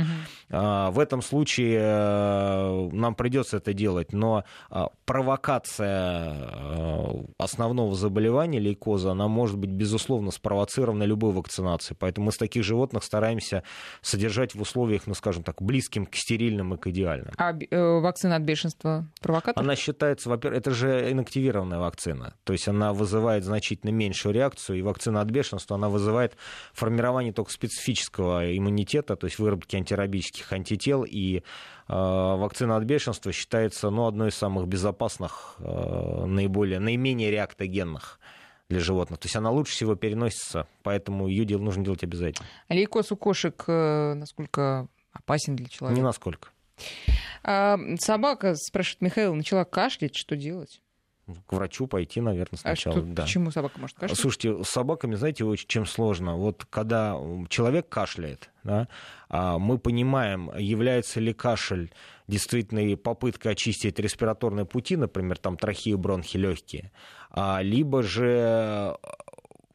А, 0.50 0.92
в 0.92 1.00
этом 1.00 1.22
случае 1.22 1.80
а, 1.84 2.90
нам 2.92 3.16
придется 3.16 3.58
это 3.58 3.74
делать, 3.74 4.14
но 4.14 4.44
а, 4.70 4.90
провокация 5.06 5.90
а, 5.90 7.26
основного 7.38 7.96
заболевания 7.96 8.60
лейкоза 8.60 9.11
она 9.12 9.28
может 9.28 9.58
быть, 9.58 9.70
безусловно, 9.70 10.32
спровоцирована 10.32 11.04
любой 11.04 11.32
вакцинацией. 11.34 11.98
Поэтому 12.00 12.28
мы 12.28 12.32
с 12.32 12.38
таких 12.38 12.64
животных 12.64 13.04
стараемся 13.04 13.64
содержать 14.02 14.56
в 14.56 14.62
условиях, 14.62 15.08
ну, 15.08 15.14
скажем 15.14 15.44
так, 15.44 15.62
близким 15.62 16.06
к 16.06 16.16
стерильным 16.16 16.74
и 16.74 16.78
к 16.78 16.88
идеальным. 16.88 17.34
А 17.38 17.54
э, 17.54 18.00
вакцина 18.00 18.36
от 18.36 18.44
бешенства 18.44 19.08
провокатор? 19.22 19.64
Она 19.64 19.76
считается, 19.76 20.30
во-первых, 20.30 20.60
это 20.60 20.72
же 20.72 21.12
инактивированная 21.12 21.80
вакцина. 21.80 22.34
То 22.44 22.54
есть 22.54 22.68
она 22.68 22.94
вызывает 22.94 23.44
значительно 23.44 23.92
меньшую 23.92 24.34
реакцию, 24.34 24.80
и 24.80 24.82
вакцина 24.82 25.22
от 25.22 25.30
бешенства, 25.30 25.76
она 25.76 25.90
вызывает 25.90 26.36
формирование 26.74 27.34
только 27.34 27.52
специфического 27.52 28.56
иммунитета, 28.58 29.16
то 29.16 29.26
есть 29.26 29.40
выработки 29.40 29.76
антирабических 29.76 30.52
антител, 30.54 31.04
и 31.04 31.38
э, 31.38 31.42
вакцина 31.88 32.78
от 32.78 32.84
бешенства 32.84 33.32
считается 33.32 33.90
ну, 33.90 34.08
одной 34.08 34.30
из 34.30 34.36
самых 34.36 34.68
безопасных, 34.68 35.56
э, 35.60 36.26
наиболее, 36.26 36.80
наименее 36.80 37.32
реактогенных 37.32 38.20
для 38.72 38.80
животных. 38.80 39.20
То 39.20 39.26
есть 39.26 39.36
она 39.36 39.52
лучше 39.52 39.74
всего 39.74 39.96
переносится, 39.96 40.68
поэтому 40.84 41.28
ее 41.28 41.46
дел 41.46 41.60
нужно 41.60 41.84
делать 41.84 42.04
обязательно. 42.04 42.48
А 42.68 42.74
лейкоз 42.74 43.12
у 43.12 43.18
кошек 43.18 43.64
э, 43.68 44.14
насколько 44.14 44.88
опасен 45.12 45.56
для 45.56 45.68
человека? 45.68 46.00
Не 46.00 46.04
насколько. 46.04 46.50
А, 47.44 47.78
собака, 48.00 48.56
спрашивает 48.56 49.02
Михаил, 49.02 49.36
начала 49.36 49.66
кашлять, 49.66 50.16
что 50.16 50.36
делать? 50.36 50.82
к 51.48 51.54
врачу 51.54 51.88
пойти, 51.88 52.20
наверное, 52.20 52.58
сначала. 52.58 52.96
А 52.96 53.00
что, 53.00 53.08
да. 53.08 53.24
почему 53.24 53.52
собака 53.52 53.80
может 53.80 53.98
кашлять? 53.98 54.20
Слушайте, 54.20 54.64
с 54.64 54.68
собаками, 54.68 55.16
знаете, 55.16 55.46
очень 55.46 55.68
чем 55.68 55.86
сложно. 55.86 56.36
Вот 56.36 56.66
когда 56.70 57.16
человек 57.48 57.88
кашляет, 57.90 58.50
да, 58.64 58.88
а 59.30 59.58
мы 59.58 59.78
понимаем, 59.78 60.52
является 60.58 61.20
ли 61.20 61.34
кашель 61.34 61.94
действительно 62.28 62.98
попыткой 62.98 63.54
очистить 63.54 64.00
респираторные 64.00 64.66
пути, 64.66 64.96
например, 64.96 65.38
там 65.38 65.58
трахеи, 65.58 65.94
бронхи, 65.94 66.38
легкие, 66.38 66.92
а, 67.21 67.21
либо 67.36 68.04
же 68.04 68.98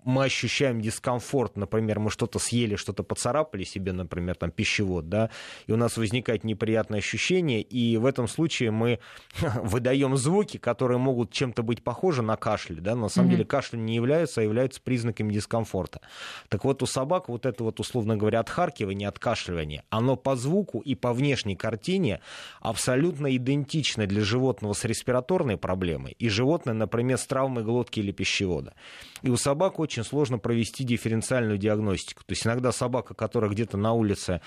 мы 0.06 0.24
ощущаем 0.24 0.80
дискомфорт, 0.80 1.56
например, 1.56 1.98
мы 1.98 2.10
что-то 2.10 2.38
съели, 2.38 2.76
что-то 2.76 3.02
поцарапали 3.02 3.64
себе, 3.64 3.92
например, 3.92 4.36
там 4.36 4.52
пищевод, 4.52 5.08
да, 5.08 5.30
и 5.66 5.72
у 5.72 5.76
нас 5.76 5.96
возникает 5.96 6.44
неприятное 6.44 7.00
ощущение, 7.00 7.60
и 7.60 7.96
в 7.96 8.06
этом 8.06 8.28
случае 8.28 8.70
мы 8.70 9.00
выдаем 9.62 10.16
звуки, 10.16 10.58
которые 10.58 10.98
могут 10.98 11.32
чем-то 11.32 11.64
быть 11.64 11.82
похожи 11.82 12.22
на 12.22 12.36
кашель, 12.36 12.80
да, 12.80 12.94
на 12.94 13.08
самом 13.08 13.28
mm-hmm. 13.28 13.32
деле 13.32 13.44
кашель 13.44 13.84
не 13.84 13.96
является, 13.96 14.40
а 14.40 14.44
является 14.44 14.80
признаками 14.80 15.32
дискомфорта. 15.32 16.00
Так 16.48 16.64
вот, 16.64 16.84
у 16.84 16.86
собак 16.86 17.28
вот 17.28 17.44
это 17.44 17.64
вот, 17.64 17.80
условно 17.80 18.16
говоря, 18.16 18.38
отхаркивание, 18.38 19.08
откашливание, 19.08 19.82
оно 19.90 20.14
по 20.14 20.36
звуку 20.36 20.78
и 20.78 20.94
по 20.94 21.12
внешней 21.12 21.56
картине 21.56 22.20
абсолютно 22.60 23.34
идентично 23.34 24.06
для 24.06 24.22
животного 24.22 24.72
с 24.72 24.84
респираторной 24.84 25.56
проблемой 25.56 26.14
и 26.16 26.28
животное, 26.28 26.74
например, 26.74 27.18
с 27.18 27.26
травмой 27.26 27.64
глотки 27.64 27.98
или 27.98 28.12
пищевода. 28.12 28.74
И 29.22 29.30
у 29.30 29.36
собак 29.36 29.80
очень 29.96 30.08
сложно 30.08 30.38
провести 30.38 30.84
дифференциальную 30.84 31.58
диагностику. 31.58 32.22
То 32.24 32.32
есть 32.32 32.46
иногда 32.46 32.72
собака, 32.72 33.14
которая 33.14 33.50
где-то 33.50 33.76
на 33.76 33.92
улице 33.92 34.40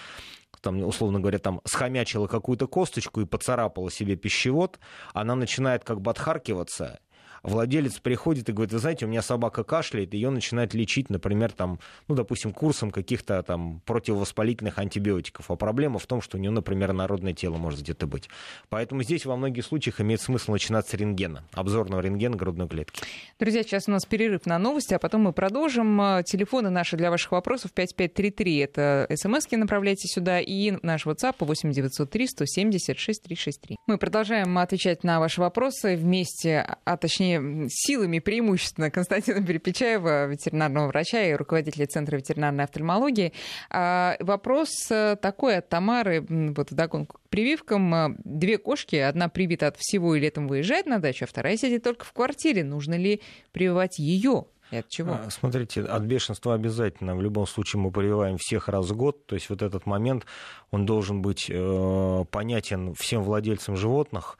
там, 0.62 0.84
условно 0.84 1.20
говоря, 1.20 1.40
там 1.40 1.62
схомячила 1.64 2.28
какую-то 2.28 2.68
косточку 2.68 3.22
и 3.22 3.26
поцарапала 3.26 3.90
себе 3.90 4.16
пищевод, 4.16 4.80
она 5.14 5.36
начинает 5.36 5.84
как 5.84 6.02
бы 6.02 6.12
отхаркиваться, 6.12 7.00
владелец 7.44 8.00
приходит 8.00 8.50
и 8.50 8.52
говорит, 8.52 8.74
вы 8.74 8.80
знаете, 8.80 9.06
у 9.06 9.10
меня 9.10 9.22
собака 9.22 9.64
кашляет, 9.64 10.14
ее 10.14 10.30
начинает 10.30 10.74
лечить, 10.74 11.10
например, 11.10 11.52
там, 11.52 11.80
ну, 12.08 12.16
допустим, 12.16 12.52
курсом 12.52 12.92
каких-то 12.92 13.42
там 13.44 13.82
противовоспалительных 13.86 14.78
антибиотиков. 14.78 15.50
А 15.52 15.56
проблема 15.56 16.00
в 16.00 16.08
том, 16.08 16.22
что 16.22 16.38
у 16.38 16.40
нее, 16.40 16.52
например, 16.52 16.94
народное 16.94 17.34
тело 17.34 17.58
может 17.58 17.82
где-то 17.82 18.08
быть. 18.08 18.30
Поэтому 18.70 19.04
здесь 19.04 19.26
во 19.26 19.36
многих 19.36 19.66
случаях 19.66 20.02
имеет 20.02 20.22
смысл 20.22 20.52
начинать 20.52 20.88
с 20.88 20.94
рентгена, 20.94 21.44
обзорного 21.54 22.02
рентгена 22.02 22.36
грудной 22.36 22.68
клетки. 22.68 23.02
Друзья, 23.40 23.64
сейчас 23.64 23.88
у 23.88 23.92
нас 23.92 24.06
перерыв 24.06 24.46
на 24.46 24.58
новости, 24.58 24.94
а 24.94 25.00
потом 25.00 25.22
мы 25.22 25.34
продолжим. 25.34 26.00
А, 26.02 26.24
телефоны 26.24 26.70
наши 26.70 26.98
для 26.98 27.10
ваших 27.10 27.32
вопросов 27.32 27.72
5533. 27.72 28.58
Это 28.58 29.08
смски 29.16 29.56
направляйте 29.56 30.08
сюда 30.08 30.40
и 30.40 30.72
наш 30.82 31.06
WhatsApp 31.06 31.36
8903 31.40 32.28
176 32.28 33.24
363. 33.24 33.76
Мы 33.88 33.98
продолжаем 33.98 34.58
отвечать 34.58 35.04
на 35.04 35.20
ваши 35.20 35.42
вопросы 35.42 35.96
вместе, 35.96 36.78
а 36.84 36.98
точнее 36.98 37.29
силами 37.70 38.20
преимущественно 38.20 38.90
Константина 38.92 39.46
Перепечаева, 39.46 40.28
ветеринарного 40.28 40.88
врача 40.88 41.24
и 41.24 41.34
руководителя 41.34 41.86
Центра 41.86 42.18
ветеринарной 42.18 42.64
офтальмологии. 42.64 43.34
А, 43.70 44.16
вопрос 44.20 44.70
э, 44.90 45.16
такой 45.22 45.58
от 45.58 45.70
Тамары, 45.70 46.26
вот 46.30 46.72
вдогонку 46.72 47.18
к 47.18 47.30
прививкам. 47.30 47.96
Э, 47.96 48.16
две 48.24 48.58
кошки, 48.58 48.96
одна 48.96 49.30
привита 49.30 49.68
от 49.68 49.78
всего 49.78 50.16
и 50.16 50.20
летом 50.20 50.48
выезжает 50.48 50.86
на 50.86 51.00
дачу, 51.00 51.26
а 51.26 51.28
вторая 51.28 51.58
сидит 51.58 51.84
только 51.84 52.06
в 52.06 52.14
квартире. 52.14 52.64
Нужно 52.64 52.96
ли 52.96 53.22
прививать 53.52 54.00
ее? 54.00 54.46
И 54.72 54.78
от 54.78 54.88
чего? 54.88 55.14
А, 55.14 55.30
смотрите, 55.30 55.82
от 55.82 56.04
бешенства 56.04 56.54
обязательно. 56.54 57.16
В 57.16 57.22
любом 57.22 57.48
случае 57.48 57.82
мы 57.82 57.92
прививаем 57.92 58.38
всех 58.38 58.68
раз 58.68 58.88
в 58.88 58.96
год. 58.96 59.26
То 59.26 59.36
есть 59.36 59.50
вот 59.50 59.62
этот 59.62 59.86
момент, 59.86 60.26
он 60.70 60.86
должен 60.86 61.22
быть 61.22 61.48
э, 61.50 62.26
понятен 62.30 62.94
всем 62.94 63.24
владельцам 63.24 63.76
животных. 63.76 64.38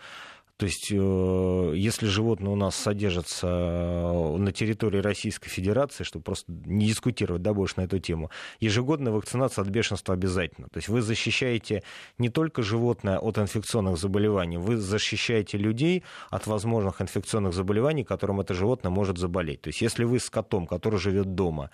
То 0.60 0.66
есть, 0.66 0.92
э, 0.92 1.74
если 1.74 2.06
животное 2.06 2.52
у 2.52 2.56
нас 2.58 2.76
содержится 2.76 3.48
э, 3.48 4.38
на 4.38 4.52
территории 4.52 4.98
Российской 4.98 5.48
Федерации, 5.48 6.04
чтобы 6.04 6.24
просто 6.24 6.52
не 6.66 6.88
дискутировать 6.88 7.42
да, 7.42 7.54
больше 7.54 7.76
на 7.78 7.84
эту 7.84 8.00
тему, 8.00 8.30
ежегодная 8.60 9.14
вакцинация 9.14 9.62
от 9.62 9.70
бешенства 9.70 10.14
обязательно. 10.14 10.68
То 10.68 10.80
есть 10.80 10.90
вы 10.90 11.02
защищаете 11.02 11.84
не 12.18 12.28
только 12.28 12.62
животное 12.62 13.20
от 13.20 13.38
инфекционных 13.38 13.98
заболеваний, 13.98 14.58
вы 14.58 14.76
защищаете 14.76 15.58
людей 15.58 16.04
от 16.30 16.46
возможных 16.46 17.02
инфекционных 17.02 17.54
заболеваний, 17.54 18.04
которым 18.04 18.42
это 18.42 18.54
животное 18.54 18.92
может 18.92 19.18
заболеть. 19.18 19.62
То 19.62 19.70
есть 19.70 19.82
если 19.82 20.04
вы 20.04 20.20
с 20.20 20.30
котом, 20.30 20.68
который 20.68 21.00
живет 21.00 21.36
дома, 21.36 21.70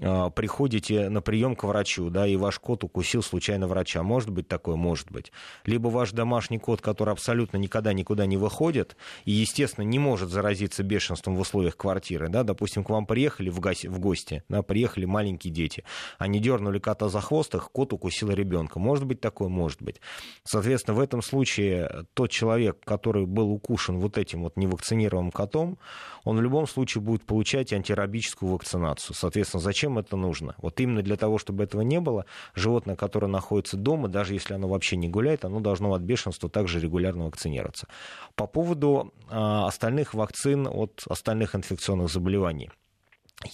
приходите 0.00 1.08
на 1.10 1.20
прием 1.20 1.54
к 1.54 1.64
врачу, 1.64 2.08
да, 2.10 2.26
и 2.26 2.36
ваш 2.36 2.58
кот 2.58 2.84
укусил 2.84 3.22
случайно 3.22 3.68
врача. 3.68 4.02
Может 4.02 4.30
быть 4.30 4.48
такое? 4.48 4.76
Может 4.76 5.12
быть. 5.12 5.30
Либо 5.66 5.88
ваш 5.88 6.12
домашний 6.12 6.58
кот, 6.58 6.80
который 6.80 7.12
абсолютно 7.12 7.58
никогда 7.58 7.92
никуда 7.92 8.26
не 8.26 8.36
выходит 8.36 8.96
и, 9.24 9.32
естественно, 9.32 9.84
не 9.84 9.98
может 9.98 10.30
заразиться 10.30 10.82
бешенством 10.82 11.36
в 11.36 11.40
условиях 11.40 11.76
квартиры, 11.76 12.28
да, 12.28 12.42
допустим, 12.42 12.82
к 12.82 12.90
вам 12.90 13.04
приехали 13.04 13.50
в, 13.50 13.60
гости, 13.60 13.88
в 13.88 13.98
гости, 13.98 14.42
да, 14.48 14.62
приехали 14.62 15.04
маленькие 15.04 15.52
дети, 15.52 15.84
они 16.18 16.40
дернули 16.40 16.78
кота 16.78 17.08
за 17.08 17.20
хвост, 17.20 17.54
их 17.54 17.70
кот 17.70 17.92
укусил 17.92 18.30
ребенка. 18.30 18.78
Может 18.78 19.04
быть 19.04 19.20
такое? 19.20 19.48
Может 19.48 19.82
быть. 19.82 20.00
Соответственно, 20.44 20.96
в 20.96 21.00
этом 21.00 21.20
случае 21.20 22.06
тот 22.14 22.30
человек, 22.30 22.78
который 22.84 23.26
был 23.26 23.50
укушен 23.50 23.98
вот 23.98 24.16
этим 24.16 24.44
вот 24.44 24.56
невакцинированным 24.56 25.30
котом, 25.30 25.78
он 26.24 26.38
в 26.38 26.40
любом 26.40 26.66
случае 26.66 27.02
будет 27.02 27.24
получать 27.24 27.72
антирабическую 27.72 28.52
вакцинацию. 28.52 29.14
Соответственно, 29.14 29.60
зачем 29.60 29.89
это 29.98 30.16
нужно? 30.16 30.54
Вот 30.58 30.80
именно 30.80 31.02
для 31.02 31.16
того, 31.16 31.38
чтобы 31.38 31.64
этого 31.64 31.82
не 31.82 32.00
было, 32.00 32.26
животное, 32.54 32.96
которое 32.96 33.26
находится 33.26 33.76
дома, 33.76 34.08
даже 34.08 34.34
если 34.34 34.54
оно 34.54 34.68
вообще 34.68 34.96
не 34.96 35.08
гуляет, 35.08 35.44
оно 35.44 35.60
должно 35.60 35.92
от 35.94 36.02
бешенства 36.02 36.48
также 36.48 36.80
регулярно 36.80 37.26
вакцинироваться. 37.26 37.86
По 38.34 38.46
поводу 38.46 39.12
э, 39.28 39.34
остальных 39.34 40.14
вакцин 40.14 40.66
от 40.66 41.02
остальных 41.08 41.54
инфекционных 41.54 42.10
заболеваний. 42.10 42.70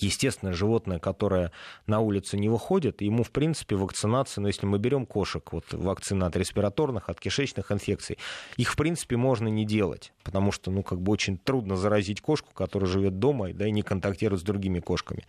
Естественно, 0.00 0.52
животное, 0.52 0.98
которое 0.98 1.52
на 1.86 2.00
улицу 2.00 2.36
не 2.36 2.48
выходит, 2.48 3.02
ему, 3.02 3.22
в 3.22 3.30
принципе, 3.30 3.76
вакцинация, 3.76 4.42
но 4.42 4.48
если 4.48 4.66
мы 4.66 4.78
берем 4.78 5.06
кошек, 5.06 5.52
вот 5.52 5.72
вакцина 5.72 6.26
от 6.26 6.36
респираторных, 6.36 7.08
от 7.08 7.20
кишечных 7.20 7.70
инфекций, 7.70 8.18
их, 8.56 8.72
в 8.72 8.76
принципе, 8.76 9.16
можно 9.16 9.46
не 9.46 9.64
делать, 9.64 10.12
потому 10.24 10.50
что, 10.50 10.72
ну, 10.72 10.82
как 10.82 11.00
бы 11.00 11.12
очень 11.12 11.38
трудно 11.38 11.76
заразить 11.76 12.20
кошку, 12.20 12.52
которая 12.52 12.90
живет 12.90 13.20
дома, 13.20 13.52
да, 13.52 13.68
и 13.68 13.70
не 13.70 13.82
контактирует 13.82 14.40
с 14.40 14.44
другими 14.44 14.80
кошками. 14.80 15.24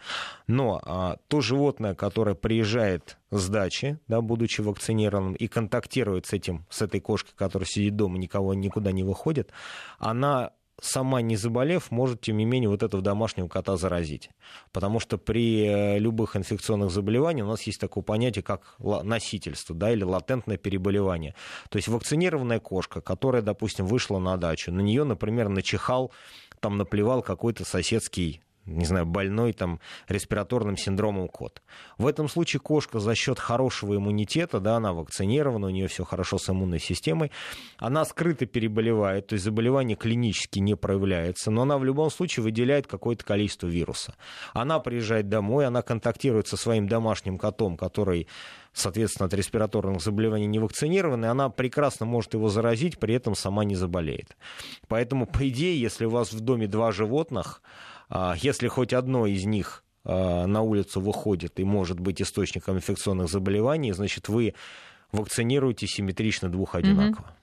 Но 0.47 0.81
а, 0.83 1.17
то 1.27 1.39
животное, 1.39 1.93
которое 1.93 2.33
приезжает 2.33 3.19
с 3.29 3.47
дачи, 3.49 3.99
да, 4.07 4.21
будучи 4.21 4.61
вакцинированным, 4.61 5.35
и 5.35 5.47
контактирует 5.47 6.25
с 6.25 6.33
этим, 6.33 6.65
с 6.71 6.81
этой 6.81 6.99
кошкой, 6.99 7.33
которая 7.35 7.67
сидит 7.67 7.95
дома, 7.95 8.17
никого 8.17 8.55
никуда 8.55 8.91
не 8.91 9.03
выходит, 9.03 9.51
она 9.99 10.53
сама 10.79 11.21
не 11.21 11.35
заболев, 11.35 11.91
может, 11.91 12.21
тем 12.21 12.37
не 12.37 12.45
менее, 12.45 12.69
вот 12.69 12.83
этого 12.83 13.01
домашнего 13.01 13.47
кота 13.47 13.77
заразить. 13.77 14.29
Потому 14.71 14.99
что 14.99 15.17
при 15.17 15.65
э, 15.65 15.99
любых 15.99 16.35
инфекционных 16.35 16.91
заболеваниях 16.91 17.47
у 17.47 17.49
нас 17.49 17.63
есть 17.63 17.79
такое 17.79 18.03
понятие, 18.03 18.43
как 18.43 18.75
носительство, 18.79 19.75
да, 19.75 19.91
или 19.91 20.03
латентное 20.03 20.57
переболевание. 20.57 21.35
То 21.69 21.77
есть 21.77 21.87
вакцинированная 21.87 22.59
кошка, 22.59 23.01
которая, 23.01 23.41
допустим, 23.41 23.85
вышла 23.85 24.19
на 24.19 24.37
дачу, 24.37 24.71
на 24.71 24.81
нее, 24.81 25.03
например, 25.03 25.49
начихал, 25.49 26.11
там 26.59 26.77
наплевал 26.77 27.21
какой-то 27.21 27.65
соседский 27.65 28.41
не 28.67 28.85
знаю, 28.85 29.05
больной 29.05 29.53
там 29.53 29.79
респираторным 30.07 30.77
синдромом 30.77 31.27
кот. 31.27 31.61
В 31.97 32.05
этом 32.05 32.27
случае 32.27 32.59
кошка 32.59 32.99
за 32.99 33.15
счет 33.15 33.39
хорошего 33.39 33.95
иммунитета, 33.95 34.59
да, 34.59 34.75
она 34.75 34.93
вакцинирована, 34.93 35.67
у 35.67 35.69
нее 35.69 35.87
все 35.87 36.03
хорошо 36.03 36.37
с 36.37 36.49
иммунной 36.49 36.79
системой, 36.79 37.31
она 37.77 38.05
скрыто 38.05 38.45
переболевает, 38.45 39.27
то 39.27 39.33
есть 39.33 39.45
заболевание 39.45 39.95
клинически 39.95 40.59
не 40.59 40.75
проявляется, 40.75 41.49
но 41.49 41.63
она 41.63 41.77
в 41.77 41.85
любом 41.85 42.11
случае 42.11 42.43
выделяет 42.43 42.87
какое-то 42.87 43.25
количество 43.25 43.67
вируса. 43.67 44.15
Она 44.53 44.79
приезжает 44.79 45.29
домой, 45.29 45.65
она 45.65 45.81
контактирует 45.81 46.47
со 46.47 46.57
своим 46.57 46.87
домашним 46.87 47.37
котом, 47.37 47.77
который 47.77 48.27
соответственно, 48.77 49.25
от 49.25 49.33
респираторных 49.33 50.01
заболеваний 50.01 50.45
не 50.45 50.59
вакцинированы, 50.59 51.25
она 51.25 51.49
прекрасно 51.49 52.05
может 52.05 52.33
его 52.35 52.47
заразить, 52.47 52.99
при 52.99 53.15
этом 53.15 53.35
сама 53.35 53.65
не 53.65 53.75
заболеет. 53.75 54.37
Поэтому, 54.87 55.25
по 55.25 55.47
идее, 55.49 55.79
если 55.79 56.05
у 56.05 56.11
вас 56.11 56.31
в 56.31 56.39
доме 56.39 56.67
два 56.67 56.91
животных, 56.91 57.61
если 58.09 58.67
хоть 58.67 58.93
одно 58.93 59.25
из 59.25 59.45
них 59.45 59.83
на 60.03 60.61
улицу 60.61 61.01
выходит 61.01 61.59
и 61.59 61.65
может 61.65 61.99
быть 61.99 62.21
источником 62.21 62.77
инфекционных 62.77 63.29
заболеваний, 63.29 63.91
значит, 63.91 64.29
вы 64.29 64.53
вакцинируете 65.11 65.87
симметрично 65.87 66.49
двух 66.49 66.75
одинаково. 66.75 67.37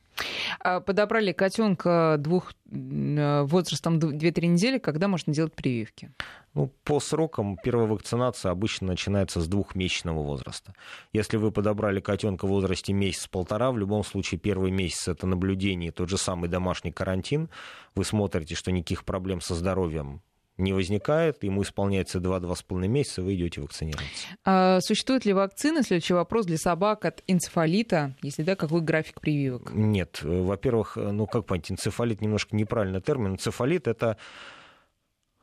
А 0.60 0.80
подобрали 0.80 1.32
котенка 1.32 2.16
двух 2.18 2.54
э, 2.70 3.42
возрастом 3.42 3.98
2-3 3.98 4.46
недели, 4.46 4.78
когда 4.78 5.08
можно 5.08 5.32
делать 5.32 5.54
прививки? 5.54 6.12
Ну, 6.54 6.70
по 6.84 7.00
срокам 7.00 7.56
первая 7.56 7.88
вакцинация 7.88 8.52
обычно 8.52 8.88
начинается 8.88 9.40
с 9.40 9.48
двухмесячного 9.48 10.22
возраста. 10.22 10.74
Если 11.12 11.36
вы 11.36 11.50
подобрали 11.50 12.00
котенка 12.00 12.46
в 12.46 12.50
возрасте 12.50 12.92
месяц-полтора, 12.92 13.72
в 13.72 13.78
любом 13.78 14.04
случае 14.04 14.38
первый 14.38 14.70
месяц 14.70 15.08
это 15.08 15.26
наблюдение, 15.26 15.90
тот 15.90 16.08
же 16.08 16.16
самый 16.16 16.48
домашний 16.48 16.92
карантин. 16.92 17.50
Вы 17.96 18.04
смотрите, 18.04 18.54
что 18.54 18.70
никаких 18.70 19.04
проблем 19.04 19.40
со 19.40 19.54
здоровьем 19.54 20.22
не 20.56 20.72
возникает, 20.72 21.42
ему 21.42 21.62
исполняется 21.62 22.18
2-2,5 22.18 22.86
месяца, 22.86 23.22
вы 23.22 23.34
идете 23.34 23.60
вакцинироваться. 23.60 24.26
А 24.44 24.80
существует 24.80 25.24
ли 25.24 25.32
вакцина, 25.32 25.82
следующий 25.82 26.14
вопрос, 26.14 26.46
для 26.46 26.58
собак 26.58 27.04
от 27.04 27.22
энцефалита? 27.26 28.14
Если 28.22 28.42
да, 28.42 28.54
какой 28.54 28.80
график 28.80 29.20
прививок? 29.20 29.72
Нет. 29.72 30.20
Во-первых, 30.22 30.96
ну 30.96 31.26
как 31.26 31.46
понять, 31.46 31.72
энцефалит 31.72 32.20
немножко 32.20 32.54
неправильный 32.54 33.00
термин. 33.00 33.32
Энцефалит— 33.32 33.88
это 33.88 34.16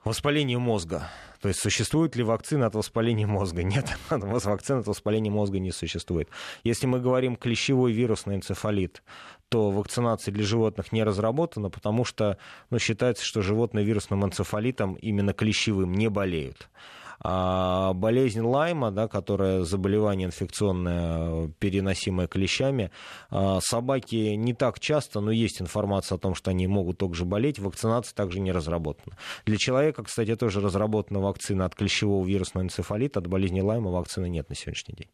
воспаление 0.04 0.58
мозга. 0.58 1.10
То 1.42 1.48
есть 1.48 1.60
существует 1.60 2.16
ли 2.16 2.24
вакцина 2.24 2.68
от 2.68 2.76
воспаления 2.76 3.28
мозга? 3.28 3.64
Нет, 3.64 3.98
вакцины 4.10 4.80
от 4.80 4.88
воспаления 4.88 5.32
мозга 5.32 5.60
не 5.60 5.72
существует. 5.72 6.30
Если 6.64 6.86
мы 6.86 7.00
говорим 7.00 7.36
клещевой 7.36 7.92
вирусный 7.92 8.36
энцефалит, 8.36 9.04
то 9.50 9.70
вакцинация 9.72 10.32
для 10.32 10.44
животных 10.44 10.92
не 10.92 11.04
разработана, 11.04 11.70
потому 11.70 12.06
что 12.06 12.38
ну, 12.70 12.80
считается, 12.80 13.26
что 13.26 13.42
животные 13.42 13.84
вирусным 13.84 14.24
энцефалитом 14.24 14.96
именно 14.96 15.34
клещевым 15.34 15.94
не 15.94 16.10
болеют. 16.10 16.70
А 17.24 17.94
болезнь 17.94 18.42
Лайма, 18.42 18.92
да, 18.92 19.08
которая 19.08 19.62
заболевание 19.62 20.28
инфекционное, 20.28 21.50
переносимое 21.60 22.28
клещами, 22.28 22.92
а, 23.30 23.60
собаки 23.62 24.36
не 24.36 24.54
так 24.54 24.80
часто, 24.80 25.20
но 25.20 25.32
есть 25.32 25.62
информация 25.62 26.16
о 26.16 26.20
том, 26.20 26.34
что 26.34 26.50
они 26.50 26.66
могут 26.68 26.98
также 26.98 27.26
болеть, 27.26 27.60
вакцинация 27.60 28.16
также 28.16 28.40
не 28.40 28.52
разработана. 28.52 29.18
Для 29.46 29.58
человека, 29.58 30.04
кстати, 30.04 30.36
тоже 30.36 30.62
разработана 30.62 31.20
вакцина 31.20 31.66
от 31.66 31.76
клещевого 31.76 32.26
вирусного 32.26 32.66
энцефалита, 32.66 33.20
от 33.20 33.28
болезни 33.28 33.62
Лайма 33.62 33.92
вакцины 33.92 34.28
нет 34.28 34.50
на 34.50 34.56
сегодняшний 34.56 34.96
день. 34.96 35.10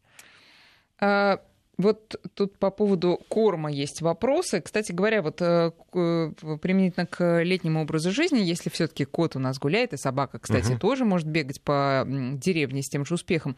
Вот 1.78 2.16
тут 2.34 2.58
по 2.58 2.70
поводу 2.70 3.20
корма 3.28 3.70
есть 3.70 4.02
вопросы. 4.02 4.60
Кстати 4.60 4.90
говоря, 4.90 5.22
вот 5.22 5.40
э, 5.40 5.70
применительно 5.92 7.06
к 7.06 7.40
летнему 7.42 7.82
образу 7.82 8.10
жизни, 8.10 8.40
если 8.40 8.68
все-таки 8.68 9.04
кот 9.04 9.36
у 9.36 9.38
нас 9.38 9.60
гуляет, 9.60 9.92
и 9.92 9.96
собака, 9.96 10.40
кстати, 10.40 10.72
угу. 10.72 10.80
тоже 10.80 11.04
может 11.04 11.28
бегать 11.28 11.60
по 11.60 12.04
деревне 12.06 12.82
с 12.82 12.88
тем 12.88 13.04
же 13.06 13.14
успехом, 13.14 13.56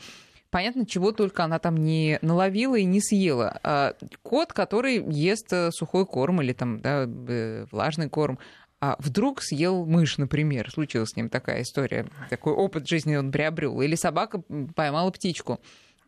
понятно, 0.51 0.85
чего 0.85 1.13
только 1.13 1.45
она 1.45 1.59
там 1.59 1.79
не 1.79 2.19
наловила 2.21 2.77
и 2.77 2.85
не 2.85 3.01
съела. 3.01 3.59
А 3.63 3.95
кот, 4.23 4.53
который 4.53 5.03
ест 5.11 5.51
э, 5.53 5.71
сухой 5.71 6.05
корм 6.05 6.43
или 6.43 6.53
там 6.53 6.81
да, 6.81 7.07
э, 7.07 7.65
влажный 7.71 8.11
корм, 8.11 8.39
а 8.83 8.97
вдруг 8.99 9.43
съел 9.43 9.87
мышь, 9.87 10.19
например, 10.19 10.71
случилась 10.71 11.11
с 11.11 11.17
ним 11.17 11.31
такая 11.31 11.63
история, 11.63 12.07
такой 12.29 12.53
опыт 12.53 12.87
жизни 12.87 13.17
он 13.17 13.33
приобрел, 13.33 13.81
или 13.81 13.95
собака 13.95 14.43
поймала 14.75 15.11
птичку 15.11 15.61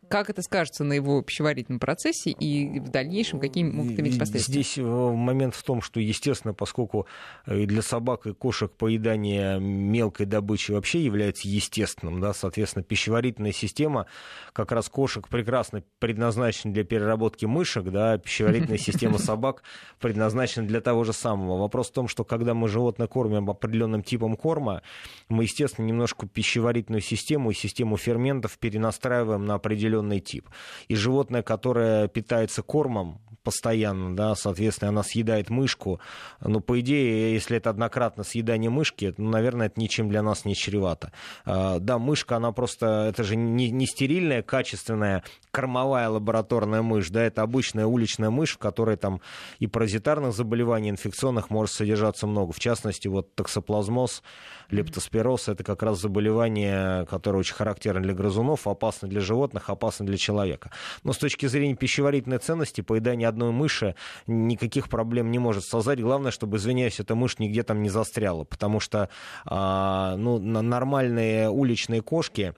как 0.09 0.29
это 0.29 0.41
скажется 0.41 0.83
на 0.83 0.93
его 0.93 1.21
пищеварительном 1.21 1.79
процессе 1.79 2.31
и 2.31 2.79
в 2.79 2.89
дальнейшем 2.89 3.39
какие 3.39 3.63
могут 3.63 3.99
иметь 3.99 4.19
последствия? 4.19 4.53
Здесь 4.53 4.77
э, 4.77 4.81
момент 4.81 5.55
в 5.55 5.63
том, 5.63 5.81
что, 5.81 5.99
естественно, 5.99 6.53
поскольку 6.53 7.07
э, 7.45 7.65
для 7.65 7.81
собак 7.81 8.27
и 8.27 8.33
кошек 8.33 8.71
поедание 8.71 9.59
мелкой 9.59 10.25
добычи 10.25 10.71
вообще 10.71 11.03
является 11.03 11.47
естественным, 11.47 12.19
да, 12.19 12.33
соответственно, 12.33 12.83
пищеварительная 12.83 13.53
система 13.53 14.07
как 14.51 14.71
раз 14.71 14.89
кошек 14.89 15.27
прекрасно 15.27 15.83
предназначена 15.99 16.73
для 16.73 16.83
переработки 16.83 17.45
мышек, 17.45 17.85
да, 17.85 18.17
пищеварительная 18.17 18.77
система 18.79 19.17
собак 19.17 19.63
предназначена 19.99 20.67
для 20.67 20.81
того 20.81 21.03
же 21.03 21.13
самого. 21.13 21.57
Вопрос 21.57 21.89
в 21.89 21.93
том, 21.93 22.07
что 22.07 22.23
когда 22.23 22.53
мы 22.53 22.67
животное 22.67 23.07
кормим 23.07 23.49
определенным 23.49 24.03
типом 24.03 24.35
корма, 24.35 24.81
мы, 25.29 25.43
естественно, 25.43 25.85
немножко 25.85 26.27
пищеварительную 26.27 27.01
систему 27.01 27.51
и 27.51 27.53
систему 27.53 27.97
ферментов 27.97 28.57
перенастраиваем 28.57 29.45
на 29.45 29.55
определенный 29.55 29.92
определенный 29.93 30.19
тип. 30.19 30.49
И 30.87 30.95
животное, 30.95 31.43
которое 31.43 32.07
питается 32.07 32.61
кормом 32.61 33.21
постоянно, 33.43 34.15
да, 34.15 34.35
соответственно, 34.35 34.89
она 34.89 35.03
съедает 35.03 35.49
мышку, 35.49 35.99
но, 36.39 36.59
по 36.59 36.79
идее, 36.79 37.33
если 37.33 37.57
это 37.57 37.69
однократно 37.69 38.23
съедание 38.23 38.69
мышки, 38.69 39.13
ну, 39.17 39.29
наверное, 39.29 39.67
это 39.67 39.79
ничем 39.79 40.09
для 40.09 40.21
нас 40.21 40.45
не 40.45 40.55
чревато. 40.55 41.11
А, 41.45 41.79
да, 41.79 41.99
мышка, 41.99 42.37
она 42.37 42.51
просто, 42.51 43.07
это 43.09 43.23
же 43.23 43.35
не, 43.35 43.69
не 43.69 43.85
стерильная, 43.85 44.41
качественная 44.41 45.23
кормовая 45.53 46.09
лабораторная 46.09 46.81
мышь, 46.81 47.09
да, 47.09 47.23
это 47.23 47.43
обычная 47.43 47.85
уличная 47.85 48.31
мышь, 48.31 48.53
в 48.53 48.57
которой 48.57 48.97
там 48.97 49.21
и 49.59 49.67
паразитарных 49.67 50.33
заболеваний, 50.33 50.89
инфекционных 50.89 51.51
может 51.51 51.75
содержаться 51.75 52.25
много. 52.25 52.53
В 52.53 52.59
частности, 52.59 53.07
вот 53.07 53.35
токсоплазмоз, 53.35 54.23
лептоспироз, 54.71 55.49
это 55.49 55.63
как 55.63 55.83
раз 55.83 55.99
заболевание, 55.99 57.05
которое 57.05 57.37
очень 57.37 57.53
характерно 57.53 58.01
для 58.01 58.13
грызунов, 58.13 58.67
опасно 58.67 59.07
для 59.07 59.21
животных, 59.21 59.69
опасно 59.69 60.07
для 60.07 60.17
человека. 60.17 60.71
Но 61.03 61.13
с 61.13 61.17
точки 61.17 61.45
зрения 61.45 61.75
пищеварительной 61.75 62.39
ценности, 62.39 62.81
поедание 62.81 63.27
одной 63.33 63.51
мыши 63.51 63.95
никаких 64.27 64.89
проблем 64.89 65.31
не 65.31 65.39
может 65.39 65.65
создать. 65.65 65.99
Главное, 65.99 66.31
чтобы, 66.31 66.57
извиняюсь, 66.57 66.99
эта 66.99 67.15
мышь 67.15 67.39
нигде 67.39 67.63
там 67.63 67.81
не 67.81 67.89
застряла, 67.89 68.43
потому 68.43 68.79
что 68.79 69.09
а, 69.45 70.15
ну, 70.17 70.39
нормальные 70.39 71.49
уличные 71.49 72.01
кошки, 72.01 72.53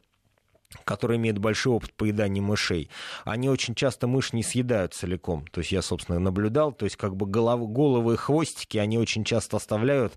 которые 0.84 1.18
имеют 1.18 1.38
большой 1.38 1.74
опыт 1.74 1.94
поедания 1.94 2.42
мышей, 2.42 2.90
они 3.24 3.50
очень 3.50 3.76
часто 3.76 4.08
мышь 4.08 4.34
не 4.34 4.44
съедают 4.44 4.94
целиком. 4.94 5.46
То 5.52 5.60
есть 5.60 5.72
я, 5.72 5.82
собственно, 5.82 6.20
наблюдал, 6.20 6.72
то 6.72 6.86
есть 6.86 6.98
как 6.98 7.16
бы 7.16 7.26
голов, 7.26 7.72
головы 7.72 8.14
и 8.14 8.18
хвостики 8.18 8.78
они 8.78 8.98
очень 8.98 9.24
часто 9.24 9.58
оставляют, 9.58 10.14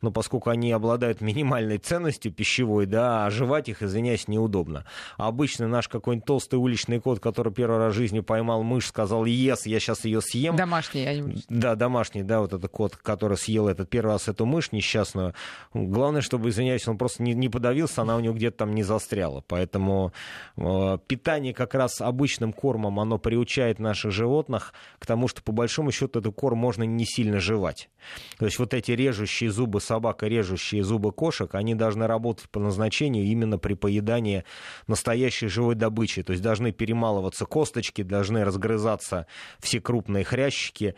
но 0.00 0.10
поскольку 0.10 0.50
они 0.50 0.72
обладают 0.72 1.20
минимальной 1.20 1.78
ценностью 1.78 2.32
пищевой, 2.32 2.86
да, 2.86 3.26
а 3.26 3.30
жевать 3.30 3.68
их, 3.68 3.82
извиняюсь, 3.82 4.28
неудобно. 4.28 4.84
А 5.16 5.28
обычно 5.28 5.68
наш 5.68 5.88
какой-нибудь 5.88 6.26
толстый 6.26 6.56
уличный 6.56 7.00
кот, 7.00 7.20
который 7.20 7.52
первый 7.52 7.78
раз 7.78 7.94
в 7.94 7.96
жизни 7.96 8.20
поймал 8.20 8.62
мышь, 8.62 8.86
сказал, 8.86 9.24
ес, 9.24 9.66
я 9.66 9.80
сейчас 9.80 10.04
ее 10.04 10.20
съем. 10.20 10.56
Домашний. 10.56 11.02
Я 11.02 11.14
не... 11.20 11.42
Да, 11.48 11.74
домашний, 11.74 12.22
да, 12.22 12.40
вот 12.40 12.52
этот 12.52 12.70
кот, 12.70 12.96
который 12.96 13.36
съел 13.36 13.68
этот 13.68 13.88
первый 13.88 14.12
раз 14.12 14.28
эту 14.28 14.46
мышь 14.46 14.72
несчастную. 14.72 15.34
Главное, 15.74 16.20
чтобы, 16.20 16.50
извиняюсь, 16.50 16.86
он 16.86 16.98
просто 16.98 17.22
не, 17.22 17.34
не 17.34 17.48
подавился, 17.48 18.02
она 18.02 18.16
у 18.16 18.20
него 18.20 18.34
где-то 18.34 18.58
там 18.58 18.74
не 18.74 18.82
застряла. 18.82 19.42
Поэтому 19.46 19.97
э, 20.56 20.98
питание 21.06 21.52
как 21.52 21.74
раз 21.74 22.00
обычным 22.00 22.52
кормом, 22.52 23.00
оно 23.00 23.18
приучает 23.18 23.78
наших 23.78 24.12
животных 24.12 24.72
к 24.98 25.06
тому, 25.06 25.28
что 25.28 25.42
по 25.42 25.52
большому 25.52 25.92
счету 25.92 26.20
этот 26.20 26.34
корм 26.34 26.58
можно 26.58 26.84
не 26.84 27.04
сильно 27.04 27.40
жевать. 27.40 27.90
То 28.38 28.46
есть 28.46 28.58
вот 28.58 28.74
эти 28.74 28.92
режущие 28.92 29.50
зубы 29.50 29.80
собак 29.80 30.22
и 30.22 30.28
режущие 30.28 30.82
зубы 30.82 31.12
кошек, 31.12 31.54
они 31.54 31.74
должны 31.74 32.06
работать 32.06 32.48
по 32.48 32.60
назначению 32.60 33.24
именно 33.24 33.58
при 33.58 33.74
поедании 33.74 34.44
настоящей 34.86 35.48
живой 35.48 35.74
добычи. 35.74 36.22
То 36.22 36.32
есть 36.32 36.42
должны 36.42 36.72
перемалываться 36.72 37.44
косточки, 37.44 38.02
должны 38.02 38.44
разгрызаться 38.44 39.26
все 39.60 39.80
крупные 39.80 40.24
хрящики. 40.24 40.94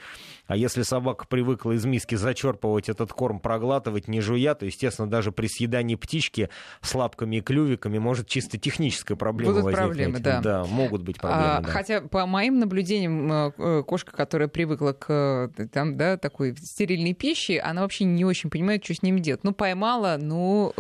А 0.47 0.57
если 0.57 0.83
собака 0.83 1.27
привыкла 1.27 1.73
из 1.73 1.85
миски 1.85 2.15
зачерпывать 2.15 2.89
этот 2.89 3.13
корм, 3.13 3.41
проглатывать, 3.41 4.09
не 4.09 4.21
жуя, 4.21 4.55
то, 4.55 4.67
естественно, 4.67 5.09
даже 5.09 5.33
при 5.33 5.47
съедании 5.47 5.95
птички 5.95 6.51
с 6.81 6.95
лапками 6.95 7.37
и 7.37 7.41
клювиками 7.41 7.99
может 7.99 8.29
чисто 8.29 8.59
техническая 8.91 9.17
проблема 9.17 9.55
Будут 9.55 9.75
проблемы, 9.75 10.19
да. 10.19 10.41
Да, 10.41 10.65
могут 10.65 11.03
быть 11.03 11.19
проблемы. 11.19 11.45
А, 11.45 11.61
да. 11.61 11.69
Хотя, 11.71 12.01
по 12.01 12.27
моим 12.27 12.59
наблюдениям, 12.59 13.33
э, 13.33 13.53
э, 13.57 13.83
кошка, 13.87 14.13
которая 14.13 14.49
привыкла 14.49 14.93
к 14.93 15.51
э, 15.57 15.67
там, 15.73 15.97
да, 15.97 16.17
такой 16.17 16.57
стерильной 16.57 17.15
пище, 17.15 17.59
она 17.59 17.83
вообще 17.83 18.05
не 18.05 18.25
очень 18.25 18.51
понимает, 18.51 18.85
что 18.85 18.95
с 18.95 19.03
ним 19.03 19.19
делать. 19.21 19.45
Ну, 19.45 19.53
поймала, 19.53 20.19
ну, 20.21 20.73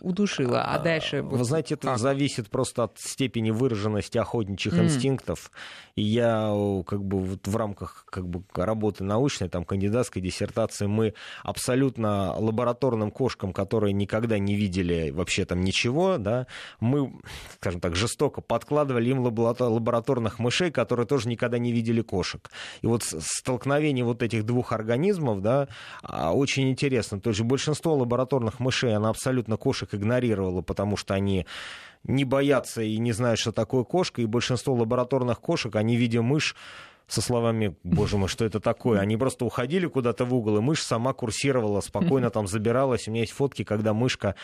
удушила, 0.00 0.62
а 0.62 0.78
дальше... 0.78 1.22
Вы 1.22 1.44
знаете, 1.44 1.74
это 1.74 1.96
зависит 1.96 2.50
просто 2.50 2.84
от 2.84 2.98
степени 2.98 3.50
выраженности 3.50 4.18
охотничьих 4.18 4.74
mm. 4.74 4.84
инстинктов. 4.84 5.50
И 5.94 6.02
я 6.02 6.52
как 6.86 7.04
бы 7.04 7.18
вот 7.18 7.46
в 7.46 7.56
рамках 7.56 8.06
как 8.08 8.28
бы 8.28 8.42
работы 8.54 9.04
научной, 9.04 9.48
там, 9.48 9.64
кандидатской 9.64 10.22
диссертации, 10.22 10.86
мы 10.86 11.14
абсолютно 11.42 12.34
лабораторным 12.38 13.10
кошкам, 13.10 13.52
которые 13.52 13.92
никогда 13.92 14.38
не 14.38 14.54
видели 14.54 15.10
вообще 15.10 15.44
там 15.44 15.60
ничего, 15.62 16.18
да, 16.18 16.46
мы, 16.80 17.12
скажем 17.56 17.80
так, 17.80 17.96
жестоко 17.96 18.40
подкладывали 18.40 19.10
им 19.10 19.20
лабораторных 19.20 20.38
мышей, 20.38 20.70
которые 20.70 21.06
тоже 21.06 21.28
никогда 21.28 21.58
не 21.58 21.72
видели 21.72 22.00
кошек. 22.00 22.50
И 22.80 22.86
вот 22.86 23.02
столкновение 23.04 24.04
вот 24.04 24.22
этих 24.22 24.44
двух 24.44 24.72
организмов, 24.72 25.42
да, 25.42 25.68
а, 26.02 26.32
очень 26.32 26.70
интересно. 26.70 27.20
То 27.20 27.30
есть 27.30 27.42
большинство 27.42 27.94
лабораторных 27.94 28.60
мышей, 28.60 28.94
она 28.94 29.10
абсолютно 29.10 29.56
кошек 29.56 29.94
игнорировала, 29.94 30.62
потому 30.62 30.96
что 30.96 31.14
они 31.14 31.46
не 32.04 32.24
боятся 32.24 32.82
и 32.82 32.98
не 32.98 33.12
знают, 33.12 33.38
что 33.38 33.52
такое 33.52 33.84
кошка, 33.84 34.22
и 34.22 34.26
большинство 34.26 34.74
лабораторных 34.74 35.40
кошек, 35.40 35.74
они, 35.76 35.96
видя 35.96 36.22
мышь, 36.22 36.56
со 37.06 37.20
словами 37.20 37.76
«Боже 37.82 38.16
мой, 38.16 38.28
что 38.28 38.44
это 38.44 38.60
такое?» 38.60 39.00
Они 39.00 39.16
просто 39.16 39.44
уходили 39.44 39.86
куда-то 39.86 40.24
в 40.24 40.34
угол, 40.34 40.58
и 40.58 40.60
мышь 40.60 40.82
сама 40.82 41.12
курсировала, 41.12 41.80
спокойно 41.80 42.30
там 42.30 42.46
забиралась. 42.46 43.08
У 43.08 43.10
меня 43.10 43.22
есть 43.22 43.32
фотки, 43.32 43.64
когда 43.64 43.92
мышка 43.92 44.34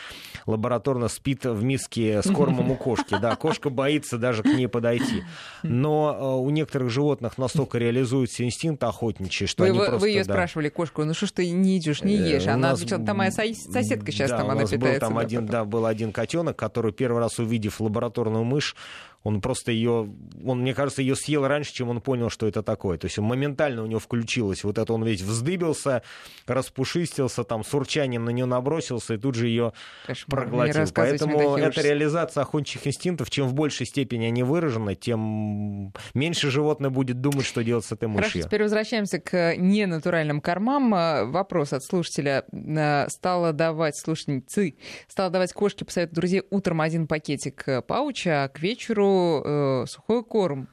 лабораторно 0.45 1.07
спит 1.07 1.45
в 1.45 1.63
миске 1.63 2.21
с 2.21 2.31
кормом 2.31 2.71
у 2.71 2.75
кошки. 2.75 3.15
Да, 3.21 3.35
кошка 3.35 3.69
боится 3.69 4.17
даже 4.17 4.43
к 4.43 4.47
ней 4.47 4.67
подойти. 4.67 5.23
Но 5.63 6.15
э, 6.19 6.43
у 6.43 6.49
некоторых 6.49 6.89
животных 6.89 7.37
настолько 7.37 7.77
реализуется 7.77 8.43
инстинкт 8.43 8.83
охотничий, 8.83 9.47
что 9.47 9.63
вы, 9.63 9.69
они 9.69 9.77
просто... 9.79 9.97
Вы 9.97 10.09
ее 10.09 10.23
да. 10.23 10.33
спрашивали, 10.33 10.69
кошку, 10.69 11.03
ну 11.03 11.13
что 11.13 11.25
ж 11.25 11.31
ты 11.31 11.49
не 11.49 11.77
идешь, 11.77 12.03
не 12.03 12.15
ешь? 12.15 12.45
Э, 12.45 12.51
у 12.51 12.53
Она 12.53 12.69
нас 12.69 12.79
отвечала, 12.79 13.05
там 13.05 13.17
моя 13.17 13.31
соседка 13.31 14.11
сейчас 14.11 14.29
да, 14.29 14.37
там 14.37 14.49
она 14.49 14.65
питается. 14.65 14.77
Был 14.77 14.99
там 14.99 15.15
да, 15.15 15.21
один, 15.21 15.39
потом. 15.41 15.51
да, 15.51 15.65
был 15.65 15.85
один 15.85 16.11
котенок, 16.11 16.57
который 16.57 16.91
первый 16.91 17.19
раз 17.19 17.39
увидев 17.39 17.79
лабораторную 17.79 18.43
мышь, 18.43 18.75
он 19.23 19.41
просто 19.41 19.71
ее, 19.71 20.09
он, 20.45 20.61
мне 20.61 20.73
кажется, 20.73 21.01
ее 21.01 21.15
съел 21.15 21.45
раньше, 21.45 21.73
чем 21.73 21.89
он 21.89 21.99
понял, 21.99 22.29
что 22.29 22.47
это 22.47 22.63
такое. 22.63 22.97
То 22.97 23.05
есть 23.05 23.17
моментально 23.17 23.83
у 23.83 23.85
него 23.85 23.99
включилось. 23.99 24.63
Вот 24.63 24.77
это 24.77 24.93
он 24.93 25.03
весь 25.03 25.21
вздыбился, 25.21 26.03
распушистился, 26.47 27.43
там 27.43 27.65
с 27.65 27.73
урчанием 27.73 28.23
на 28.23 28.29
нее 28.29 28.45
набросился 28.45 29.15
и 29.15 29.17
тут 29.17 29.35
же 29.35 29.47
ее 29.47 29.73
Кошмар, 30.07 30.47
проглотил. 30.47 30.85
Поэтому 30.95 31.57
это 31.57 31.81
реализация 31.81 32.41
охотничьих 32.41 32.87
инстинктов. 32.87 33.29
Чем 33.29 33.47
в 33.47 33.53
большей 33.53 33.85
степени 33.85 34.25
они 34.25 34.43
выражены, 34.43 34.95
тем 34.95 35.93
меньше 36.13 36.49
животное 36.49 36.89
будет 36.89 37.19
думать, 37.19 37.45
что 37.45 37.61
делать 37.63 37.85
с 37.85 37.91
этой 37.91 38.09
Хорошо, 38.09 38.25
мышью. 38.25 38.43
теперь 38.43 38.63
возвращаемся 38.63 39.19
к 39.19 39.55
ненатуральным 39.57 40.39
кормам. 40.39 41.31
Вопрос 41.31 41.73
от 41.73 41.83
слушателя. 41.83 42.45
А, 42.53 43.07
Стала 43.09 43.51
давать, 43.51 43.97
слушательницы, 43.97 44.75
стала 45.07 45.29
давать 45.29 45.51
кошке 45.51 45.83
по 45.83 45.91
совету 45.91 46.15
друзей 46.15 46.43
утром 46.49 46.79
один 46.79 47.07
пакетик 47.07 47.67
э, 47.67 47.81
пауча, 47.81 48.45
а 48.45 48.47
к 48.47 48.59
вечеру 48.59 49.08
э, 49.43 49.85
сухой 49.87 50.23
корм. 50.23 50.69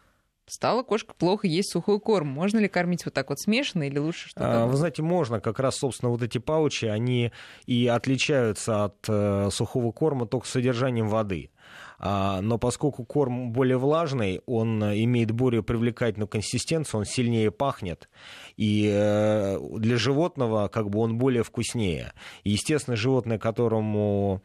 Стала 0.49 0.85
кошка 0.85 1.13
плохо 1.13 1.49
есть 1.49 1.73
сухой 1.73 1.99
корм. 1.99 2.29
Можно 2.29 2.59
ли 2.61 2.69
кормить 2.69 3.05
вот 3.05 3.15
так 3.15 3.31
вот 3.31 3.41
смешанно 3.41 3.83
или 3.83 3.99
лучше 3.99 4.29
что-то? 4.29 4.63
А, 4.63 4.67
Вы 4.67 4.77
знаете, 4.77 5.03
можно. 5.03 5.41
Как 5.41 5.59
раз, 5.59 5.77
собственно, 5.77 6.11
вот 6.11 6.23
эти 6.23 6.39
паучи, 6.39 6.85
они 6.85 7.33
и 7.67 7.89
отличаются 7.89 8.85
от 8.85 9.05
э, 9.09 9.49
сухого 9.51 9.91
корма 9.91 10.27
только 10.27 10.47
содержанием 10.47 11.09
воды. 11.09 11.51
А, 11.99 12.41
Но 12.43 12.59
поскольку 12.59 13.05
корм 13.05 13.51
более 13.53 13.79
влажный, 13.79 14.41
он 14.47 14.85
имеет 14.85 15.33
более 15.33 15.63
привлекательную 15.65 16.29
консистенцию, 16.29 17.01
он 17.01 17.07
сильнее 17.07 17.51
пахнет, 17.51 18.09
и 18.57 18.89
э, 18.93 19.59
для 19.79 19.97
животного 19.97 20.69
как 20.69 20.91
бы 20.91 21.01
он 21.01 21.17
более 21.19 21.43
вкуснее. 21.43 22.13
Естественно, 22.45 22.97
животное, 22.97 23.39
которому 23.39 24.43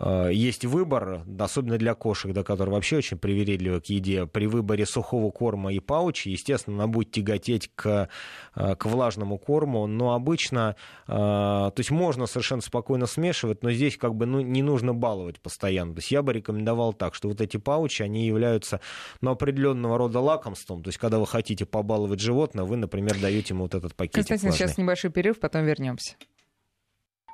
есть 0.00 0.64
выбор, 0.64 1.22
особенно 1.38 1.78
для 1.78 1.94
кошек, 1.94 2.32
да, 2.32 2.42
которые 2.42 2.74
вообще 2.74 2.98
очень 2.98 3.18
привередливы 3.18 3.80
к 3.80 3.86
еде, 3.86 4.26
при 4.26 4.46
выборе 4.46 4.86
сухого 4.86 5.30
корма 5.30 5.72
и 5.72 5.80
паучи, 5.80 6.28
естественно, 6.28 6.76
она 6.76 6.86
будет 6.86 7.10
тяготеть 7.10 7.70
к, 7.74 8.08
э, 8.54 8.74
к 8.76 8.84
влажному 8.84 9.38
корму, 9.38 9.86
но 9.86 10.14
обычно, 10.14 10.76
э, 11.06 11.12
то 11.12 11.74
есть 11.76 11.90
можно 11.90 12.26
совершенно 12.26 12.62
спокойно 12.62 13.06
смешивать, 13.06 13.62
но 13.62 13.70
здесь 13.72 13.96
как 13.96 14.14
бы 14.14 14.26
ну, 14.26 14.40
не 14.40 14.62
нужно 14.62 14.94
баловать 14.94 15.40
постоянно. 15.40 15.94
То 15.94 15.98
есть 15.98 16.10
я 16.10 16.22
бы 16.22 16.32
рекомендовал 16.32 16.92
так, 16.92 17.14
что 17.14 17.28
вот 17.28 17.40
эти 17.40 17.56
паучи, 17.56 18.02
они 18.02 18.26
являются 18.26 18.80
ну, 19.20 19.30
определенного 19.30 19.98
рода 19.98 20.20
лакомством, 20.20 20.82
то 20.82 20.88
есть 20.88 20.98
когда 20.98 21.18
вы 21.18 21.26
хотите 21.26 21.64
побаловать 21.64 22.20
животное, 22.20 22.64
вы, 22.64 22.76
например, 22.76 23.18
даете 23.20 23.54
ему 23.54 23.64
вот 23.64 23.74
этот 23.74 23.94
пакетик 23.94 24.16
Константин, 24.16 24.48
влажный. 24.48 24.66
сейчас 24.66 24.78
небольшой 24.78 25.10
перерыв, 25.10 25.40
потом 25.40 25.64
вернемся. 25.64 26.16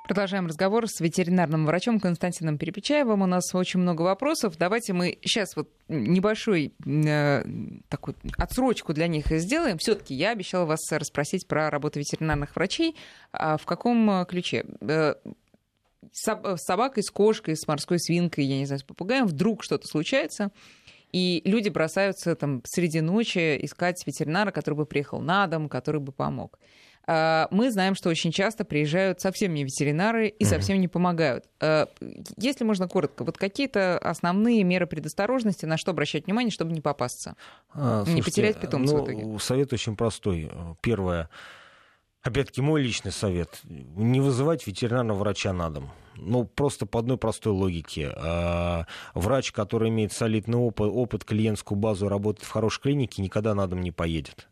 Продолжаем 0.03 0.47
разговор 0.47 0.89
с 0.89 0.99
ветеринарным 0.99 1.65
врачом 1.65 1.97
Константином 1.97 2.57
Перепечаевым. 2.57 3.21
У 3.21 3.25
нас 3.25 3.55
очень 3.55 3.79
много 3.79 4.01
вопросов. 4.01 4.57
Давайте 4.57 4.91
мы 4.91 5.17
сейчас 5.21 5.55
вот 5.55 5.69
небольшой 5.87 6.73
э, 6.85 7.43
такую 7.87 8.17
отсрочку 8.37 8.91
для 8.91 9.07
них 9.07 9.27
сделаем. 9.27 9.77
Все-таки 9.77 10.13
я 10.13 10.31
обещала 10.31 10.65
вас 10.65 10.79
расспросить 10.91 11.47
про 11.47 11.69
работу 11.69 11.99
ветеринарных 11.99 12.53
врачей. 12.57 12.97
А 13.31 13.55
в 13.55 13.65
каком 13.65 14.09
э, 14.11 14.25
ключе? 14.25 14.65
Э, 14.81 15.15
соб- 16.11 16.57
с 16.57 16.65
собакой, 16.65 17.03
с 17.03 17.09
кошкой, 17.09 17.55
с 17.55 17.65
морской 17.65 17.97
свинкой, 17.97 18.43
я 18.43 18.57
не 18.57 18.65
знаю, 18.65 18.79
с 18.79 18.83
попугаем 18.83 19.25
вдруг 19.25 19.63
что-то 19.63 19.87
случается, 19.87 20.51
и 21.13 21.41
люди 21.45 21.69
бросаются 21.69 22.35
там 22.35 22.61
среди 22.65 22.99
ночи 22.99 23.57
искать 23.63 24.05
ветеринара, 24.05 24.51
который 24.51 24.75
бы 24.75 24.85
приехал 24.85 25.21
на 25.21 25.47
дом, 25.47 25.69
который 25.69 26.01
бы 26.01 26.11
помог. 26.11 26.59
А, 27.05 27.47
Мы 27.51 27.71
знаем, 27.71 27.95
что 27.95 28.09
очень 28.09 28.31
часто 28.31 28.63
приезжают 28.63 29.19
совсем 29.19 29.53
не 29.53 29.63
ветеринары 29.63 30.27
и 30.27 30.45
совсем 30.45 30.79
не 30.79 30.87
помогают. 30.87 31.45
А, 31.59 31.89
Если 32.37 32.63
можно 32.63 32.87
коротко, 32.87 33.23
вот 33.23 33.37
какие-то 33.37 33.97
основные 33.97 34.63
меры 34.63 34.87
предосторожности, 34.87 35.65
на 35.65 35.77
что 35.77 35.91
обращать 35.91 36.25
внимание, 36.25 36.51
чтобы 36.51 36.71
не 36.71 36.81
попасться? 36.81 37.35
А, 37.73 38.01
Не 38.01 38.05
слушайте, 38.05 38.23
потерять 38.23 38.59
питомца 38.59 38.95
в 38.95 38.99
ну, 38.99 39.05
итоге. 39.05 39.39
Совет 39.39 39.73
очень 39.73 39.95
простой. 39.95 40.51
Первое. 40.81 41.29
Опять-таки, 42.21 42.61
мой 42.61 42.81
личный 42.81 43.11
совет. 43.11 43.59
Не 43.65 44.21
вызывать 44.21 44.65
ветеринарного 44.65 45.19
врача 45.19 45.51
на 45.51 45.69
дом. 45.69 45.91
Ну, 46.15 46.45
просто 46.45 46.85
по 46.85 46.99
одной 46.99 47.17
простой 47.17 47.51
логике. 47.51 48.11
Врач, 49.13 49.51
который 49.51 49.89
имеет 49.89 50.13
солидный 50.13 50.57
опыт, 50.57 50.89
опыт, 50.93 51.25
клиентскую 51.25 51.77
базу, 51.77 52.07
работает 52.07 52.47
в 52.47 52.51
хорошей 52.51 52.81
клинике, 52.81 53.21
никогда 53.21 53.53
на 53.55 53.67
дом 53.67 53.81
не 53.81 53.91
поедет. 53.91 54.47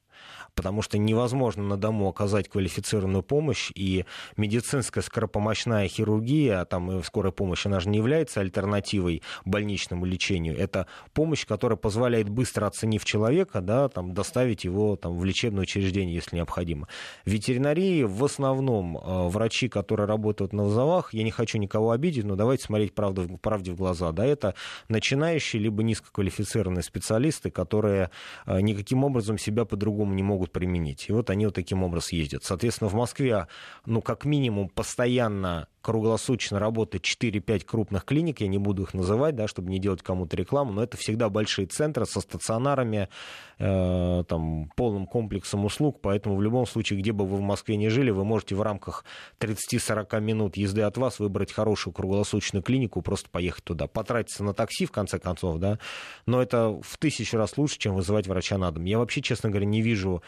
Потому 0.55 0.81
что 0.81 0.97
невозможно 0.97 1.63
на 1.63 1.77
дому 1.77 2.07
оказать 2.07 2.49
квалифицированную 2.49 3.23
помощь, 3.23 3.71
и 3.73 4.05
медицинская 4.37 5.03
скоропомощная 5.03 5.87
хирургия, 5.87 6.61
а 6.61 6.65
там 6.65 6.91
и 6.91 7.03
скорая 7.03 7.31
помощь, 7.31 7.65
она 7.65 7.79
же 7.79 7.89
не 7.89 7.97
является 7.97 8.41
альтернативой 8.41 9.23
больничному 9.45 10.05
лечению. 10.05 10.57
Это 10.57 10.87
помощь, 11.13 11.45
которая 11.45 11.77
позволяет 11.77 12.29
быстро 12.29 12.67
оценив 12.67 13.05
человека, 13.05 13.61
да, 13.61 13.89
там, 13.89 14.13
доставить 14.13 14.63
его 14.63 14.95
там, 14.95 15.17
в 15.17 15.23
лечебное 15.25 15.63
учреждение, 15.63 16.15
если 16.15 16.35
необходимо. 16.35 16.87
В 17.25 17.29
ветеринарии 17.29 18.03
в 18.03 18.23
основном 18.23 18.97
э, 18.97 19.27
врачи, 19.29 19.69
которые 19.69 20.07
работают 20.07 20.53
на 20.53 20.63
вызовах, 20.63 21.13
я 21.13 21.23
не 21.23 21.31
хочу 21.31 21.57
никого 21.57 21.91
обидеть, 21.91 22.25
но 22.25 22.35
давайте 22.35 22.63
смотреть 22.65 22.93
правду, 22.93 23.39
правде 23.41 23.71
в 23.71 23.75
глаза. 23.75 24.11
Да, 24.11 24.25
это 24.25 24.55
начинающие 24.89 25.61
либо 25.61 25.83
низкоквалифицированные 25.83 26.83
специалисты, 26.83 27.51
которые 27.51 28.09
э, 28.45 28.61
никаким 28.61 29.03
образом 29.03 29.37
себя 29.37 29.65
по-другому 29.65 30.13
не 30.13 30.23
могут 30.23 30.40
применить. 30.49 31.05
И 31.09 31.11
вот 31.11 31.29
они 31.29 31.45
вот 31.45 31.55
таким 31.55 31.83
образом 31.83 32.17
ездят. 32.17 32.43
Соответственно, 32.43 32.89
в 32.89 32.95
Москве, 32.95 33.47
ну, 33.85 34.01
как 34.01 34.25
минимум, 34.25 34.69
постоянно 34.69 35.67
круглосуточно 35.81 36.59
работает 36.59 37.03
4-5 37.03 37.65
крупных 37.65 38.05
клиник, 38.05 38.41
я 38.41 38.47
не 38.47 38.57
буду 38.57 38.83
их 38.83 38.93
называть, 38.93 39.35
да, 39.35 39.47
чтобы 39.47 39.69
не 39.69 39.79
делать 39.79 40.01
кому-то 40.01 40.37
рекламу, 40.37 40.71
но 40.71 40.83
это 40.83 40.97
всегда 40.97 41.29
большие 41.29 41.67
центры 41.67 42.05
со 42.05 42.21
стационарами, 42.21 43.09
э, 43.57 44.23
там, 44.27 44.69
полным 44.75 45.07
комплексом 45.07 45.65
услуг, 45.65 45.99
поэтому 46.01 46.35
в 46.35 46.41
любом 46.41 46.65
случае, 46.65 46.99
где 46.99 47.11
бы 47.11 47.25
вы 47.25 47.37
в 47.37 47.41
Москве 47.41 47.77
не 47.77 47.89
жили, 47.89 48.11
вы 48.11 48.23
можете 48.23 48.55
в 48.55 48.61
рамках 48.61 49.03
30-40 49.39 50.21
минут 50.21 50.57
езды 50.57 50.81
от 50.81 50.97
вас 50.97 51.19
выбрать 51.19 51.51
хорошую 51.51 51.93
круглосуточную 51.93 52.63
клинику, 52.63 53.01
просто 53.01 53.29
поехать 53.29 53.63
туда, 53.63 53.87
потратиться 53.87 54.43
на 54.43 54.53
такси, 54.53 54.85
в 54.85 54.91
конце 54.91 55.19
концов, 55.19 55.59
да, 55.59 55.79
но 56.25 56.41
это 56.41 56.79
в 56.81 56.97
тысячу 56.97 57.37
раз 57.37 57.57
лучше, 57.57 57.79
чем 57.79 57.95
вызывать 57.95 58.27
врача 58.27 58.57
на 58.57 58.71
дом. 58.71 58.85
Я 58.85 58.99
вообще, 58.99 59.21
честно 59.21 59.49
говоря, 59.49 59.65
не 59.65 59.81
вижу 59.81 60.21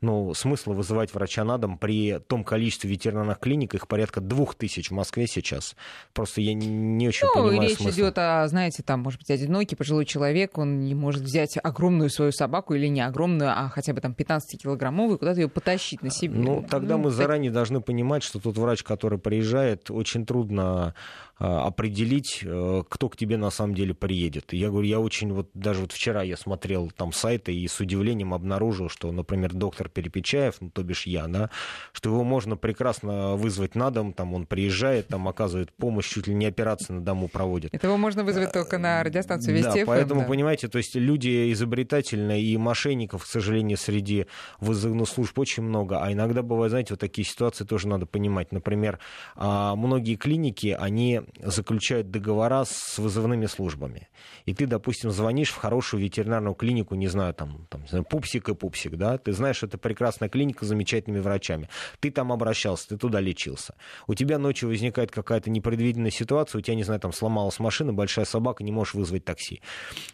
ну, 0.00 0.32
смысла 0.34 0.72
вызывать 0.74 1.12
врача 1.12 1.44
на 1.44 1.58
дом 1.58 1.76
при 1.78 2.18
том 2.20 2.44
количестве 2.44 2.90
ветеринарных 2.90 3.38
клиник, 3.40 3.74
их 3.74 3.88
порядка 3.88 4.20
двух 4.20 4.54
тысяч 4.54 4.90
в 4.90 4.94
Москве 4.94 5.26
сейчас. 5.26 5.74
Просто 6.12 6.40
я 6.40 6.54
не, 6.54 7.08
очень 7.08 7.26
Ну, 7.26 7.34
понимаю 7.48 7.68
речь 7.68 7.78
смысла. 7.78 7.96
идет 8.00 8.18
о, 8.18 8.46
знаете, 8.48 8.82
там, 8.82 9.00
может 9.00 9.18
быть, 9.20 9.30
одинокий 9.30 9.74
пожилой 9.76 10.04
человек, 10.04 10.56
он 10.58 10.84
не 10.84 10.94
может 10.94 11.22
взять 11.22 11.58
огромную 11.62 12.10
свою 12.10 12.32
собаку 12.32 12.74
или 12.74 12.86
не 12.86 13.00
огромную, 13.00 13.50
а 13.50 13.68
хотя 13.68 13.92
бы 13.92 14.00
там 14.00 14.12
15-килограммовую, 14.12 15.18
куда-то 15.18 15.40
ее 15.40 15.48
потащить 15.48 16.02
на 16.02 16.10
себе. 16.10 16.38
Ну, 16.38 16.64
тогда 16.68 16.96
мы 16.96 17.04
так- 17.04 17.12
заранее 17.14 17.50
должны 17.50 17.80
понимать, 17.80 18.22
что 18.22 18.38
тот 18.40 18.56
врач, 18.56 18.82
который 18.82 19.18
приезжает, 19.18 19.90
очень 19.90 20.24
трудно 20.26 20.94
а, 21.40 21.66
определить, 21.68 22.40
э, 22.44 22.82
кто 22.88 23.08
к 23.08 23.16
тебе 23.16 23.36
на 23.36 23.50
самом 23.50 23.74
деле 23.76 23.94
приедет. 23.94 24.52
Я 24.52 24.70
говорю, 24.70 24.88
я 24.88 24.98
очень 24.98 25.32
вот 25.32 25.48
даже 25.54 25.82
вот 25.82 25.92
вчера 25.92 26.22
я 26.22 26.36
смотрел 26.36 26.90
там 26.90 27.12
сайты 27.12 27.54
и 27.54 27.68
с 27.68 27.78
удивлением 27.78 28.34
обнаружил, 28.34 28.88
что, 28.88 29.12
например, 29.12 29.52
доктор 29.54 29.87
Перепечаев, 29.88 30.56
ну, 30.60 30.70
то 30.70 30.82
бишь 30.82 31.06
я, 31.06 31.26
да, 31.26 31.50
что 31.92 32.10
его 32.10 32.24
можно 32.24 32.56
прекрасно 32.56 33.36
вызвать 33.36 33.74
на 33.74 33.90
дом, 33.90 34.12
там 34.12 34.34
он 34.34 34.46
приезжает, 34.46 35.08
там 35.08 35.28
оказывает 35.28 35.72
помощь, 35.72 36.08
чуть 36.08 36.26
ли 36.26 36.34
не 36.34 36.46
операции 36.46 36.92
на 36.92 37.00
дому 37.00 37.28
проводит. 37.28 37.74
Этого 37.74 37.96
можно 37.96 38.24
вызвать 38.24 38.52
только 38.52 38.78
на 38.78 39.02
радиостанцию 39.02 39.56
Вести 39.56 39.70
Да, 39.70 39.80
FM, 39.80 39.86
поэтому, 39.86 40.20
да. 40.22 40.26
понимаете, 40.26 40.68
то 40.68 40.78
есть 40.78 40.94
люди 40.94 41.52
изобретательные 41.52 42.42
и 42.42 42.56
мошенников, 42.56 43.24
к 43.24 43.26
сожалению, 43.26 43.76
среди 43.78 44.26
вызывных 44.60 45.08
служб 45.08 45.38
очень 45.38 45.62
много. 45.62 46.02
А 46.02 46.12
иногда 46.12 46.42
бывают, 46.42 46.70
знаете, 46.70 46.94
вот 46.94 47.00
такие 47.00 47.26
ситуации 47.26 47.64
тоже 47.64 47.88
надо 47.88 48.06
понимать. 48.06 48.52
Например, 48.52 48.98
а, 49.36 49.74
многие 49.76 50.16
клиники, 50.16 50.76
они 50.78 51.22
заключают 51.42 52.10
договора 52.10 52.64
с 52.64 52.98
вызывными 52.98 53.46
службами. 53.46 54.08
И 54.44 54.54
ты, 54.54 54.66
допустим, 54.66 55.10
звонишь 55.10 55.50
в 55.50 55.56
хорошую 55.56 56.02
ветеринарную 56.02 56.54
клинику, 56.54 56.94
не 56.94 57.08
знаю, 57.08 57.34
там, 57.34 57.66
там 57.68 57.82
не 57.82 57.88
знаю, 57.88 58.04
пупсик 58.04 58.48
и 58.48 58.54
пупсик, 58.54 58.96
да, 58.96 59.18
ты 59.18 59.32
знаешь, 59.32 59.62
это 59.62 59.77
это 59.78 59.80
прекрасная 59.80 60.28
клиника 60.28 60.64
с 60.64 60.68
замечательными 60.68 61.20
врачами. 61.20 61.68
Ты 62.00 62.10
там 62.10 62.32
обращался, 62.32 62.88
ты 62.90 62.98
туда 62.98 63.20
лечился. 63.20 63.74
У 64.06 64.14
тебя 64.14 64.38
ночью 64.38 64.68
возникает 64.68 65.10
какая-то 65.10 65.50
непредвиденная 65.50 66.10
ситуация, 66.10 66.58
у 66.58 66.62
тебя, 66.62 66.74
не 66.74 66.84
знаю, 66.84 67.00
там 67.00 67.12
сломалась 67.12 67.58
машина, 67.58 67.92
большая 67.92 68.24
собака, 68.24 68.64
не 68.64 68.72
можешь 68.72 68.94
вызвать 68.94 69.24
такси. 69.24 69.62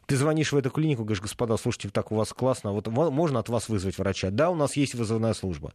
Ты 0.06 0.16
звонишь 0.16 0.52
в 0.52 0.56
эту 0.56 0.70
клинику, 0.70 1.02
говоришь, 1.02 1.22
господа, 1.22 1.56
слушайте, 1.56 1.88
так 1.88 2.12
у 2.12 2.14
вас 2.14 2.32
классно, 2.32 2.72
вот 2.72 2.86
можно 2.86 3.38
от 3.38 3.48
вас 3.48 3.68
вызвать 3.68 3.98
врача? 3.98 4.30
Да, 4.30 4.50
у 4.50 4.54
нас 4.54 4.76
есть 4.76 4.94
вызывная 4.94 5.34
служба. 5.34 5.72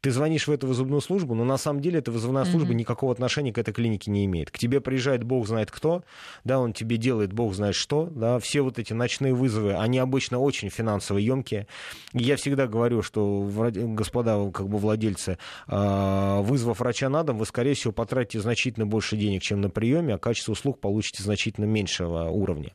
Ты 0.00 0.10
звонишь 0.10 0.48
в 0.48 0.50
эту 0.50 0.66
вызывную 0.66 1.00
службу, 1.00 1.34
но 1.34 1.44
на 1.44 1.56
самом 1.56 1.80
деле 1.80 2.00
эта 2.00 2.10
вызывная 2.10 2.44
служба 2.44 2.72
mm-hmm. 2.72 2.76
никакого 2.76 3.12
отношения 3.12 3.52
к 3.52 3.58
этой 3.58 3.72
клинике 3.72 4.10
не 4.10 4.24
имеет. 4.24 4.50
К 4.50 4.58
тебе 4.58 4.80
приезжает 4.80 5.22
бог 5.22 5.46
знает 5.46 5.70
кто, 5.70 6.02
да, 6.42 6.58
он 6.58 6.72
тебе 6.72 6.96
делает 6.96 7.32
бог 7.32 7.54
знает 7.54 7.76
что, 7.76 8.06
да, 8.06 8.40
все 8.40 8.62
вот 8.62 8.80
эти 8.80 8.92
ночные 8.92 9.32
вызовы, 9.32 9.74
они 9.74 9.98
обычно 10.00 10.40
очень 10.40 10.70
финансово 10.70 11.18
емкие. 11.18 11.68
Я 12.12 12.36
всегда 12.36 12.66
говорю, 12.66 13.02
что, 13.02 13.31
господа, 13.40 14.50
как 14.50 14.68
бы 14.68 14.78
владельцы, 14.78 15.38
а, 15.66 16.40
вызвав 16.42 16.80
врача 16.80 17.08
на 17.08 17.22
дом, 17.22 17.38
вы, 17.38 17.46
скорее 17.46 17.74
всего, 17.74 17.92
потратите 17.92 18.40
значительно 18.40 18.86
больше 18.86 19.16
денег, 19.16 19.42
чем 19.42 19.60
на 19.60 19.70
приеме, 19.70 20.14
а 20.14 20.18
качество 20.18 20.52
услуг 20.52 20.80
получите 20.80 21.22
значительно 21.22 21.64
меньшего 21.64 22.24
уровня. 22.24 22.72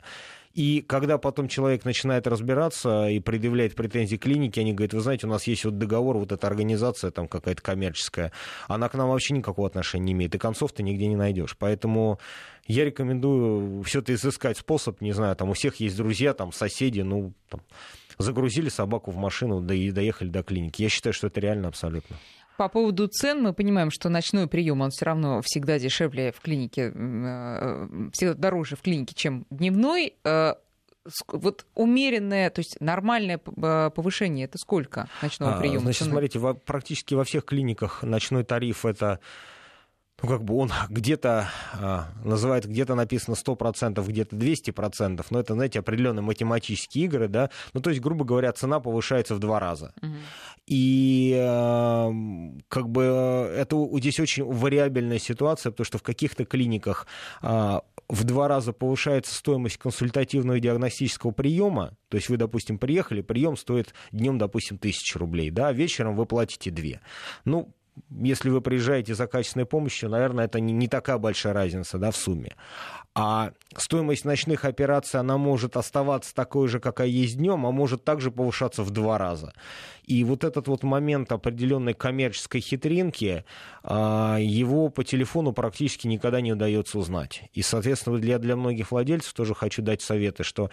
И 0.58 0.82
когда 0.82 1.18
потом 1.18 1.46
человек 1.46 1.84
начинает 1.84 2.26
разбираться 2.26 3.08
и 3.08 3.20
предъявляет 3.20 3.76
претензии 3.76 4.16
клинике, 4.16 4.62
они 4.62 4.72
говорят, 4.72 4.92
вы 4.92 5.00
знаете, 5.00 5.28
у 5.28 5.30
нас 5.30 5.46
есть 5.46 5.64
вот 5.64 5.78
договор, 5.78 6.16
вот 6.18 6.32
эта 6.32 6.48
организация 6.48 7.12
там 7.12 7.28
какая-то 7.28 7.62
коммерческая, 7.62 8.32
она 8.66 8.88
к 8.88 8.94
нам 8.94 9.08
вообще 9.08 9.34
никакого 9.34 9.68
отношения 9.68 10.06
не 10.06 10.12
имеет, 10.14 10.34
и 10.34 10.38
концов 10.38 10.72
ты 10.72 10.82
нигде 10.82 11.06
не 11.06 11.14
найдешь. 11.14 11.56
Поэтому 11.56 12.18
я 12.66 12.84
рекомендую 12.84 13.84
все-таки 13.84 14.14
изыскать 14.14 14.58
способ, 14.58 15.00
не 15.00 15.12
знаю, 15.12 15.36
там 15.36 15.50
у 15.50 15.52
всех 15.52 15.76
есть 15.76 15.96
друзья, 15.96 16.34
там 16.34 16.50
соседи, 16.50 17.02
ну, 17.02 17.34
там, 17.48 17.60
загрузили 18.18 18.68
собаку 18.68 19.10
в 19.10 19.16
машину, 19.16 19.60
да 19.60 19.74
и 19.74 19.90
доехали 19.90 20.28
до 20.28 20.42
клиники. 20.42 20.82
Я 20.82 20.88
считаю, 20.88 21.12
что 21.12 21.28
это 21.28 21.40
реально 21.40 21.68
абсолютно. 21.68 22.16
По 22.56 22.68
поводу 22.68 23.06
цен 23.06 23.40
мы 23.40 23.52
понимаем, 23.52 23.92
что 23.92 24.08
ночной 24.08 24.48
прием, 24.48 24.80
он 24.80 24.90
все 24.90 25.04
равно 25.04 25.40
всегда 25.42 25.78
дешевле 25.78 26.32
в 26.32 26.40
клинике, 26.40 26.92
э, 26.92 28.08
всегда 28.12 28.34
дороже 28.34 28.74
в 28.74 28.82
клинике, 28.82 29.14
чем 29.14 29.46
дневной. 29.50 30.14
Э, 30.24 30.54
вот 31.28 31.66
умеренное, 31.74 32.50
то 32.50 32.58
есть 32.58 32.80
нормальное 32.80 33.40
э, 33.44 33.90
повышение, 33.94 34.46
это 34.46 34.58
сколько 34.58 35.08
ночного 35.22 35.54
а, 35.54 35.60
приема? 35.60 35.80
Значит, 35.82 36.08
смотрите, 36.08 36.40
во, 36.40 36.54
практически 36.54 37.14
во 37.14 37.22
всех 37.22 37.44
клиниках 37.44 38.02
ночной 38.02 38.42
тариф 38.42 38.84
это 38.84 39.20
ну, 40.20 40.28
как 40.28 40.42
бы 40.42 40.56
он 40.56 40.72
где-то 40.88 41.48
а, 41.74 42.08
называет, 42.24 42.66
где-то 42.66 42.94
написано 42.94 43.34
100%, 43.34 44.04
где-то 44.04 44.34
200%, 44.34 45.24
но 45.30 45.40
это, 45.40 45.54
знаете, 45.54 45.78
определенные 45.78 46.22
математические 46.22 47.04
игры, 47.04 47.28
да, 47.28 47.50
ну, 47.72 47.80
то 47.80 47.90
есть, 47.90 48.02
грубо 48.02 48.24
говоря, 48.24 48.52
цена 48.52 48.80
повышается 48.80 49.36
в 49.36 49.38
два 49.38 49.60
раза. 49.60 49.92
Угу. 50.02 50.12
И 50.66 51.38
а, 51.40 52.10
как 52.68 52.88
бы 52.88 53.02
это 53.56 53.76
здесь 53.98 54.18
очень 54.18 54.44
вариабельная 54.44 55.18
ситуация, 55.20 55.70
потому 55.70 55.84
что 55.84 55.98
в 55.98 56.02
каких-то 56.02 56.44
клиниках 56.44 57.06
а, 57.40 57.82
в 58.08 58.24
два 58.24 58.48
раза 58.48 58.72
повышается 58.72 59.34
стоимость 59.34 59.76
консультативного 59.76 60.56
и 60.56 60.60
диагностического 60.60 61.30
приема, 61.30 61.92
то 62.08 62.16
есть 62.16 62.28
вы, 62.28 62.38
допустим, 62.38 62.78
приехали, 62.78 63.20
прием 63.20 63.56
стоит 63.56 63.94
днем, 64.10 64.38
допустим, 64.38 64.78
тысячу 64.78 65.18
рублей, 65.18 65.50
да, 65.50 65.72
вечером 65.72 66.16
вы 66.16 66.26
платите 66.26 66.70
две. 66.70 67.00
Ну, 67.44 67.72
если 68.10 68.50
вы 68.50 68.60
приезжаете 68.60 69.14
за 69.14 69.26
качественной 69.26 69.66
помощью, 69.66 70.10
наверное, 70.10 70.46
это 70.46 70.60
не, 70.60 70.72
не 70.72 70.88
такая 70.88 71.18
большая 71.18 71.52
разница 71.52 71.98
да, 71.98 72.10
в 72.10 72.16
сумме. 72.16 72.54
А 73.14 73.52
стоимость 73.76 74.24
ночных 74.24 74.64
операций, 74.64 75.18
она 75.18 75.38
может 75.38 75.76
оставаться 75.76 76.34
такой 76.34 76.68
же, 76.68 76.78
какая 76.78 77.08
есть 77.08 77.36
днем, 77.36 77.66
а 77.66 77.72
может 77.72 78.04
также 78.04 78.30
повышаться 78.30 78.82
в 78.82 78.90
два 78.90 79.18
раза. 79.18 79.52
И 80.08 80.24
вот 80.24 80.42
этот 80.42 80.68
вот 80.68 80.82
момент 80.82 81.30
определенной 81.32 81.92
коммерческой 81.92 82.60
хитринки, 82.60 83.44
а, 83.82 84.38
его 84.40 84.88
по 84.88 85.04
телефону 85.04 85.52
практически 85.52 86.06
никогда 86.06 86.40
не 86.40 86.54
удается 86.54 86.98
узнать. 86.98 87.42
И, 87.52 87.60
соответственно, 87.60 88.18
для, 88.18 88.38
для 88.38 88.56
многих 88.56 88.90
владельцев 88.90 89.34
тоже 89.34 89.54
хочу 89.54 89.82
дать 89.82 90.00
советы, 90.00 90.44
что 90.44 90.70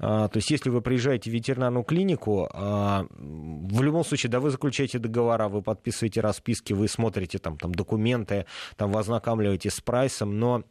а, 0.00 0.28
то 0.28 0.36
есть, 0.36 0.52
если 0.52 0.70
вы 0.70 0.80
приезжаете 0.80 1.28
в 1.28 1.34
ветеринарную 1.34 1.82
клинику, 1.82 2.48
а, 2.52 3.06
в 3.10 3.82
любом 3.82 4.04
случае, 4.04 4.30
да, 4.30 4.38
вы 4.38 4.50
заключаете 4.50 5.00
договора, 5.00 5.48
вы 5.48 5.60
подписываете 5.60 6.20
расписки, 6.20 6.72
вы 6.72 6.86
смотрите 6.86 7.38
там, 7.38 7.58
там 7.58 7.74
документы, 7.74 8.46
там 8.76 8.92
вы 8.92 9.00
ознакомливаетесь 9.00 9.74
с 9.74 9.80
прайсом, 9.80 10.38
но 10.38 10.62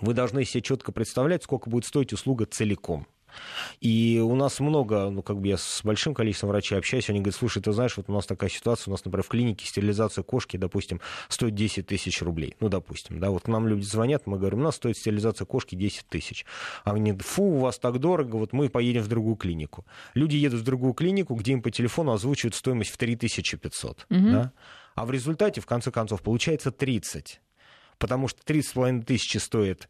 вы 0.00 0.14
должны 0.14 0.44
себе 0.44 0.62
четко 0.62 0.92
представлять, 0.92 1.42
сколько 1.42 1.68
будет 1.68 1.84
стоить 1.84 2.12
услуга 2.12 2.46
целиком. 2.46 3.08
И 3.80 4.20
у 4.24 4.34
нас 4.34 4.60
много, 4.60 5.10
ну, 5.10 5.22
как 5.22 5.40
бы 5.40 5.48
я 5.48 5.56
с 5.56 5.80
большим 5.84 6.14
количеством 6.14 6.50
врачей 6.50 6.78
общаюсь, 6.78 7.10
они 7.10 7.20
говорят, 7.20 7.36
слушай, 7.36 7.62
ты 7.62 7.72
знаешь, 7.72 7.96
вот 7.96 8.08
у 8.08 8.12
нас 8.12 8.26
такая 8.26 8.50
ситуация, 8.50 8.90
у 8.90 8.92
нас, 8.92 9.04
например, 9.04 9.24
в 9.24 9.28
клинике 9.28 9.66
стерилизация 9.66 10.22
кошки, 10.22 10.56
допустим, 10.56 11.00
стоит 11.28 11.54
10 11.54 11.86
тысяч 11.86 12.22
рублей. 12.22 12.54
Ну, 12.60 12.68
допустим, 12.68 13.20
да, 13.20 13.30
вот 13.30 13.42
к 13.42 13.48
нам 13.48 13.66
люди 13.68 13.84
звонят, 13.84 14.26
мы 14.26 14.38
говорим, 14.38 14.60
у 14.60 14.62
нас 14.62 14.76
стоит 14.76 14.96
стерилизация 14.96 15.46
кошки 15.46 15.74
10 15.74 16.06
тысяч. 16.08 16.44
А 16.84 16.92
они, 16.92 17.12
фу, 17.12 17.44
у 17.44 17.58
вас 17.58 17.78
так 17.78 17.98
дорого, 17.98 18.36
вот 18.36 18.52
мы 18.52 18.68
поедем 18.68 19.02
в 19.02 19.08
другую 19.08 19.36
клинику. 19.36 19.84
Люди 20.14 20.36
едут 20.36 20.60
в 20.60 20.64
другую 20.64 20.94
клинику, 20.94 21.34
где 21.34 21.52
им 21.52 21.62
по 21.62 21.70
телефону 21.70 22.12
озвучивают 22.12 22.54
стоимость 22.54 22.90
в 22.90 22.96
3500, 22.96 24.06
угу. 24.10 24.30
да? 24.30 24.52
А 24.94 25.06
в 25.06 25.10
результате, 25.10 25.60
в 25.60 25.66
конце 25.66 25.90
концов, 25.90 26.22
получается 26.22 26.70
30 26.70 27.40
потому 27.98 28.28
что 28.28 28.40
30,5 28.42 29.04
тысячи 29.04 29.38
стоит 29.38 29.88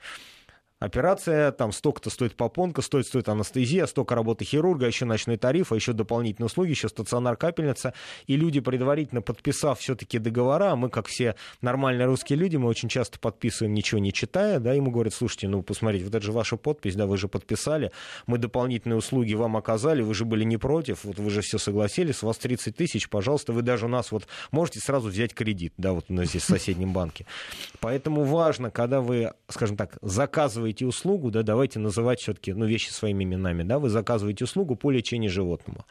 операция, 0.81 1.53
там 1.53 1.73
столько-то 1.73 2.11
стоит 2.11 2.37
попонка, 2.37 2.83
стоит, 2.83 3.07
стоит 3.07 3.29
анестезия, 3.29 3.87
столько 3.87 4.15
работы 4.15 4.45
хирурга, 4.45 4.87
еще 4.87 5.05
ночной 5.05 5.37
тариф, 5.37 5.73
а 5.73 5.75
еще 5.75 5.93
дополнительные 5.93 6.47
услуги, 6.47 6.71
еще 6.71 6.89
стационар 6.89 7.37
капельница. 7.37 7.95
И 8.27 8.37
люди, 8.37 8.61
предварительно 8.61 9.23
подписав 9.23 9.81
все-таки 9.81 10.19
договора, 10.19 10.77
мы, 10.77 10.91
как 10.91 11.07
все 11.07 11.37
нормальные 11.63 12.07
русские 12.07 12.39
люди, 12.39 12.57
мы 12.57 12.69
очень 12.69 12.89
часто 12.89 13.19
подписываем, 13.19 13.75
ничего 13.75 14.01
не 14.01 14.13
читая, 14.13 14.61
да, 14.61 14.73
ему 14.73 14.91
говорят, 14.91 15.15
слушайте, 15.15 15.49
ну, 15.49 15.63
посмотрите, 15.63 16.05
вот 16.05 16.15
это 16.15 16.25
же 16.25 16.33
ваша 16.33 16.57
подпись, 16.57 16.95
да, 16.95 17.07
вы 17.07 17.17
же 17.17 17.29
подписали, 17.29 17.91
мы 18.27 18.39
дополнительные 18.39 18.97
услуги 18.97 19.35
вам 19.35 19.57
оказали, 19.57 20.03
вы 20.03 20.15
же 20.15 20.25
были 20.25 20.45
не 20.45 20.57
против, 20.57 21.05
вот 21.05 21.19
вы 21.19 21.31
же 21.31 21.41
все 21.41 21.59
согласились, 21.59 22.23
у 22.23 22.27
вас 22.27 22.39
30 22.39 22.77
тысяч, 22.77 23.09
пожалуйста, 23.09 23.53
вы 23.53 23.63
даже 23.63 23.87
у 23.87 23.89
нас 23.89 24.13
вот 24.13 24.27
можете 24.51 24.81
сразу 24.81 25.09
взять 25.09 25.35
кредит, 25.35 25.73
да, 25.77 25.93
вот 25.93 26.07
у 26.09 26.13
нас 26.13 26.29
здесь 26.29 26.43
в 26.43 26.47
соседнем 26.47 26.93
банке. 26.93 27.27
Поэтому 27.81 28.25
важно, 28.25 28.71
когда 28.71 29.01
вы, 29.01 29.33
скажем 29.49 29.77
так, 29.77 29.97
заказываете 30.03 30.64
заказываете 30.65 30.87
услугу, 30.87 31.31
да, 31.31 31.43
давайте 31.43 31.79
называть 31.79 32.21
все-таки 32.21 32.53
ну, 32.53 32.65
вещи 32.65 32.91
своими 32.91 33.25
именами, 33.25 33.63
да, 33.63 33.79
вы 33.79 33.89
заказываете 33.89 34.45
услугу 34.45 34.77
по 34.77 34.91
лечению 34.91 35.31
животного. 35.31 35.85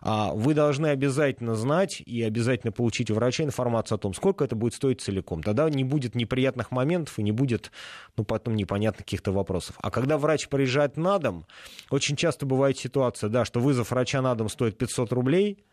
А 0.00 0.32
вы 0.32 0.54
должны 0.54 0.88
обязательно 0.88 1.54
знать 1.54 2.02
и 2.04 2.22
обязательно 2.22 2.72
получить 2.72 3.10
у 3.10 3.14
врача 3.14 3.44
информацию 3.44 3.96
о 3.96 3.98
том, 3.98 4.14
сколько 4.14 4.44
это 4.44 4.56
будет 4.56 4.74
стоить 4.74 5.00
целиком. 5.00 5.42
Тогда 5.42 5.70
не 5.70 5.84
будет 5.84 6.14
неприятных 6.14 6.70
моментов 6.70 7.18
и 7.18 7.22
не 7.22 7.32
будет, 7.32 7.70
ну, 8.16 8.24
потом 8.24 8.56
непонятных 8.56 9.04
каких-то 9.04 9.32
вопросов. 9.32 9.76
А 9.80 9.90
когда 9.90 10.18
врач 10.18 10.48
приезжает 10.48 10.96
на 10.96 11.18
дом, 11.18 11.44
очень 11.90 12.16
часто 12.16 12.46
бывает 12.46 12.78
ситуация, 12.78 13.30
да, 13.30 13.44
что 13.44 13.60
вызов 13.60 13.90
врача 13.90 14.20
на 14.22 14.34
дом 14.34 14.48
стоит 14.48 14.76
500 14.76 15.12
рублей, 15.12 15.64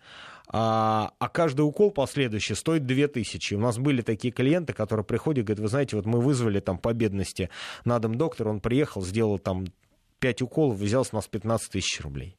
а, 0.50 1.12
а 1.20 1.30
каждый 1.30 1.62
укол 1.62 1.92
последующий 1.92 2.56
стоит 2.56 2.86
2000. 2.86 3.56
У 3.56 3.60
нас 3.60 3.78
были 3.78 4.02
такие 4.02 4.32
клиенты, 4.32 4.74
которые 4.74 5.06
приходят 5.06 5.40
и 5.40 5.46
говорят, 5.46 5.60
вы 5.60 5.68
знаете, 5.68 5.96
вот 5.96 6.06
мы 6.06 6.22
вызвали 6.22 6.60
там 6.60 6.78
по 6.78 6.94
бедности 6.94 7.50
на 7.84 8.00
дом 8.00 8.16
доктор, 8.16 8.48
он 8.48 8.62
приехал, 8.62 9.02
сделал 9.02 9.40
там 9.40 9.66
5 10.20 10.42
уколов, 10.44 10.78
взял 10.78 11.04
с 11.04 11.12
нас 11.12 11.28
15 11.28 11.72
тысяч 11.72 12.02
рублей. 12.02 12.38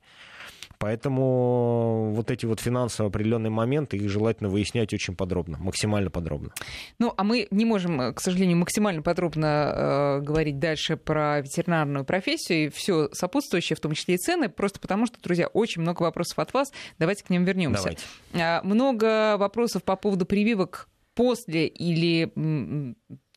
Поэтому 0.78 2.12
вот 2.12 2.30
эти 2.30 2.46
вот 2.46 2.60
финансовые 2.60 3.08
определенные 3.08 3.50
моменты, 3.50 3.96
их 3.96 4.08
желательно 4.08 4.48
выяснять 4.48 4.94
очень 4.94 5.16
подробно, 5.16 5.58
максимально 5.58 6.10
подробно. 6.10 6.52
Ну, 6.98 7.12
а 7.16 7.24
мы 7.24 7.48
не 7.50 7.64
можем, 7.64 8.14
к 8.14 8.20
сожалению, 8.20 8.58
максимально 8.58 9.02
подробно 9.02 9.72
э, 9.74 10.20
говорить 10.20 10.58
дальше 10.58 10.96
про 10.96 11.40
ветеринарную 11.40 12.04
профессию 12.04 12.66
и 12.66 12.68
все 12.68 13.08
сопутствующее, 13.12 13.76
в 13.76 13.80
том 13.80 13.92
числе 13.92 14.14
и 14.14 14.18
цены, 14.18 14.48
просто 14.48 14.78
потому 14.78 15.06
что, 15.06 15.20
друзья, 15.20 15.48
очень 15.48 15.82
много 15.82 16.02
вопросов 16.02 16.38
от 16.38 16.54
вас. 16.54 16.72
Давайте 16.98 17.24
к 17.24 17.30
ним 17.30 17.44
вернемся. 17.44 17.90
А, 18.34 18.60
много 18.62 19.36
вопросов 19.36 19.82
по 19.82 19.96
поводу 19.96 20.26
прививок 20.26 20.88
после 21.14 21.66
или 21.66 22.32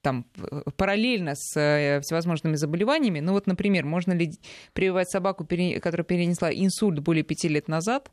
там 0.01 0.25
параллельно 0.77 1.33
с 1.35 1.57
э, 1.59 2.01
всевозможными 2.01 2.55
заболеваниями. 2.55 3.19
Ну 3.19 3.33
вот, 3.33 3.47
например, 3.47 3.85
можно 3.85 4.13
ли 4.13 4.31
прививать 4.73 5.09
собаку, 5.09 5.43
которая 5.45 6.05
перенесла 6.05 6.51
инсульт 6.51 6.99
более 6.99 7.23
пяти 7.23 7.47
лет 7.47 7.67
назад? 7.67 8.11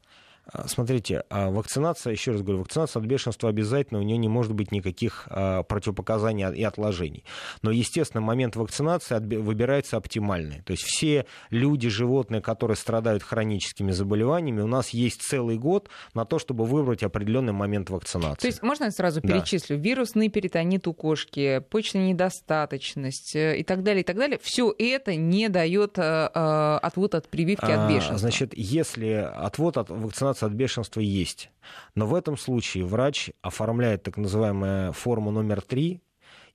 А, 0.50 0.66
смотрите, 0.66 1.24
а 1.28 1.50
вакцинация, 1.50 2.12
еще 2.12 2.32
раз 2.32 2.42
говорю, 2.42 2.60
вакцинация 2.60 3.00
от 3.00 3.06
бешенства 3.06 3.50
обязательно, 3.50 4.00
у 4.00 4.02
нее 4.02 4.16
не 4.16 4.28
может 4.28 4.52
быть 4.52 4.72
никаких 4.72 5.26
а, 5.30 5.62
противопоказаний 5.62 6.46
и 6.54 6.62
отложений. 6.62 7.24
Но, 7.62 7.70
естественно, 7.70 8.20
момент 8.20 8.56
вакцинации 8.56 9.18
выбирается 9.36 9.96
оптимальный. 9.96 10.62
То 10.62 10.72
есть 10.72 10.84
все 10.84 11.26
люди, 11.50 11.88
животные, 11.88 12.40
которые 12.40 12.76
страдают 12.76 13.22
хроническими 13.22 13.90
заболеваниями, 13.90 14.62
у 14.62 14.66
нас 14.66 14.90
есть 14.90 15.22
целый 15.22 15.58
год 15.58 15.88
на 16.14 16.24
то, 16.24 16.38
чтобы 16.38 16.64
выбрать 16.64 17.02
определенный 17.02 17.52
момент 17.52 17.90
вакцинации. 17.90 18.40
То 18.40 18.46
есть 18.46 18.62
можно 18.62 18.84
я 18.84 18.90
сразу 18.90 19.20
да. 19.20 19.28
перечислю? 19.28 19.78
Вирусный 19.78 20.28
перитонит 20.28 20.86
у 20.88 20.94
кошки, 20.94 21.62
почечная 21.70 22.08
недостаточность 22.08 23.36
э, 23.36 23.58
и 23.58 23.64
так 23.64 23.82
далее, 23.82 24.02
и 24.02 24.04
так 24.04 24.16
далее. 24.16 24.38
Все 24.42 24.74
это 24.78 25.14
не 25.14 25.48
дает 25.48 25.98
э, 25.98 26.30
э, 26.34 26.78
отвод 26.82 27.14
от 27.14 27.28
прививки 27.28 27.70
от 27.70 27.90
бешенства. 27.90 28.18
Значит, 28.18 28.52
если 28.56 29.28
отвод 29.34 29.76
от 29.76 29.90
вакцинации 29.90 30.37
вакцинация 30.38 30.46
от 30.46 30.52
бешенства 30.52 31.00
есть. 31.00 31.50
Но 31.94 32.06
в 32.06 32.14
этом 32.14 32.36
случае 32.36 32.84
врач 32.84 33.30
оформляет 33.42 34.02
так 34.02 34.16
называемую 34.16 34.92
форму 34.92 35.30
номер 35.30 35.60
три, 35.62 36.00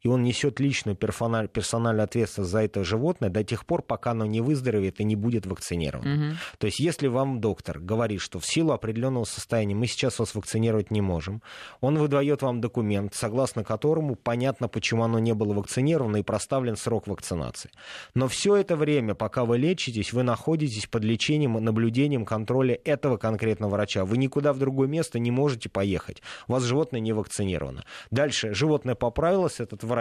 и 0.04 0.08
он 0.08 0.24
несет 0.24 0.60
личную 0.60 0.96
персональ, 0.96 1.48
персональную 1.48 2.04
ответственность 2.04 2.52
за 2.52 2.60
это 2.60 2.84
животное 2.84 3.30
до 3.30 3.44
тех 3.44 3.66
пор, 3.66 3.82
пока 3.82 4.12
оно 4.12 4.26
не 4.26 4.42
выздоровеет 4.42 5.00
и 5.00 5.04
не 5.04 5.16
будет 5.16 5.46
вакцинировано. 5.46 6.28
Угу. 6.30 6.36
То 6.60 6.68
есть, 6.68 6.80
если 6.80 7.08
вам 7.08 7.40
доктор 7.40 7.80
говорит, 7.80 8.22
что 8.22 8.40
в 8.40 8.46
силу 8.46 8.74
определенного 8.74 9.24
состояния 9.24 9.76
мы 9.76 9.88
сейчас 9.88 10.20
вас 10.20 10.36
вакцинировать 10.36 10.92
не 10.92 11.02
можем, 11.02 11.42
он 11.80 11.98
выдает 11.98 12.42
вам 12.42 12.60
документ, 12.60 13.14
согласно 13.16 13.64
которому 13.64 14.16
понятно, 14.16 14.68
почему 14.68 15.04
оно 15.04 15.20
не 15.20 15.34
было 15.34 15.54
вакцинировано 15.54 16.18
и 16.18 16.24
проставлен 16.24 16.76
срок 16.76 17.08
вакцинации. 17.08 17.72
Но 18.14 18.28
все 18.28 18.58
это 18.58 18.76
время, 18.76 19.16
пока 19.16 19.46
вы 19.46 19.58
лечитесь, 19.58 20.12
вы 20.12 20.24
находитесь 20.24 20.88
под 20.88 21.04
лечением, 21.06 21.54
наблюдением, 21.54 22.26
контроля 22.26 22.78
этого 22.84 23.18
конкретного 23.18 23.72
врача. 23.72 24.04
Вы 24.04 24.18
никуда 24.18 24.52
в 24.52 24.60
другое 24.60 24.88
место 24.88 25.18
не 25.20 25.32
можете 25.32 25.70
поехать. 25.70 26.22
У 26.48 26.54
вас 26.54 26.64
животное 26.64 27.00
не 27.00 27.14
вакцинировано. 27.14 27.86
Дальше 28.12 28.54
животное 28.54 28.96
поправилось, 28.96 29.60
этот 29.60 29.84
врач 29.84 29.93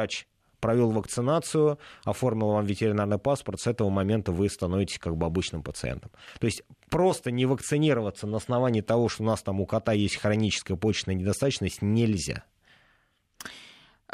провел 0.62 0.92
вакцинацию, 0.92 1.78
оформил 2.04 2.52
вам 2.52 2.64
ветеринарный 2.64 3.18
паспорт, 3.18 3.60
с 3.60 3.66
этого 3.66 3.90
момента 3.90 4.30
вы 4.30 4.48
становитесь 4.48 4.98
как 4.98 5.16
бы 5.16 5.26
обычным 5.26 5.62
пациентом. 5.62 6.12
То 6.38 6.46
есть 6.46 6.62
просто 6.88 7.32
не 7.32 7.46
вакцинироваться 7.46 8.26
на 8.28 8.36
основании 8.36 8.80
того, 8.80 9.08
что 9.08 9.24
у 9.24 9.26
нас 9.26 9.42
там 9.42 9.60
у 9.60 9.66
кота 9.66 9.92
есть 9.92 10.16
хроническая 10.16 10.76
почечная 10.76 11.16
недостаточность, 11.16 11.82
нельзя. 11.82 12.44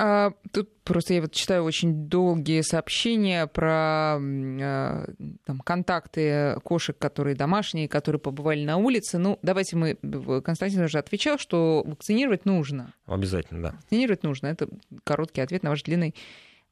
А, 0.00 0.30
тут 0.52 0.70
просто 0.84 1.14
я 1.14 1.20
вот 1.20 1.32
читаю 1.32 1.64
очень 1.64 2.06
долгие 2.06 2.60
сообщения 2.60 3.48
про 3.48 4.16
а, 4.16 5.04
там, 5.44 5.58
контакты 5.58 6.56
кошек, 6.62 6.96
которые 6.96 7.34
домашние, 7.34 7.88
которые 7.88 8.20
побывали 8.20 8.64
на 8.64 8.76
улице. 8.76 9.18
Ну, 9.18 9.40
давайте 9.42 9.76
мы... 9.76 9.96
Константин 10.42 10.82
уже 10.82 10.98
отвечал, 10.98 11.36
что 11.36 11.82
вакцинировать 11.84 12.44
нужно. 12.44 12.92
Обязательно, 13.06 13.60
да. 13.60 13.70
Вакцинировать 13.72 14.22
нужно. 14.22 14.46
Это 14.46 14.68
короткий 15.02 15.40
ответ 15.40 15.64
на 15.64 15.70
ваш 15.70 15.82
длинный 15.82 16.14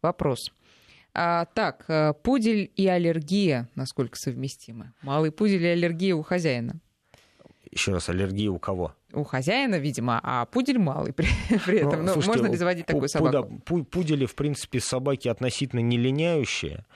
вопрос. 0.03 0.53
А, 1.12 1.47
так, 1.47 1.85
а, 1.89 2.12
пудель 2.12 2.70
и 2.77 2.87
аллергия, 2.87 3.68
насколько 3.74 4.16
совместимы? 4.16 4.93
Малый 5.03 5.33
пудель 5.33 5.64
и 5.64 5.68
аллергия 5.68 6.14
у 6.14 6.22
хозяина. 6.22 6.79
Еще 7.77 7.93
раз, 7.93 8.09
аллергия 8.09 8.51
у 8.51 8.59
кого? 8.59 8.95
У 9.12 9.22
хозяина, 9.22 9.74
видимо, 9.74 10.18
а 10.22 10.47
пудель 10.47 10.79
малый 10.79 11.12
при, 11.12 11.29
при 11.66 11.81
этом. 11.81 11.99
Ну, 12.01 12.07
ну, 12.07 12.12
слушайте, 12.14 12.39
можно 12.39 12.53
ли 12.53 12.57
заводить 12.57 12.87
такую 12.87 13.07
собаку? 13.07 13.61
Да, 13.66 13.85
пудели, 13.85 14.24
в 14.24 14.35
принципе, 14.35 14.81
собаки 14.81 15.29
относительно 15.29 15.81
не 15.81 15.99
линяющие. 15.99 16.87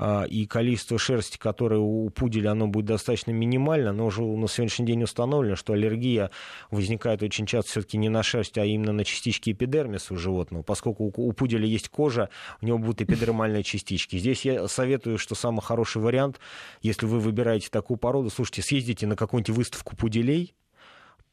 А, 0.00 0.22
и 0.22 0.46
количество 0.46 0.96
шерсти, 0.96 1.38
которое 1.38 1.80
у 1.80 2.08
пуделя, 2.10 2.52
оно 2.52 2.68
будет 2.68 2.86
достаточно 2.86 3.32
минимально, 3.32 3.92
но 3.92 4.06
уже 4.06 4.22
на 4.22 4.46
сегодняшний 4.46 4.86
день 4.86 5.02
установлено, 5.02 5.56
что 5.56 5.72
аллергия 5.72 6.30
возникает 6.70 7.22
очень 7.24 7.46
часто 7.46 7.72
все-таки 7.72 7.98
не 7.98 8.08
на 8.08 8.22
шерсть, 8.22 8.56
а 8.58 8.64
именно 8.64 8.92
на 8.92 9.04
частички 9.04 9.50
эпидермиса 9.50 10.14
у 10.14 10.16
животного. 10.16 10.62
Поскольку 10.62 11.12
у 11.14 11.32
пуделя 11.32 11.66
есть 11.66 11.88
кожа, 11.88 12.28
у 12.62 12.66
него 12.66 12.78
будут 12.78 13.02
эпидермальные 13.02 13.64
частички. 13.64 14.16
Здесь 14.18 14.44
я 14.44 14.68
советую, 14.68 15.18
что 15.18 15.34
самый 15.34 15.62
хороший 15.62 16.00
вариант, 16.00 16.38
если 16.80 17.06
вы 17.06 17.18
выбираете 17.18 17.68
такую 17.68 17.96
породу, 17.96 18.30
слушайте, 18.30 18.62
съездите 18.62 19.06
на 19.08 19.16
какую-нибудь 19.16 19.56
выставку 19.56 19.96
пуделей, 19.96 20.54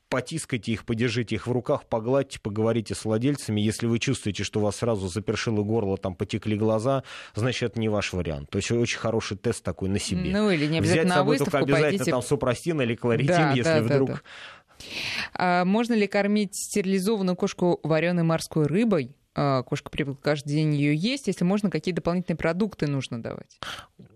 потискайте 0.10 0.72
их, 0.72 0.86
подержите 0.86 1.36
их 1.36 1.48
в 1.48 1.52
руках, 1.52 1.86
погладьте, 1.88 2.40
поговорите 2.40 2.96
с 2.96 3.06
владельцами. 3.06 3.62
Если 3.62 3.88
вы 3.88 4.00
чувствуете, 4.00 4.44
что 4.44 4.60
у 4.60 4.64
вас 4.64 4.78
сразу 4.78 5.08
запершило 5.08 5.64
горло, 5.64 5.98
там 5.98 6.16
потекли 6.16 6.58
глаза, 6.58 7.04
значит, 7.34 7.72
это 7.72 7.80
не 7.80 7.90
ваш 7.90 8.14
вариант. 8.14 8.50
То 8.50 8.58
есть 8.58 8.72
очень 8.72 9.00
хороший 9.00 9.38
тест 9.38 9.64
такой 9.64 9.90
на 9.90 10.00
себе. 10.00 10.32
Ну 10.32 10.50
или 10.50 10.68
не 10.68 10.80
обязательно 10.80 11.06
Взять 11.06 11.16
на 11.18 11.24
выставку, 11.24 11.52
только 11.52 11.66
обязательно 11.66 11.90
пойдите... 11.90 12.12
там 12.12 12.22
супрастин 12.22 12.82
или 12.82 12.96
кларитин, 12.96 13.36
да, 13.36 13.52
если 13.52 13.64
да, 13.64 13.82
вдруг... 13.82 14.08
Да, 14.10 14.14
да. 14.16 14.22
А 15.34 15.66
можно 15.66 15.94
ли 15.94 16.08
кормить 16.08 16.56
стерилизованную 16.56 17.36
кошку 17.36 17.80
вареной 17.84 18.24
морской 18.24 18.68
рыбой? 18.68 19.16
А, 19.38 19.64
кошка 19.64 19.90
привыкла 19.90 20.22
каждый 20.22 20.54
день 20.54 20.74
ее 20.74 20.96
есть, 20.96 21.28
если 21.28 21.44
можно, 21.44 21.70
какие 21.70 21.94
дополнительные 21.94 22.38
продукты 22.38 22.88
нужно 22.88 23.22
давать? 23.22 23.60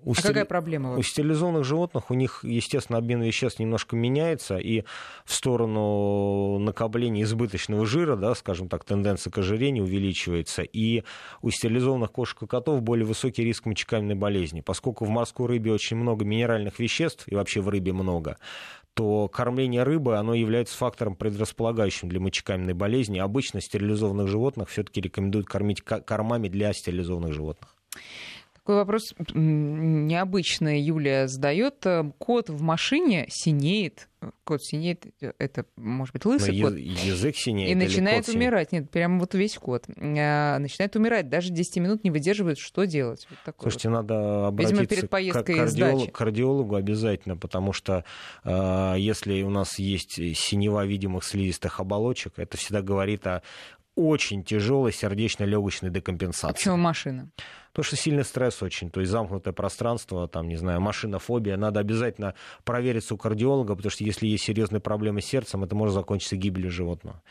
У 0.03 0.11
а 0.11 0.15
стили... 0.15 0.27
какая 0.27 0.45
проблема? 0.45 0.91
Вообще? 0.91 1.01
У 1.01 1.11
стерилизованных 1.11 1.65
животных 1.65 2.09
у 2.09 2.13
них, 2.13 2.39
естественно, 2.43 2.97
обмен 2.97 3.21
веществ 3.21 3.59
немножко 3.59 3.97
меняется, 3.97 4.57
и 4.57 4.85
в 5.25 5.33
сторону 5.33 6.57
накопления 6.59 7.23
избыточного 7.23 7.85
жира, 7.85 8.15
да, 8.15 8.33
скажем 8.33 8.69
так, 8.69 8.85
тенденция 8.85 9.29
к 9.29 9.37
ожирению 9.37 9.83
увеличивается, 9.83 10.61
и 10.61 11.03
у 11.41 11.51
стерилизованных 11.51 12.13
кошек 12.13 12.41
и 12.43 12.47
котов 12.47 12.81
более 12.81 13.05
высокий 13.05 13.43
риск 13.43 13.65
мочекаменной 13.65 14.15
болезни, 14.15 14.61
поскольку 14.61 15.03
в 15.03 15.09
морской 15.09 15.47
рыбе 15.47 15.73
очень 15.73 15.97
много 15.97 16.23
минеральных 16.23 16.79
веществ, 16.79 17.27
и 17.27 17.35
вообще 17.35 17.59
в 17.59 17.67
рыбе 17.67 17.91
много, 17.91 18.37
то 18.93 19.27
кормление 19.27 19.83
рыбы, 19.83 20.17
оно 20.17 20.33
является 20.33 20.75
фактором 20.75 21.15
предрасполагающим 21.15 22.09
для 22.09 22.19
мочекаменной 22.19 22.73
болезни. 22.73 23.19
Обычно 23.19 23.61
стерилизованных 23.61 24.27
животных 24.27 24.69
все-таки 24.69 25.01
рекомендуют 25.01 25.47
кормить 25.47 25.81
кормами 25.81 26.49
для 26.49 26.73
стерилизованных 26.73 27.33
животных. 27.33 27.75
Такой 28.69 28.81
вопрос 28.81 29.15
необычный 29.33 30.79
Юлия 30.79 31.27
задает. 31.27 31.83
Кот 32.19 32.51
в 32.51 32.61
машине 32.61 33.25
синеет. 33.27 34.09
Кот 34.43 34.61
синеет, 34.63 35.05
это 35.39 35.65
может 35.75 36.13
быть 36.13 36.25
лысый 36.25 36.55
Но 36.55 36.67
кот. 36.67 36.77
Язык 36.77 37.35
синеет. 37.35 37.71
И 37.71 37.75
начинает 37.75 38.27
умирать. 38.27 38.69
Синеет? 38.69 38.83
Нет, 38.83 38.91
прямо 38.91 39.17
вот 39.17 39.33
весь 39.33 39.55
кот. 39.55 39.85
А, 39.97 40.59
начинает 40.59 40.95
умирать. 40.95 41.29
Даже 41.29 41.49
10 41.51 41.77
минут 41.77 42.03
не 42.03 42.11
выдерживает. 42.11 42.59
Что 42.59 42.85
делать? 42.85 43.27
Вот 43.45 43.55
Слушайте, 43.59 43.89
вот. 43.89 43.95
надо 43.95 44.47
обратиться 44.47 44.81
Видимо, 44.81 44.95
перед 44.95 45.09
поездкой 45.09 45.55
к 45.55 45.57
кардиолог, 45.57 46.11
кардиологу 46.11 46.75
обязательно, 46.75 47.37
потому 47.37 47.73
что 47.73 48.03
э, 48.43 48.95
если 48.97 49.41
у 49.41 49.49
нас 49.49 49.79
есть 49.79 50.19
синева 50.37 50.85
видимых 50.85 51.23
слизистых 51.23 51.79
оболочек, 51.79 52.33
это 52.37 52.55
всегда 52.57 52.83
говорит 52.83 53.25
о 53.25 53.41
очень 53.95 54.43
тяжелой 54.43 54.93
сердечно-легочной 54.93 55.89
декомпенсации. 55.89 56.49
А 56.49 56.53
почему 56.53 56.77
машина? 56.77 57.29
Потому 57.71 57.83
что 57.83 57.95
сильный 57.95 58.23
стресс 58.23 58.61
очень, 58.63 58.89
то 58.89 58.99
есть 58.99 59.11
замкнутое 59.11 59.53
пространство, 59.53 60.27
там, 60.27 60.47
не 60.47 60.55
знаю, 60.55 60.81
машинофобия. 60.81 61.57
Надо 61.57 61.79
обязательно 61.79 62.33
провериться 62.63 63.13
у 63.13 63.17
кардиолога, 63.17 63.75
потому 63.75 63.91
что 63.91 64.03
если 64.03 64.27
есть 64.27 64.43
серьезные 64.45 64.79
проблемы 64.79 65.21
с 65.21 65.25
сердцем, 65.25 65.63
это 65.63 65.75
может 65.75 65.93
закончиться 65.93 66.35
гибелью 66.35 66.71
животного. 66.71 67.21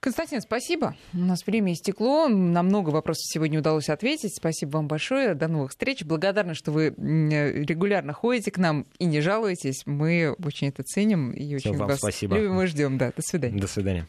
Константин, 0.00 0.40
спасибо. 0.40 0.94
У 1.14 1.18
нас 1.18 1.44
время 1.46 1.72
истекло. 1.72 2.28
На 2.28 2.62
много 2.62 2.90
вопросов 2.90 3.24
сегодня 3.26 3.58
удалось 3.58 3.88
ответить. 3.88 4.36
Спасибо 4.36 4.76
вам 4.76 4.86
большое. 4.86 5.34
До 5.34 5.48
новых 5.48 5.70
встреч. 5.70 6.04
Благодарна, 6.04 6.54
что 6.54 6.70
вы 6.70 6.94
регулярно 6.96 8.12
ходите 8.12 8.52
к 8.52 8.58
нам 8.58 8.86
и 8.98 9.04
не 9.06 9.20
жалуетесь. 9.20 9.82
Мы 9.86 10.36
очень 10.44 10.68
это 10.68 10.84
ценим 10.84 11.32
и 11.32 11.46
очень 11.54 11.70
Всем 11.70 11.78
вам 11.78 11.88
вас 11.88 11.98
спасибо. 11.98 12.36
любим 12.36 12.60
и 12.60 12.66
ждем. 12.66 12.98
Да, 12.98 13.12
до 13.16 13.22
свидания. 13.22 13.58
До 13.60 13.66
свидания. 13.66 14.04